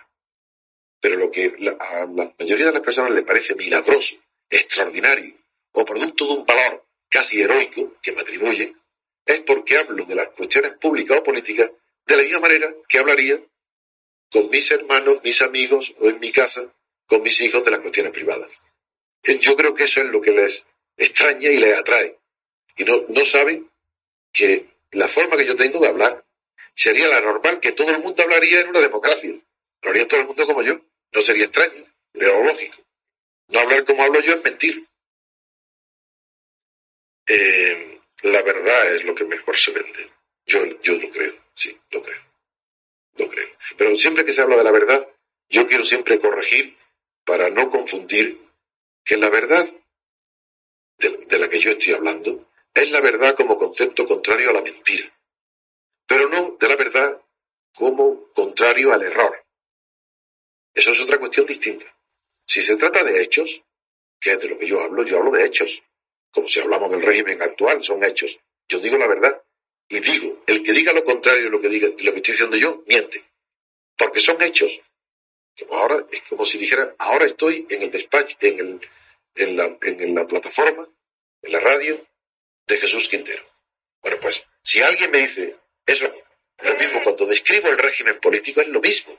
Pero 1.01 1.17
lo 1.17 1.32
que 1.32 1.55
a 1.80 2.05
la 2.05 2.34
mayoría 2.39 2.67
de 2.67 2.71
las 2.71 2.82
personas 2.82 3.11
le 3.11 3.23
parece 3.23 3.55
milagroso, 3.55 4.15
extraordinario 4.49 5.44
o 5.76 5.86
producto 5.86 6.26
de 6.26 6.34
un 6.34 6.45
valor 6.45 6.86
casi 7.09 7.41
heroico 7.41 7.93
que 8.01 8.11
me 8.13 8.21
atribuye, 8.21 8.73
es 9.26 9.39
porque 9.39 9.78
hablo 9.78 10.05
de 10.05 10.15
las 10.15 10.30
cuestiones 10.30 10.73
públicas 10.78 11.17
o 11.17 11.23
políticas 11.23 11.69
de 12.05 12.15
la 12.15 12.23
misma 12.23 12.39
manera 12.39 12.73
que 12.88 12.99
hablaría 12.99 13.39
con 14.32 14.49
mis 14.49 14.69
hermanos, 14.71 15.19
mis 15.23 15.41
amigos 15.41 15.93
o 15.99 16.09
en 16.09 16.19
mi 16.19 16.32
casa 16.32 16.63
con 17.07 17.21
mis 17.21 17.39
hijos 17.41 17.63
de 17.63 17.71
las 17.71 17.80
cuestiones 17.80 18.11
privadas. 18.11 18.63
Yo 19.23 19.55
creo 19.55 19.73
que 19.73 19.86
eso 19.86 20.01
es 20.01 20.07
lo 20.07 20.21
que 20.21 20.32
les 20.32 20.65
extraña 20.97 21.49
y 21.49 21.57
les 21.57 21.78
atrae. 21.78 22.17
Y 22.78 22.84
no, 22.84 23.05
no 23.09 23.26
saben 23.26 23.69
que 24.32 24.67
la 24.91 25.07
forma 25.07 25.38
que 25.38 25.45
yo 25.45 25.55
tengo 25.55 25.80
de 25.80 25.88
hablar 25.88 26.23
sería 26.73 27.07
la 27.07 27.21
normal 27.21 27.59
que 27.59 27.71
todo 27.71 27.89
el 27.91 27.99
mundo 27.99 28.21
hablaría 28.23 28.61
en 28.61 28.69
una 28.69 28.82
democracia. 28.82 29.34
Hablaría 29.82 30.07
todo 30.07 30.19
el 30.21 30.28
mundo 30.28 30.45
como 30.45 30.61
yo. 30.61 30.80
No 31.11 31.21
sería 31.21 31.45
extraño, 31.45 31.86
sería 32.13 32.30
lo 32.30 32.43
lógico. 32.43 32.78
No 33.49 33.59
hablar 33.59 33.86
como 33.86 34.03
hablo 34.03 34.21
yo 34.21 34.34
es 34.34 34.43
mentir. 34.43 34.86
Eh, 37.28 37.99
la 38.23 38.41
verdad 38.41 38.95
es 38.95 39.03
lo 39.03 39.15
que 39.15 39.23
mejor 39.23 39.57
se 39.57 39.71
vende. 39.71 40.09
Yo, 40.45 40.63
yo 40.82 40.93
lo 40.97 41.09
creo, 41.09 41.34
sí, 41.55 41.78
lo 41.91 42.01
creo. 42.01 42.21
Lo 43.17 43.30
creo. 43.30 43.49
Pero 43.78 43.95
siempre 43.97 44.26
que 44.26 44.34
se 44.34 44.41
habla 44.41 44.57
de 44.57 44.63
la 44.63 44.71
verdad, 44.71 45.07
yo 45.49 45.67
quiero 45.67 45.84
siempre 45.84 46.19
corregir 46.19 46.78
para 47.23 47.49
no 47.49 47.69
confundir 47.69 48.39
que 49.03 49.17
la 49.17 49.30
verdad 49.30 49.67
de, 50.97 51.39
la 51.39 51.49
que 51.49 51.59
yo 51.59 51.71
estoy 51.71 51.93
hablando 51.93 52.49
es 52.73 52.91
la 52.91 53.01
verdad 53.01 53.36
como 53.36 53.57
concepto 53.57 54.07
contrario 54.07 54.49
a 54.49 54.53
la 54.53 54.61
mentira, 54.61 55.05
pero 56.07 56.30
no 56.30 56.57
de 56.59 56.67
la 56.67 56.76
verdad 56.76 57.21
como 57.73 58.32
contrario 58.34 58.93
al 58.93 59.03
error. 59.03 59.43
Eso 60.73 60.91
es 60.91 61.01
otra 61.01 61.19
cuestión 61.19 61.45
distinta. 61.45 61.86
Si 62.45 62.61
se 62.61 62.76
trata 62.76 63.03
de 63.03 63.21
hechos, 63.21 63.63
que 64.19 64.32
es 64.32 64.41
de 64.41 64.49
lo 64.49 64.57
que 64.57 64.67
yo 64.67 64.82
hablo, 64.82 65.03
yo 65.03 65.17
hablo 65.17 65.32
de 65.32 65.45
hechos. 65.45 65.82
Como 66.36 66.47
si 66.47 66.59
hablamos 66.59 66.91
del 66.91 67.01
régimen 67.01 67.41
actual, 67.41 67.83
son 67.83 68.03
hechos. 68.03 68.38
Yo 68.67 68.79
digo 68.79 68.97
la 68.97 69.07
verdad. 69.07 69.41
Y 69.88 70.01
digo, 70.01 70.43
el 70.45 70.61
que 70.61 70.73
diga 70.73 70.91
lo 70.91 71.05
contrario 71.05 71.45
de 71.45 71.49
lo 71.49 71.61
que, 71.61 71.69
diga, 71.69 71.88
lo 71.88 72.11
que 72.11 72.17
estoy 72.17 72.33
diciendo 72.33 72.57
yo, 72.57 72.83
miente. 72.88 73.23
Porque 73.97 74.19
son 74.19 74.41
hechos. 74.41 74.71
Como 75.57 75.75
ahora, 75.75 76.05
es 76.11 76.21
como 76.23 76.45
si 76.45 76.57
dijera, 76.57 76.93
ahora 76.99 77.25
estoy 77.25 77.65
en 77.69 77.83
el 77.83 77.91
despacho, 77.91 78.36
en, 78.41 78.59
el, 78.59 78.81
en, 79.36 79.55
la, 79.55 79.77
en 79.81 80.13
la 80.13 80.27
plataforma 80.27 80.86
en 81.45 81.51
la 81.51 81.59
radio 81.59 82.05
de 82.67 82.77
Jesús 82.77 83.07
Quintero. 83.07 83.43
Bueno, 84.01 84.17
pues 84.19 84.45
si 84.61 84.81
alguien 84.81 85.11
me 85.11 85.19
dice 85.19 85.55
eso, 85.86 86.11
lo 86.59 86.75
mismo 86.75 87.03
cuando 87.03 87.25
describo 87.25 87.69
el 87.69 87.77
régimen 87.77 88.19
político 88.19 88.61
es 88.61 88.67
lo 88.67 88.81
mismo. 88.81 89.17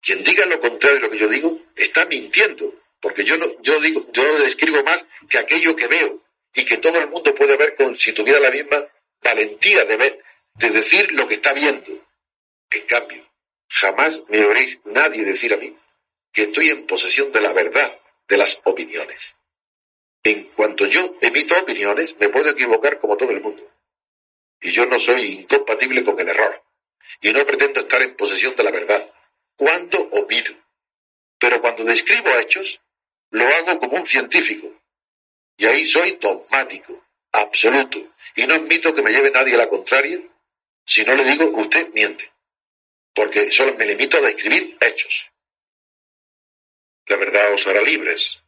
Quien 0.00 0.22
diga 0.22 0.44
lo 0.46 0.60
contrario 0.60 0.98
de 0.98 1.06
lo 1.06 1.10
que 1.10 1.18
yo 1.18 1.28
digo 1.28 1.58
está 1.74 2.04
mintiendo, 2.06 2.72
porque 3.00 3.24
yo 3.24 3.36
no, 3.36 3.46
yo 3.62 3.80
digo, 3.80 4.00
yo 4.12 4.38
describo 4.38 4.82
más 4.82 5.06
que 5.28 5.38
aquello 5.38 5.76
que 5.76 5.86
veo 5.86 6.22
y 6.54 6.64
que 6.64 6.78
todo 6.78 6.98
el 6.98 7.08
mundo 7.08 7.34
puede 7.34 7.56
ver 7.56 7.74
con 7.74 7.96
si 7.96 8.12
tuviera 8.12 8.40
la 8.40 8.50
misma 8.50 8.86
valentía 9.22 9.84
de 9.84 9.96
ver, 9.96 10.24
de 10.54 10.70
decir 10.70 11.12
lo 11.12 11.28
que 11.28 11.34
está 11.34 11.52
viendo. 11.52 11.92
En 12.70 12.82
cambio, 12.86 13.26
jamás 13.68 14.20
me 14.28 14.44
oiréis 14.44 14.78
nadie 14.84 15.24
decir 15.24 15.52
a 15.52 15.56
mí 15.56 15.76
que 16.32 16.44
estoy 16.44 16.70
en 16.70 16.86
posesión 16.86 17.32
de 17.32 17.40
la 17.40 17.52
verdad 17.52 18.00
de 18.28 18.36
las 18.36 18.60
opiniones. 18.64 19.36
En 20.22 20.44
cuanto 20.56 20.86
yo 20.86 21.16
emito 21.20 21.58
opiniones, 21.58 22.16
me 22.18 22.28
puedo 22.28 22.50
equivocar 22.50 22.98
como 22.98 23.16
todo 23.16 23.30
el 23.30 23.40
mundo. 23.40 23.62
Y 24.60 24.70
yo 24.70 24.86
no 24.86 24.98
soy 24.98 25.40
incompatible 25.40 26.04
con 26.04 26.18
el 26.18 26.28
error. 26.28 26.62
Y 27.20 27.32
no 27.32 27.46
pretendo 27.46 27.80
estar 27.80 28.02
en 28.02 28.16
posesión 28.16 28.56
de 28.56 28.64
la 28.64 28.72
verdad. 28.72 29.08
Cuando 29.54 30.00
opino. 30.00 30.52
Pero 31.38 31.60
cuando 31.60 31.84
describo 31.84 32.28
hechos, 32.38 32.80
lo 33.30 33.46
hago 33.48 33.78
como 33.80 33.96
un 33.96 34.06
científico. 34.06 34.72
Y 35.56 35.66
ahí 35.66 35.86
soy 35.86 36.16
dogmático, 36.16 37.04
absoluto. 37.32 37.98
Y 38.34 38.46
no 38.46 38.54
admito 38.54 38.94
que 38.94 39.02
me 39.02 39.10
lleve 39.10 39.30
nadie 39.30 39.54
a 39.54 39.58
la 39.58 39.68
contraria 39.68 40.20
si 40.84 41.04
no 41.04 41.14
le 41.14 41.24
digo 41.24 41.46
usted 41.46 41.92
miente. 41.92 42.30
Porque 43.14 43.50
solo 43.50 43.74
me 43.74 43.86
limito 43.86 44.18
a 44.18 44.20
describir 44.20 44.76
hechos. 44.80 45.26
La 47.06 47.16
verdad 47.16 47.52
os 47.52 47.66
hará 47.66 47.80
libres. 47.80 48.42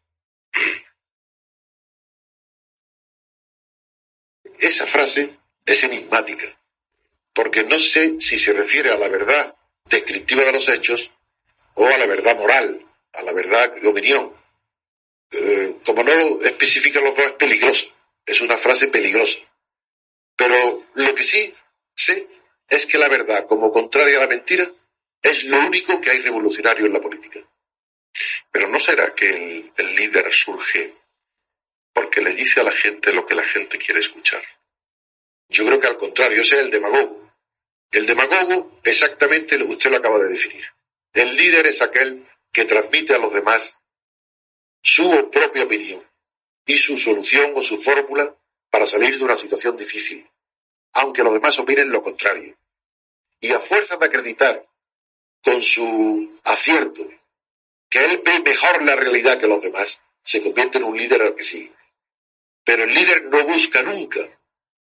Esa 4.59 4.87
frase 4.87 5.31
es 5.65 5.85
enigmática, 5.85 6.59
porque 7.33 7.63
no 7.63 7.79
sé 7.79 8.21
si 8.21 8.39
se 8.39 8.53
refiere 8.53 8.91
a 8.91 8.97
la 8.97 9.09
verdad 9.09 9.55
descriptiva 9.85 10.43
de 10.43 10.53
los 10.53 10.69
hechos 10.69 11.13
o 11.75 11.87
a 11.87 11.97
la 11.97 12.07
verdad 12.07 12.37
moral, 12.37 12.85
a 13.13 13.23
la 13.23 13.33
verdad 13.33 13.73
de 13.75 13.87
opinión. 13.87 14.38
Eh, 15.31 15.77
como 15.85 16.03
no 16.03 16.41
especifica 16.43 17.01
los 17.01 17.15
dos, 17.17 17.27
es 17.27 17.33
peligrosa, 17.33 17.87
es 18.25 18.41
una 18.41 18.57
frase 18.57 18.89
peligrosa. 18.89 19.39
Pero 20.37 20.85
lo 20.95 21.15
que 21.15 21.25
sí 21.25 21.55
sé 21.95 22.27
es 22.69 22.87
que 22.87 22.99
la 22.99 23.09
verdad, 23.09 23.47
como 23.47 23.73
contraria 23.73 24.19
a 24.19 24.21
la 24.21 24.27
mentira, 24.27 24.69
es 25.23 25.45
lo 25.45 25.59
único 25.59 26.01
que 26.01 26.11
hay 26.11 26.21
revolucionario 26.21 26.87
en 26.87 26.93
la 26.93 27.01
política. 27.01 27.41
Pero 28.51 28.69
¿no 28.69 28.81
será 28.81 29.15
que 29.15 29.71
el, 29.77 29.95
líder 29.97 30.33
surge 30.33 30.95
porque 31.93 32.21
le 32.21 32.35
dice 32.35 32.61
a 32.61 32.65
la 32.65 32.73
gente 32.73 33.13
lo 33.13 33.27
que 33.27 33.35
la 33.35 33.43
gente 33.43 33.79
quiere 33.79 34.01
escuchar. 34.01 34.43
Yo 35.49 35.67
creo 35.67 35.81
que 35.81 35.89
al 35.89 35.99
contrario, 35.99 36.43
ese 36.43 36.57
es 36.57 36.63
el 36.63 36.71
demagogo. 36.71 37.33
El 37.91 38.07
demagogo 38.07 38.81
exactamente 38.85 39.59
lo 39.59 39.67
usted 39.67 39.91
lo 39.91 39.97
acaba 39.97 40.19
de 40.21 40.29
definir. 40.29 40.65
El 41.13 41.37
líder 41.37 41.67
es 41.67 41.83
aquel 41.83 42.25
que 42.53 42.67
transmite 42.67 43.15
a 43.15 43.19
los 43.19 43.33
demás 43.33 43.78
su 44.83 45.31
propia 45.31 45.65
opinión 45.65 46.03
y 46.67 46.79
su 46.79 46.97
solución 46.97 47.53
o 47.57 47.63
su 47.63 47.79
fórmula 47.79 48.35
para 48.71 48.87
salir 48.87 49.17
de 49.17 49.25
una 49.25 49.37
situación 49.37 49.77
difícil, 49.77 50.29
aunque 50.93 51.23
los 51.23 51.33
demás 51.33 51.59
opinen 51.59 51.91
lo 51.91 52.03
contrario. 52.03 52.57
Y 53.41 53.53
a 53.53 53.61
fuerza 53.61 53.97
de 53.97 54.07
acreditar 54.07 54.67
con 55.43 55.63
su 55.63 56.41
acierto 56.45 57.09
que 57.89 58.05
él 58.05 58.23
ve 58.25 58.41
mejor 58.41 58.83
la 58.83 58.97
realidad 58.97 59.39
que 59.39 59.47
los 59.47 59.63
demás, 59.63 60.03
se 60.23 60.43
convierte 60.43 60.79
en 60.79 60.85
un 60.85 60.97
líder 60.97 61.23
al 61.23 61.35
que 61.35 61.45
sigue. 61.45 61.73
Pero 62.65 62.85
el 62.85 62.93
líder 62.93 63.25
no 63.25 63.45
busca 63.45 63.83
nunca 63.83 64.21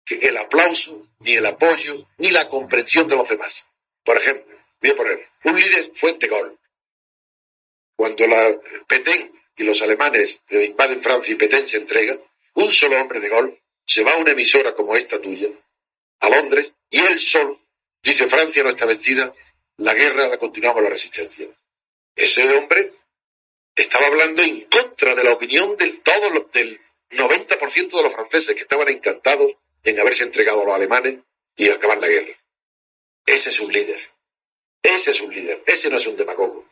el 0.07 0.37
aplauso, 0.37 1.09
ni 1.21 1.37
el 1.37 1.47
apoyo, 1.47 2.07
ni 2.19 2.31
la 2.31 2.49
comprensión 2.49 3.09
de 3.09 3.17
los 3.17 3.29
demás. 3.29 3.67
Por 4.05 4.19
ejemplo, 4.19 4.55
voy 4.81 4.91
a 4.91 4.97
poner, 4.97 5.29
un 5.45 5.59
líder 5.59 5.91
fuente 5.95 6.29
gol. 6.29 6.59
Cuando 7.97 8.27
la 8.27 8.61
Petén 8.87 9.33
y 9.57 9.65
los 9.65 9.83
alemanes 9.83 10.43
invaden 10.51 11.03
Francia 11.03 11.33
y 11.33 11.37
Petén 11.37 11.69
se 11.69 11.79
entrega, 11.79 12.17
un 12.55 12.71
solo 12.71 13.01
hombre 13.01 13.21
de 13.21 13.29
gol 13.29 13.59
se 13.87 14.05
va 14.05 14.13
a 14.13 14.19
una 14.19 14.33
emisora 14.33 14.75
como 14.75 14.97
esta 14.97 15.21
tuya, 15.21 15.49
a 16.21 16.29
Londres, 16.29 16.75
y 16.91 17.01
él 17.01 17.19
solo 17.19 17.61
dice 18.03 18.27
Francia 18.27 18.63
no 18.63 18.71
está 18.71 18.87
vencida, 18.87 19.35
la 19.79 19.95
guerra 19.95 20.29
la 20.29 20.39
continuamos 20.39 20.83
la 20.83 20.91
resistencia. 20.91 21.47
Ese 22.15 22.49
hombre 22.57 22.93
estaba 23.75 24.07
hablando 24.07 24.43
en 24.43 24.63
contra 24.63 25.15
de 25.15 25.25
la 25.25 25.33
opinión 25.33 25.77
de 25.77 25.89
todos 26.05 26.33
los, 26.33 26.53
del 26.53 26.81
90% 27.11 27.91
de 27.91 28.03
los 28.03 28.13
franceses 28.13 28.55
que 28.55 28.63
estaban 28.63 28.89
encantados 28.89 29.53
en 29.83 29.99
haberse 29.99 30.25
entregado 30.25 30.63
a 30.63 30.65
los 30.65 30.75
alemanes 30.75 31.21
y 31.57 31.69
acabar 31.69 31.99
la 31.99 32.09
guerra. 32.09 32.35
Ese 33.27 33.51
es 33.51 33.61
un 33.61 33.73
líder. 33.73 34.01
Ese 34.83 35.13
es 35.13 35.21
un 35.21 35.35
líder. 35.35 35.63
Ese 35.67 35.91
no 35.91 35.97
es 35.97 36.07
un 36.07 36.17
demagogo. 36.17 36.69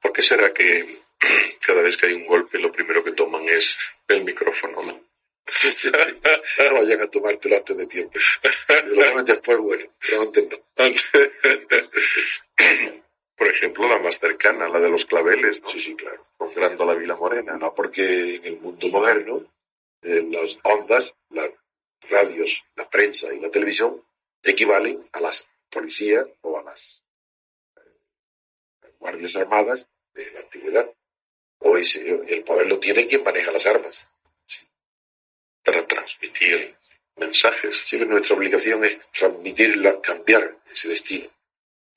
¿Por 0.00 0.12
qué 0.12 0.22
será 0.22 0.52
que 0.52 0.98
cada 1.66 1.82
vez 1.82 1.96
que 1.96 2.06
hay 2.06 2.14
un 2.14 2.26
golpe 2.26 2.58
lo 2.58 2.72
primero 2.72 3.02
que 3.02 3.12
toman 3.12 3.48
es 3.48 3.76
el 4.08 4.24
micrófono? 4.24 4.82
No, 4.82 5.00
no 6.58 6.74
vayan 6.74 7.00
a 7.00 7.08
tomártelo 7.08 7.56
antes 7.56 7.76
de 7.76 7.86
tiempo. 7.86 8.18
Lo 8.86 9.22
después, 9.22 9.58
bueno, 9.58 9.84
pero 9.98 10.22
antes 10.22 10.48
no. 10.48 10.56
Por 13.36 13.46
ejemplo, 13.46 13.88
la 13.88 14.00
más 14.00 14.18
cercana, 14.18 14.68
la 14.68 14.80
de 14.80 14.90
los 14.90 15.04
claveles, 15.04 15.62
¿no? 15.62 15.68
Sí, 15.68 15.78
sí, 15.78 15.94
claro. 15.94 16.26
La 16.58 16.94
Vila 16.94 17.14
Morena. 17.14 17.56
No, 17.56 17.74
porque 17.74 18.36
en 18.36 18.44
el 18.44 18.60
mundo 18.60 18.88
moderno, 18.88 19.44
en 20.02 20.32
las 20.32 20.58
ondas, 20.64 21.14
las 21.30 21.50
radios, 22.08 22.64
la 22.74 22.90
prensa 22.90 23.32
y 23.32 23.38
la 23.38 23.50
televisión 23.50 24.02
equivalen 24.42 25.08
a 25.12 25.20
las 25.20 25.48
policías 25.70 26.26
o 26.42 26.58
a 26.58 26.62
las 26.62 26.80
eh, 26.90 26.94
guardias 28.98 29.36
armadas 29.36 29.88
de 30.14 30.30
la 30.32 30.40
antigüedad. 30.40 30.92
Hoy 31.60 31.82
el 32.28 32.44
poder 32.44 32.66
lo 32.66 32.78
tiene 32.78 33.06
quien 33.06 33.24
maneja 33.24 33.50
las 33.50 33.66
armas. 33.66 34.08
Para 35.64 35.86
transmitir 35.86 36.74
mensajes. 37.16 37.82
Sí, 37.84 37.98
nuestra 37.98 38.36
obligación 38.36 38.84
es 38.84 39.10
transmitirla, 39.10 40.00
cambiar 40.00 40.56
ese 40.70 40.88
destino 40.88 41.28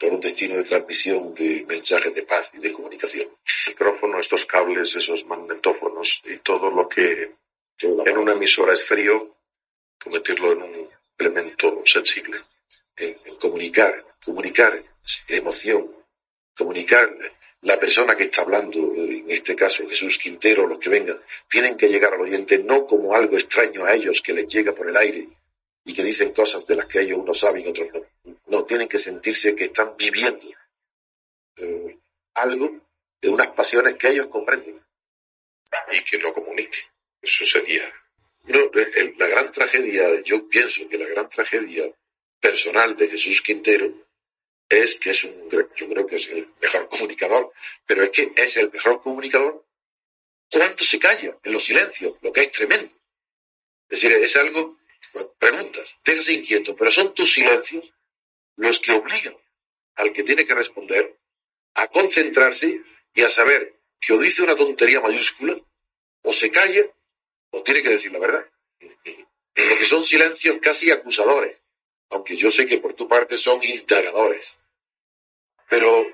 por 0.02 0.14
un 0.14 0.20
destino 0.20 0.56
de 0.56 0.64
transmisión 0.64 1.36
de 1.36 1.64
mensajes 1.68 2.14
de 2.16 2.24
paz 2.24 2.52
y 2.56 2.58
de 2.58 2.74
comunicación. 2.74 3.30
Micrófono, 3.68 4.20
estos 4.20 4.48
cables, 4.48 4.96
esos 4.96 5.26
magnetófonos 5.28 6.22
y 6.26 6.38
todo 6.38 6.72
lo 6.72 6.90
que 6.90 7.36
en 7.80 8.18
una 8.18 8.34
emisora 8.34 8.74
es 8.74 8.84
frío, 8.84 9.38
convertirlo 10.04 10.54
en 10.54 10.64
un 10.64 10.90
elemento 11.20 11.84
sensible. 11.86 12.42
En, 12.98 13.16
comunicar, 13.40 14.04
comunicar 14.26 14.84
emoción, 15.28 15.96
comunicar 16.62 17.10
la 17.62 17.80
persona 17.80 18.16
que 18.16 18.26
está 18.26 18.42
hablando, 18.42 18.94
en 18.96 19.30
este 19.30 19.56
caso 19.56 19.88
Jesús 19.88 20.18
Quintero, 20.20 20.68
los 20.68 20.78
que 20.78 20.90
vengan, 20.90 21.20
tienen 21.50 21.76
que 21.76 21.88
llegar 21.88 22.14
al 22.14 22.22
oyente 22.22 22.60
no 22.60 22.86
como 22.86 23.16
algo 23.16 23.36
extraño 23.36 23.86
a 23.86 23.96
ellos 23.96 24.22
que 24.22 24.34
les 24.34 24.48
llega 24.48 24.74
por 24.74 24.88
el 24.88 24.96
aire 24.96 25.28
y 25.84 25.94
que 25.94 26.04
dicen 26.04 26.32
cosas 26.32 26.68
de 26.68 26.76
las 26.76 26.86
que 26.86 27.00
ellos 27.02 27.20
unos 27.20 27.40
saben 27.40 27.66
y 27.66 27.70
otros 27.70 27.88
no. 27.94 28.06
No, 28.48 28.64
tienen 28.64 28.88
que 28.88 29.00
sentirse 29.00 29.56
que 29.56 29.66
están 29.66 29.96
viviendo 29.98 30.48
eh, 31.58 31.98
algo 32.36 32.80
de 33.20 33.30
unas 33.30 33.48
pasiones 33.48 33.96
que 33.96 34.10
ellos 34.10 34.28
comprenden. 34.28 34.80
Y 35.92 36.04
que 36.04 36.18
lo 36.18 36.34
comunique. 36.34 36.80
Eso 37.22 37.46
sería. 37.46 37.92
la 39.18 39.28
gran 39.28 39.52
tragedia, 39.52 40.22
yo 40.22 40.48
pienso 40.48 40.88
que 40.90 40.98
la 40.98 41.08
gran 41.08 41.30
tragedia 41.30 41.86
personal 42.40 42.96
de 42.98 43.08
Jesús 43.08 43.42
Quintero 43.42 44.11
es 44.72 44.96
que 44.96 45.12
es 45.12 45.24
un, 45.24 45.50
yo 45.50 45.90
creo 45.90 46.08
que 46.08 46.16
es 46.16 46.28
el 46.30 46.48
mejor 46.62 46.88
comunicador, 46.90 47.52
pero 47.86 48.04
es 48.04 48.10
que 48.10 48.32
es 48.36 48.58
el 48.58 48.72
mejor 48.72 49.02
comunicador 49.02 49.66
cuando 50.52 50.84
se 50.84 51.00
calla, 51.00 51.38
en 51.44 51.54
los 51.54 51.64
silencios, 51.64 52.18
lo 52.22 52.34
que 52.34 52.42
es 52.42 52.52
tremendo. 52.52 52.94
Es 53.90 54.02
decir, 54.02 54.12
es 54.14 54.36
algo, 54.36 54.78
preguntas, 55.40 55.98
déjase 56.06 56.34
inquieto, 56.34 56.76
pero 56.76 56.92
son 56.92 57.14
tus 57.14 57.34
silencios 57.34 57.94
los 58.58 58.80
que 58.80 58.92
obligan 58.92 59.36
al 59.96 60.12
que 60.12 60.24
tiene 60.24 60.46
que 60.46 60.54
responder 60.54 61.18
a 61.76 61.88
concentrarse 61.88 62.82
y 63.14 63.22
a 63.22 63.30
saber 63.30 63.76
que 64.00 64.14
o 64.14 64.18
dice 64.18 64.42
una 64.42 64.56
tontería 64.56 65.00
mayúscula, 65.00 65.58
o 66.24 66.34
se 66.34 66.52
calla, 66.52 66.84
o 67.52 67.64
tiene 67.64 67.82
que 67.82 67.90
decir 67.90 68.12
la 68.12 68.20
verdad. 68.20 68.46
Porque 69.54 69.86
son 69.86 70.04
silencios 70.04 70.58
casi 70.62 70.92
acusadores, 70.92 71.64
aunque 72.10 72.36
yo 72.36 72.52
sé 72.52 72.66
que 72.66 72.80
por 72.80 72.94
tu 72.94 73.08
parte 73.08 73.38
son 73.38 73.64
indagadores. 73.64 74.61
Pero 75.72 76.06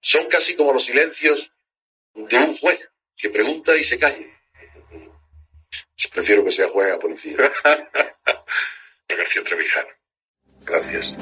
son 0.00 0.28
casi 0.28 0.54
como 0.54 0.72
los 0.72 0.84
silencios 0.84 1.52
de 2.14 2.36
un 2.38 2.56
juez 2.56 2.92
que 3.16 3.28
pregunta 3.28 3.76
y 3.76 3.82
se 3.82 3.98
calla. 3.98 4.24
Prefiero 6.12 6.44
que 6.44 6.52
sea 6.52 6.68
juez 6.68 6.92
a 6.92 6.98
policía. 7.00 7.36
García 9.08 9.42
Trevijano. 9.44 9.88
Gracias. 10.60 11.16